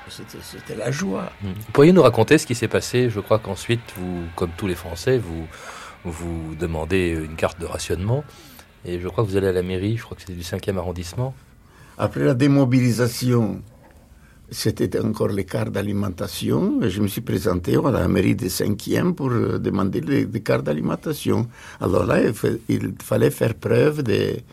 c'était 0.09 0.37
c'était 0.43 0.75
la 0.75 0.91
joie. 0.91 1.31
Vous 1.41 1.53
pourriez 1.73 1.91
nous 1.91 2.03
raconter 2.03 2.37
ce 2.37 2.45
qui 2.45 2.53
s'est 2.53 2.67
passé? 2.67 3.09
Je 3.09 3.19
crois 3.19 3.39
qu'ensuite, 3.39 3.81
vous, 3.97 4.25
comme 4.35 4.51
tous 4.55 4.67
les 4.67 4.75
Français, 4.75 5.17
vous 5.17 5.47
vous 6.05 6.53
demandez 6.53 7.09
une 7.09 7.35
carte 7.35 7.59
de 7.59 7.65
rationnement. 7.65 8.23
Et 8.85 8.99
je 8.99 9.07
crois 9.07 9.23
que 9.23 9.29
vous 9.29 9.37
allez 9.37 9.47
à 9.47 9.51
la 9.53 9.63
mairie, 9.63 9.97
je 9.97 10.03
crois 10.03 10.15
que 10.15 10.21
c'était 10.21 10.33
du 10.33 10.41
5e 10.43 10.77
arrondissement. 10.77 11.33
Après 11.97 12.23
la 12.23 12.33
démobilisation, 12.33 13.61
c'était 14.51 14.99
encore 14.99 15.29
les 15.29 15.45
cartes 15.45 15.71
d'alimentation. 15.71 16.79
Je 16.81 17.01
me 17.01 17.07
suis 17.07 17.21
présenté 17.21 17.77
à 17.77 17.91
la 17.91 18.07
mairie 18.07 18.35
des 18.35 18.49
5e 18.49 19.13
pour 19.13 19.31
euh, 19.31 19.57
demander 19.57 20.01
des 20.01 20.25
d'alimentation. 20.25 21.47
Alors 21.79 22.05
là, 22.05 22.21
il, 22.21 22.33
fa- 22.33 22.47
il 22.67 22.93
fallait 23.01 23.31
faire 23.31 23.53
preuve 23.55 24.03
des, 24.03 24.43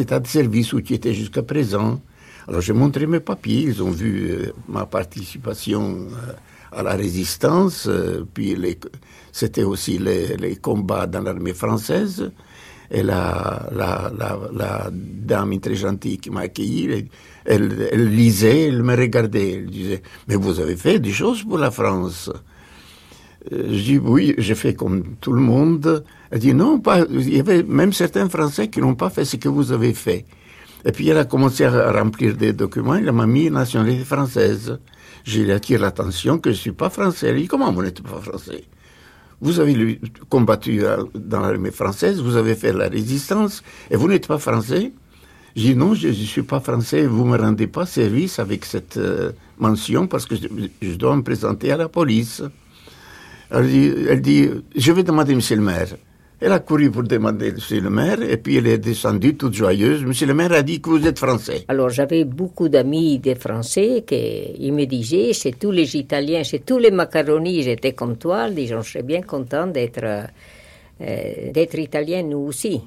états 0.00 0.18
de 0.20 0.26
service 0.26 0.72
où 0.72 0.80
tu 0.80 0.94
étais 0.94 1.14
jusqu'à 1.14 1.42
présent. 1.42 2.00
Alors 2.48 2.60
j'ai 2.60 2.72
montré 2.72 3.06
mes 3.06 3.20
papiers, 3.20 3.62
ils 3.62 3.82
ont 3.82 3.90
vu 3.90 4.30
euh, 4.32 4.52
ma 4.68 4.86
participation 4.86 6.08
euh, 6.10 6.32
à 6.72 6.82
la 6.82 6.94
résistance, 6.96 7.88
puis 8.32 8.56
c'était 9.30 9.62
aussi 9.62 9.98
les 9.98 10.56
combats 10.56 11.06
dans 11.06 11.20
l'armée 11.20 11.52
française. 11.52 12.32
Et 12.94 13.02
la, 13.02 13.68
la, 13.74 14.12
la, 14.52 14.90
dame 14.92 15.58
très 15.60 15.74
gentille 15.74 16.18
qui 16.18 16.28
m'a 16.28 16.40
accueilli, 16.40 17.08
elle, 17.46 17.88
elle 17.90 18.14
lisait, 18.14 18.68
elle 18.68 18.82
me 18.82 18.94
regardait, 18.94 19.52
elle 19.54 19.70
disait, 19.70 20.02
mais 20.28 20.36
vous 20.36 20.60
avez 20.60 20.76
fait 20.76 20.98
des 20.98 21.10
choses 21.10 21.42
pour 21.42 21.56
la 21.56 21.70
France. 21.70 22.30
Euh, 23.50 23.64
Je 23.70 23.82
dis, 23.82 23.98
oui, 23.98 24.34
j'ai 24.36 24.54
fait 24.54 24.74
comme 24.74 25.16
tout 25.22 25.32
le 25.32 25.40
monde. 25.40 26.04
Elle 26.30 26.38
dit, 26.40 26.52
non, 26.52 26.80
pas, 26.80 27.06
il 27.10 27.34
y 27.34 27.40
avait 27.40 27.62
même 27.62 27.94
certains 27.94 28.28
Français 28.28 28.68
qui 28.68 28.80
n'ont 28.80 28.94
pas 28.94 29.08
fait 29.08 29.24
ce 29.24 29.36
que 29.36 29.48
vous 29.48 29.72
avez 29.72 29.94
fait. 29.94 30.26
Et 30.84 30.92
puis 30.92 31.08
elle 31.08 31.18
a 31.18 31.24
commencé 31.24 31.64
à 31.64 31.92
remplir 31.92 32.36
des 32.36 32.52
documents, 32.52 32.96
elle 32.96 33.10
m'a 33.12 33.26
mis 33.26 33.48
nationalité 33.50 34.04
française. 34.04 34.78
J'ai 35.24 35.50
attiré 35.52 35.80
l'attention 35.80 36.38
que 36.38 36.50
je 36.50 36.56
ne 36.56 36.60
suis 36.60 36.72
pas 36.72 36.90
français. 36.90 37.28
Elle 37.28 37.36
dit, 37.36 37.46
comment 37.46 37.72
vous 37.72 37.82
n'êtes 37.82 38.02
pas 38.02 38.20
français? 38.20 38.64
Vous 39.42 39.58
avez 39.58 40.00
combattu 40.30 40.84
euh, 40.84 41.02
dans 41.14 41.40
l'armée 41.40 41.72
française, 41.72 42.22
vous 42.22 42.36
avez 42.36 42.54
fait 42.54 42.72
la 42.72 42.88
résistance, 42.88 43.62
et 43.90 43.96
vous 43.96 44.08
n'êtes 44.08 44.28
pas 44.28 44.38
français 44.38 44.92
J'ai 45.56 45.74
dit 45.74 45.76
non, 45.76 45.94
je 45.94 46.08
ne 46.08 46.12
suis 46.12 46.44
pas 46.44 46.60
français, 46.60 47.06
vous 47.06 47.26
ne 47.26 47.32
me 47.32 47.38
rendez 47.38 47.66
pas 47.66 47.84
service 47.84 48.38
avec 48.38 48.64
cette 48.64 48.96
euh, 48.96 49.32
mention 49.58 50.06
parce 50.06 50.26
que 50.26 50.36
je, 50.36 50.46
je, 50.80 50.94
dois 50.94 51.16
me 51.16 51.22
présenter 51.22 51.72
à 51.72 51.76
la 51.76 51.88
police. 51.88 52.42
Elle 53.50 53.68
dit, 53.68 53.92
elle 54.08 54.22
dit, 54.22 54.48
je 54.74 54.92
vais 54.92 55.02
demander 55.02 55.34
monsieur 55.34 55.56
le 55.56 55.62
maire. 55.62 55.88
Elle 56.44 56.50
a 56.50 56.58
couru 56.58 56.90
pour 56.90 57.04
demander 57.04 57.52
monsieur 57.52 57.80
le 57.80 57.88
maire 57.88 58.20
et 58.20 58.36
puis 58.36 58.56
elle 58.56 58.66
est 58.66 58.78
descendue 58.78 59.36
toute 59.36 59.54
joyeuse. 59.54 60.04
Monsieur 60.04 60.26
le 60.26 60.34
maire 60.34 60.50
a 60.50 60.62
dit 60.62 60.80
que 60.80 60.90
vous 60.90 61.06
êtes 61.06 61.20
français. 61.20 61.64
Alors 61.68 61.88
j'avais 61.88 62.24
beaucoup 62.24 62.68
d'amis 62.68 63.20
des 63.20 63.36
Français 63.36 64.02
qui 64.04 64.72
me 64.72 64.84
disaient, 64.86 65.32
chez 65.34 65.52
tous 65.52 65.70
les 65.70 65.96
Italiens, 65.96 66.42
chez 66.42 66.58
tous 66.58 66.78
les 66.78 66.90
macaronis, 66.90 67.62
j'étais 67.62 67.92
comme 67.92 68.16
toi. 68.16 68.48
Ils 68.48 68.56
disaient, 68.56 68.74
je 68.82 68.90
serais 68.90 69.04
bien 69.04 69.22
content 69.22 69.68
d'être 69.68 70.02
euh, 70.02 71.52
d'être 71.52 71.78
italien 71.78 72.24
nous 72.24 72.38
aussi. 72.48 72.80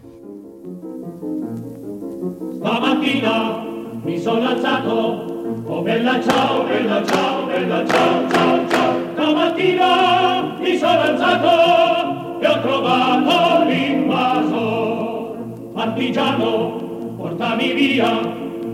Stamattina 2.59 3.63
mi 4.03 4.19
sono 4.19 4.49
alzato, 4.49 5.63
oh 5.65 5.81
bella 5.81 6.21
ciao, 6.21 6.65
bella 6.65 7.01
ciao, 7.05 7.45
bella 7.45 7.85
ciao, 7.87 8.29
ciao, 8.29 8.69
ciao. 8.69 9.13
Stamattina 9.13 10.57
mi 10.59 10.77
sono 10.77 10.99
alzato 10.99 12.24
e 12.45 12.47
ho 12.47 12.61
trovato 12.61 13.65
l'invaso. 13.65 15.35
Partigiano, 15.73 17.15
portami 17.17 17.73
via, 17.73 18.19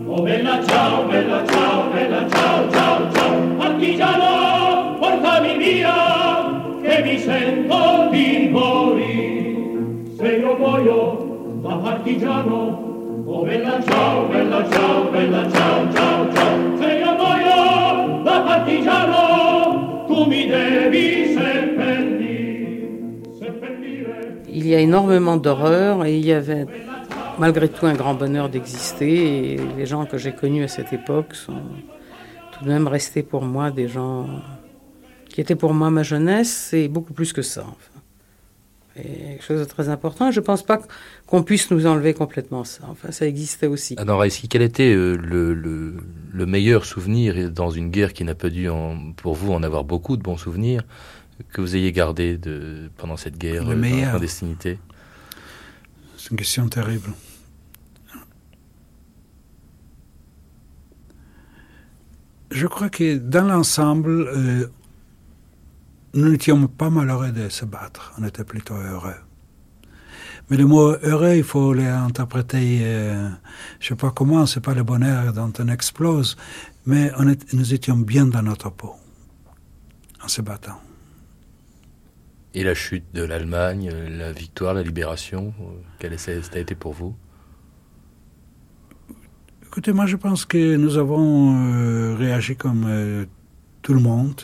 oh 0.07 0.21
bella 0.21 0.61
ciao, 0.65 1.03
bella 1.05 1.45
ciao, 1.47 1.89
bella 1.93 2.27
ciao, 2.29 2.69
ciao, 2.69 3.11
ciao. 3.13 3.35
Partigiano, 3.57 4.97
portami 4.99 5.57
via, 5.57 5.93
che 6.81 7.01
mi 7.01 7.17
sento 7.17 8.09
di 8.11 8.49
morire. 8.51 10.15
Se 10.17 10.27
io 10.27 10.55
muoio 10.57 11.59
da 11.61 11.75
partigiano, 11.75 12.89
Oh 13.23 13.43
bella 13.45 13.81
ciao, 13.87 14.27
bella 14.27 14.67
ciao, 14.69 15.09
bella 15.09 15.49
ciao, 15.49 15.93
ciao, 15.93 16.33
ciao. 16.33 16.77
Se 16.77 16.91
io 16.91 17.13
muoio 17.15 18.21
da 18.23 18.41
partigiano, 18.41 20.05
tu 20.07 20.25
mi 20.25 20.47
devi 20.47 21.33
seppellire. 21.33 21.80
Il 24.51 24.67
y 24.67 24.75
a 24.75 24.79
énormément 24.79 25.37
d'horreur 25.37 26.05
et 26.05 26.17
il 26.17 26.25
y 26.25 26.33
avait 26.33 26.65
malgré 27.39 27.69
tout 27.69 27.85
un 27.85 27.93
grand 27.93 28.13
bonheur 28.13 28.49
d'exister. 28.49 29.53
Et 29.53 29.59
les 29.77 29.85
gens 29.85 30.05
que 30.05 30.17
j'ai 30.17 30.33
connus 30.33 30.63
à 30.63 30.67
cette 30.67 30.93
époque 30.93 31.33
sont 31.33 31.61
tout 32.51 32.65
de 32.65 32.69
même 32.69 32.87
restés 32.87 33.23
pour 33.23 33.43
moi 33.43 33.71
des 33.71 33.87
gens 33.87 34.27
qui 35.29 35.41
étaient 35.41 35.55
pour 35.55 35.73
moi 35.73 35.89
ma 35.89 36.03
jeunesse 36.03 36.73
et 36.73 36.87
beaucoup 36.87 37.13
plus 37.13 37.33
que 37.33 37.41
ça. 37.41 37.61
Enfin. 37.61 38.01
Et 38.97 39.03
quelque 39.03 39.43
chose 39.43 39.59
de 39.61 39.65
très 39.65 39.87
important. 39.87 40.31
Je 40.31 40.41
ne 40.41 40.45
pense 40.45 40.63
pas 40.63 40.81
qu'on 41.25 41.43
puisse 41.43 41.71
nous 41.71 41.87
enlever 41.87 42.13
complètement 42.13 42.65
ça. 42.65 42.83
Enfin, 42.89 43.11
ça 43.11 43.25
existait 43.25 43.67
aussi. 43.67 43.95
Alors, 43.97 44.19
Raïski, 44.19 44.49
quel 44.49 44.61
était 44.61 44.93
euh, 44.93 45.15
le, 45.15 45.53
le, 45.53 45.95
le, 46.33 46.45
meilleur 46.45 46.83
souvenir 46.83 47.49
dans 47.51 47.69
une 47.69 47.89
guerre 47.89 48.11
qui 48.11 48.25
n'a 48.25 48.35
pas 48.35 48.49
dû, 48.49 48.67
pour 49.15 49.33
vous, 49.33 49.53
en 49.53 49.63
avoir 49.63 49.85
beaucoup 49.85 50.17
de 50.17 50.21
bons 50.21 50.35
souvenirs, 50.35 50.83
que 51.51 51.61
vous 51.61 51.75
ayez 51.75 51.91
gardé 51.91 52.37
de, 52.37 52.89
pendant 52.97 53.17
cette 53.17 53.37
guerre 53.37 53.65
le 53.65 53.71
euh, 53.71 53.75
meilleur. 53.75 53.97
dans 53.97 54.05
la 54.05 54.11
clandestinité 54.11 54.79
C'est 56.17 56.31
une 56.31 56.37
question 56.37 56.67
terrible. 56.67 57.11
Je 62.51 62.67
crois 62.67 62.89
que 62.89 63.17
dans 63.17 63.47
l'ensemble, 63.47 64.27
euh, 64.27 64.67
nous 66.13 66.29
n'étions 66.29 66.67
pas 66.67 66.89
malheureux 66.89 67.31
de 67.31 67.47
se 67.47 67.63
battre, 67.63 68.13
on 68.17 68.25
était 68.25 68.43
plutôt 68.43 68.75
heureux. 68.75 69.15
Mais 70.49 70.57
le 70.57 70.65
mot 70.65 70.93
heureux, 71.01 71.35
il 71.35 71.43
faut 71.43 71.73
l'interpréter, 71.73 72.79
euh, 72.81 73.29
je 73.79 73.87
sais 73.87 73.95
pas 73.95 74.11
comment, 74.11 74.45
c'est 74.45 74.59
pas 74.59 74.73
le 74.73 74.83
bonheur 74.83 75.31
dont 75.31 75.53
on 75.59 75.67
explose, 75.69 76.35
mais 76.85 77.09
on 77.17 77.29
est, 77.29 77.53
nous 77.53 77.73
étions 77.73 77.95
bien 77.95 78.25
dans 78.25 78.41
notre 78.41 78.69
peau, 78.69 78.95
en 80.21 80.27
se 80.27 80.41
battant. 80.41 80.81
Et 82.53 82.63
la 82.63 82.73
chute 82.73 83.05
de 83.13 83.23
l'Allemagne, 83.23 83.89
la 84.09 84.31
victoire, 84.33 84.73
la 84.73 84.83
libération, 84.83 85.53
quel 85.99 86.19
ça 86.19 86.31
a 86.31 86.57
été 86.57 86.75
pour 86.75 86.93
vous? 86.93 87.15
Écoutez, 89.65 89.93
moi 89.93 90.05
je 90.05 90.17
pense 90.17 90.43
que 90.43 90.75
nous 90.75 90.97
avons 90.97 91.55
euh, 91.55 92.15
réagi 92.15 92.57
comme 92.57 92.83
euh, 92.89 93.25
tout 93.81 93.93
le 93.93 94.01
monde. 94.01 94.41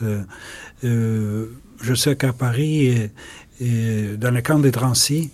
Euh, 0.86 1.47
je 1.82 1.93
sais 1.95 2.16
qu'à 2.16 2.32
Paris, 2.32 3.12
dans 3.60 4.34
le 4.34 4.41
camp 4.41 4.60
des 4.60 4.72
Drancy, 4.72 5.32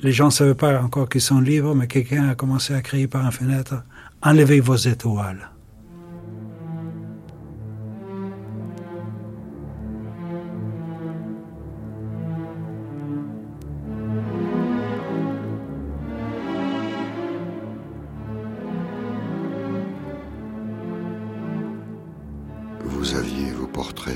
les 0.00 0.10
gens 0.10 0.26
ne 0.26 0.30
savaient 0.30 0.56
pas 0.56 0.82
encore 0.82 1.08
qu'ils 1.08 1.20
sont 1.20 1.40
libres, 1.40 1.76
mais 1.76 1.86
quelqu'un 1.86 2.28
a 2.28 2.34
commencé 2.34 2.74
à 2.74 2.82
crier 2.82 3.06
par 3.06 3.24
une 3.24 3.30
fenêtre 3.30 3.84
Enlevez 4.20 4.58
vos 4.58 4.74
étoiles. 4.74 5.48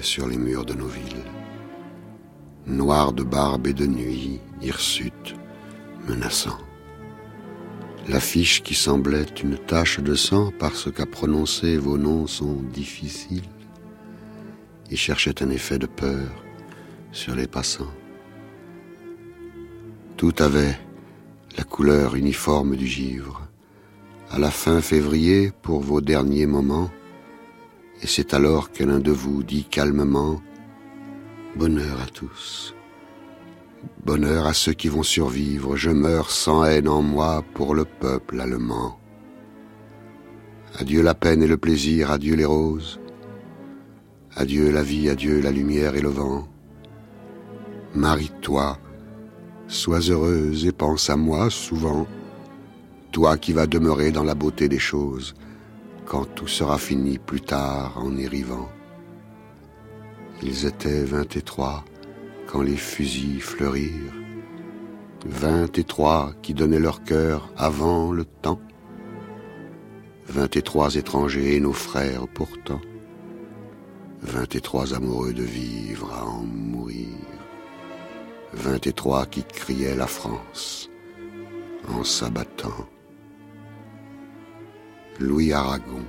Sur 0.02 0.26
les 0.26 0.38
murs 0.38 0.64
de 0.64 0.74
nos 0.74 0.86
villes. 0.86 1.24
Noirs 2.66 3.12
de 3.12 3.22
barbe 3.22 3.66
et 3.66 3.72
de 3.72 3.86
nuit, 3.86 4.40
hirsutes, 4.62 5.34
menaçants. 6.08 6.58
L'affiche 8.08 8.62
qui 8.62 8.74
semblait 8.74 9.26
une 9.42 9.58
tache 9.58 10.00
de 10.00 10.14
sang 10.14 10.52
parce 10.58 10.90
qu'à 10.90 11.06
prononcer 11.06 11.76
vos 11.76 11.98
noms 11.98 12.26
sont 12.26 12.54
difficiles 12.72 13.48
et 14.90 14.96
cherchait 14.96 15.42
un 15.42 15.50
effet 15.50 15.78
de 15.78 15.86
peur 15.86 16.28
sur 17.12 17.34
les 17.34 17.46
passants. 17.46 17.92
Tout 20.16 20.34
avait 20.38 20.78
la 21.56 21.64
couleur 21.64 22.14
uniforme 22.14 22.76
du 22.76 22.86
givre. 22.86 23.48
À 24.30 24.38
la 24.38 24.50
fin 24.50 24.80
février, 24.80 25.52
pour 25.62 25.80
vos 25.80 26.00
derniers 26.00 26.46
moments, 26.46 26.90
et 28.02 28.06
c'est 28.06 28.34
alors 28.34 28.72
que 28.72 28.84
l'un 28.84 28.98
de 28.98 29.12
vous 29.12 29.42
dit 29.42 29.64
calmement 29.64 30.40
Bonheur 31.56 32.00
à 32.00 32.06
tous. 32.06 32.74
Bonheur 34.04 34.46
à 34.46 34.54
ceux 34.54 34.72
qui 34.72 34.88
vont 34.88 35.02
survivre. 35.02 35.76
Je 35.76 35.90
meurs 35.90 36.30
sans 36.30 36.64
haine 36.64 36.88
en 36.88 37.02
moi 37.02 37.44
pour 37.54 37.74
le 37.74 37.84
peuple 37.84 38.40
allemand. 38.40 38.98
Adieu 40.78 41.02
la 41.02 41.14
peine 41.14 41.42
et 41.42 41.48
le 41.48 41.56
plaisir, 41.56 42.10
adieu 42.12 42.36
les 42.36 42.44
roses. 42.44 43.00
Adieu 44.36 44.70
la 44.70 44.82
vie, 44.82 45.10
adieu 45.10 45.40
la 45.40 45.50
lumière 45.50 45.96
et 45.96 46.00
le 46.00 46.08
vent. 46.08 46.46
Marie-toi, 47.94 48.78
sois 49.66 50.08
heureuse 50.08 50.64
et 50.64 50.72
pense 50.72 51.10
à 51.10 51.16
moi 51.16 51.50
souvent. 51.50 52.06
Toi 53.10 53.36
qui 53.36 53.52
vas 53.52 53.66
demeurer 53.66 54.12
dans 54.12 54.24
la 54.24 54.36
beauté 54.36 54.68
des 54.68 54.78
choses 54.78 55.34
quand 56.10 56.24
tout 56.24 56.48
sera 56.48 56.76
fini 56.76 57.18
plus 57.18 57.40
tard 57.40 57.92
en 57.96 58.16
érivant. 58.16 58.68
Ils 60.42 60.66
étaient 60.66 61.04
vingt 61.04 61.36
et 61.36 61.42
trois 61.42 61.84
quand 62.48 62.62
les 62.62 62.76
fusils 62.76 63.40
fleurirent, 63.40 64.18
vingt 65.24 65.78
et 65.78 65.84
trois 65.84 66.32
qui 66.42 66.52
donnaient 66.52 66.80
leur 66.80 67.04
cœur 67.04 67.52
avant 67.56 68.10
le 68.10 68.24
temps, 68.24 68.60
vingt 70.26 70.56
et 70.56 70.62
trois 70.62 70.96
étrangers 70.96 71.54
et 71.54 71.60
nos 71.60 71.72
frères 71.72 72.26
pourtant, 72.26 72.80
vingt 74.20 74.52
et 74.56 74.60
trois 74.60 74.94
amoureux 74.94 75.32
de 75.32 75.44
vivre 75.44 76.12
à 76.12 76.24
en 76.26 76.42
mourir, 76.42 77.06
vingt 78.52 78.84
et 78.84 78.92
trois 78.92 79.26
qui 79.26 79.44
criaient 79.44 79.94
la 79.94 80.08
France 80.08 80.90
en 81.88 82.02
s'abattant. 82.02 82.88
Louis 85.20 85.52
Aragon. 85.52 86.02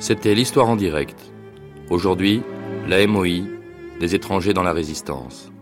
C'était 0.00 0.34
l'histoire 0.34 0.68
en 0.68 0.74
direct. 0.74 1.32
Aujourd'hui, 1.92 2.40
la 2.88 3.06
MOI, 3.06 3.42
des 4.00 4.14
étrangers 4.14 4.54
dans 4.54 4.62
la 4.62 4.72
résistance. 4.72 5.52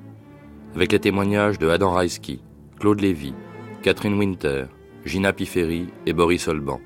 Avec 0.77 0.93
les 0.93 1.01
témoignages 1.01 1.59
de 1.59 1.69
Adam 1.69 1.91
Raiski, 1.91 2.41
Claude 2.79 3.01
Lévy, 3.01 3.35
Catherine 3.83 4.17
Winter, 4.17 4.67
Gina 5.05 5.33
Pifferi 5.33 5.89
et 6.07 6.13
Boris 6.13 6.47
Olban. 6.47 6.81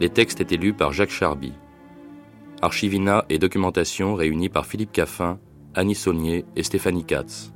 Les 0.00 0.08
textes 0.08 0.40
étaient 0.40 0.56
lus 0.56 0.72
par 0.72 0.94
Jacques 0.94 1.10
Charby. 1.10 1.52
Archivina 2.62 3.26
et 3.28 3.38
documentation 3.38 4.14
réunis 4.14 4.48
par 4.48 4.64
Philippe 4.64 4.92
Caffin, 4.92 5.38
Annie 5.74 5.94
Saulnier 5.94 6.46
et 6.56 6.62
Stéphanie 6.62 7.04
Katz. 7.04 7.52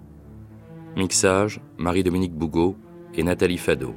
Mixage, 0.97 1.62
Marie-Dominique 1.78 2.35
Bougot 2.35 2.76
et 3.14 3.22
Nathalie 3.22 3.57
Fado. 3.57 3.95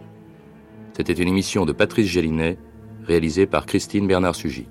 C'était 0.95 1.11
une 1.11 1.27
émission 1.27 1.65
de 1.65 1.73
Patrice 1.73 2.07
Gélinet, 2.07 2.57
réalisée 3.03 3.45
par 3.45 3.65
Christine 3.65 4.07
Bernard-Sugy. 4.07 4.67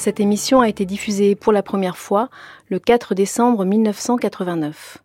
Cette 0.00 0.18
émission 0.18 0.62
a 0.62 0.68
été 0.70 0.86
diffusée 0.86 1.34
pour 1.34 1.52
la 1.52 1.62
première 1.62 1.98
fois 1.98 2.30
le 2.70 2.78
4 2.78 3.14
décembre 3.14 3.66
1989. 3.66 4.96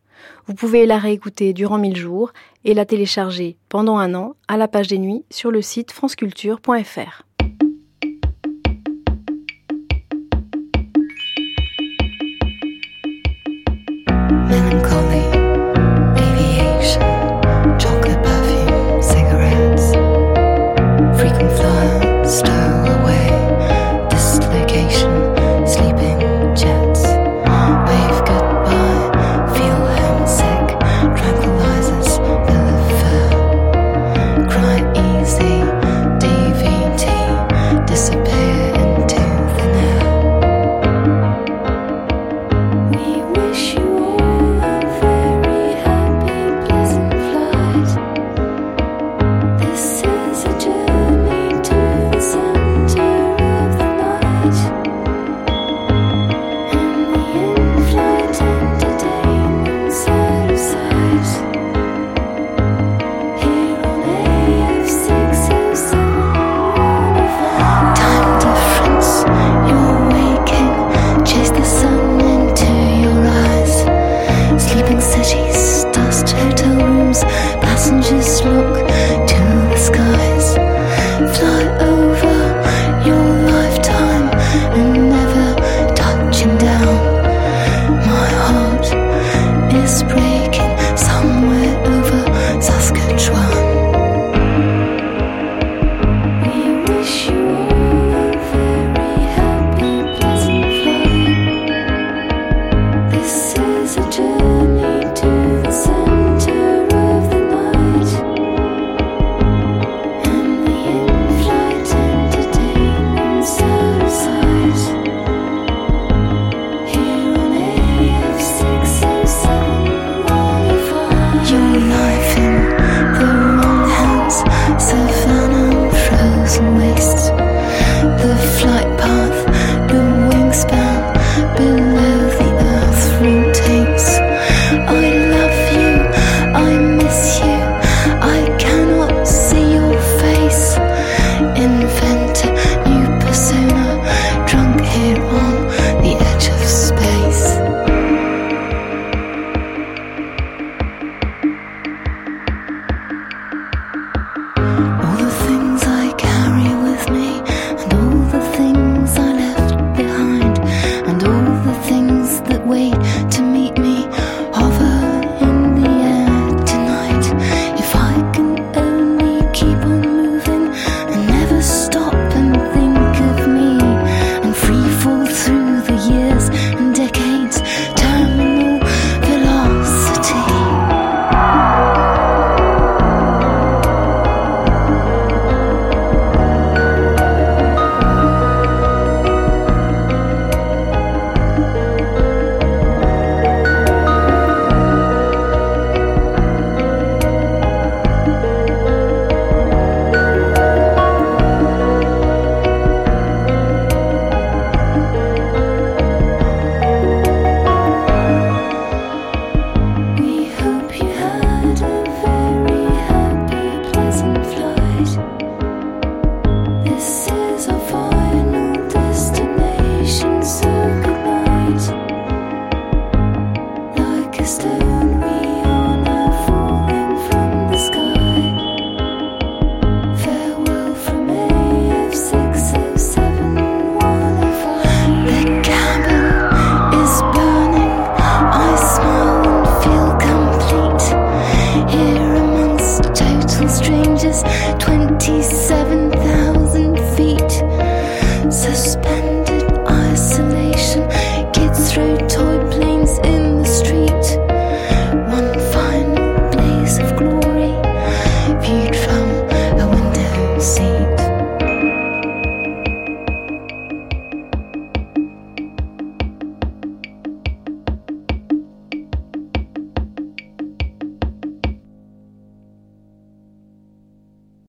Vous 0.47 0.53
pouvez 0.53 0.85
la 0.85 0.97
réécouter 0.97 1.51
durant 1.51 1.77
1000 1.77 1.97
jours 1.97 2.31
et 2.63 2.73
la 2.73 2.85
télécharger 2.85 3.57
pendant 3.67 3.97
un 3.97 4.15
an 4.15 4.37
à 4.47 4.55
la 4.55 4.69
page 4.69 4.87
des 4.87 4.97
nuits 4.97 5.25
sur 5.29 5.51
le 5.51 5.61
site 5.61 5.91
franceculture.fr. 5.91 7.25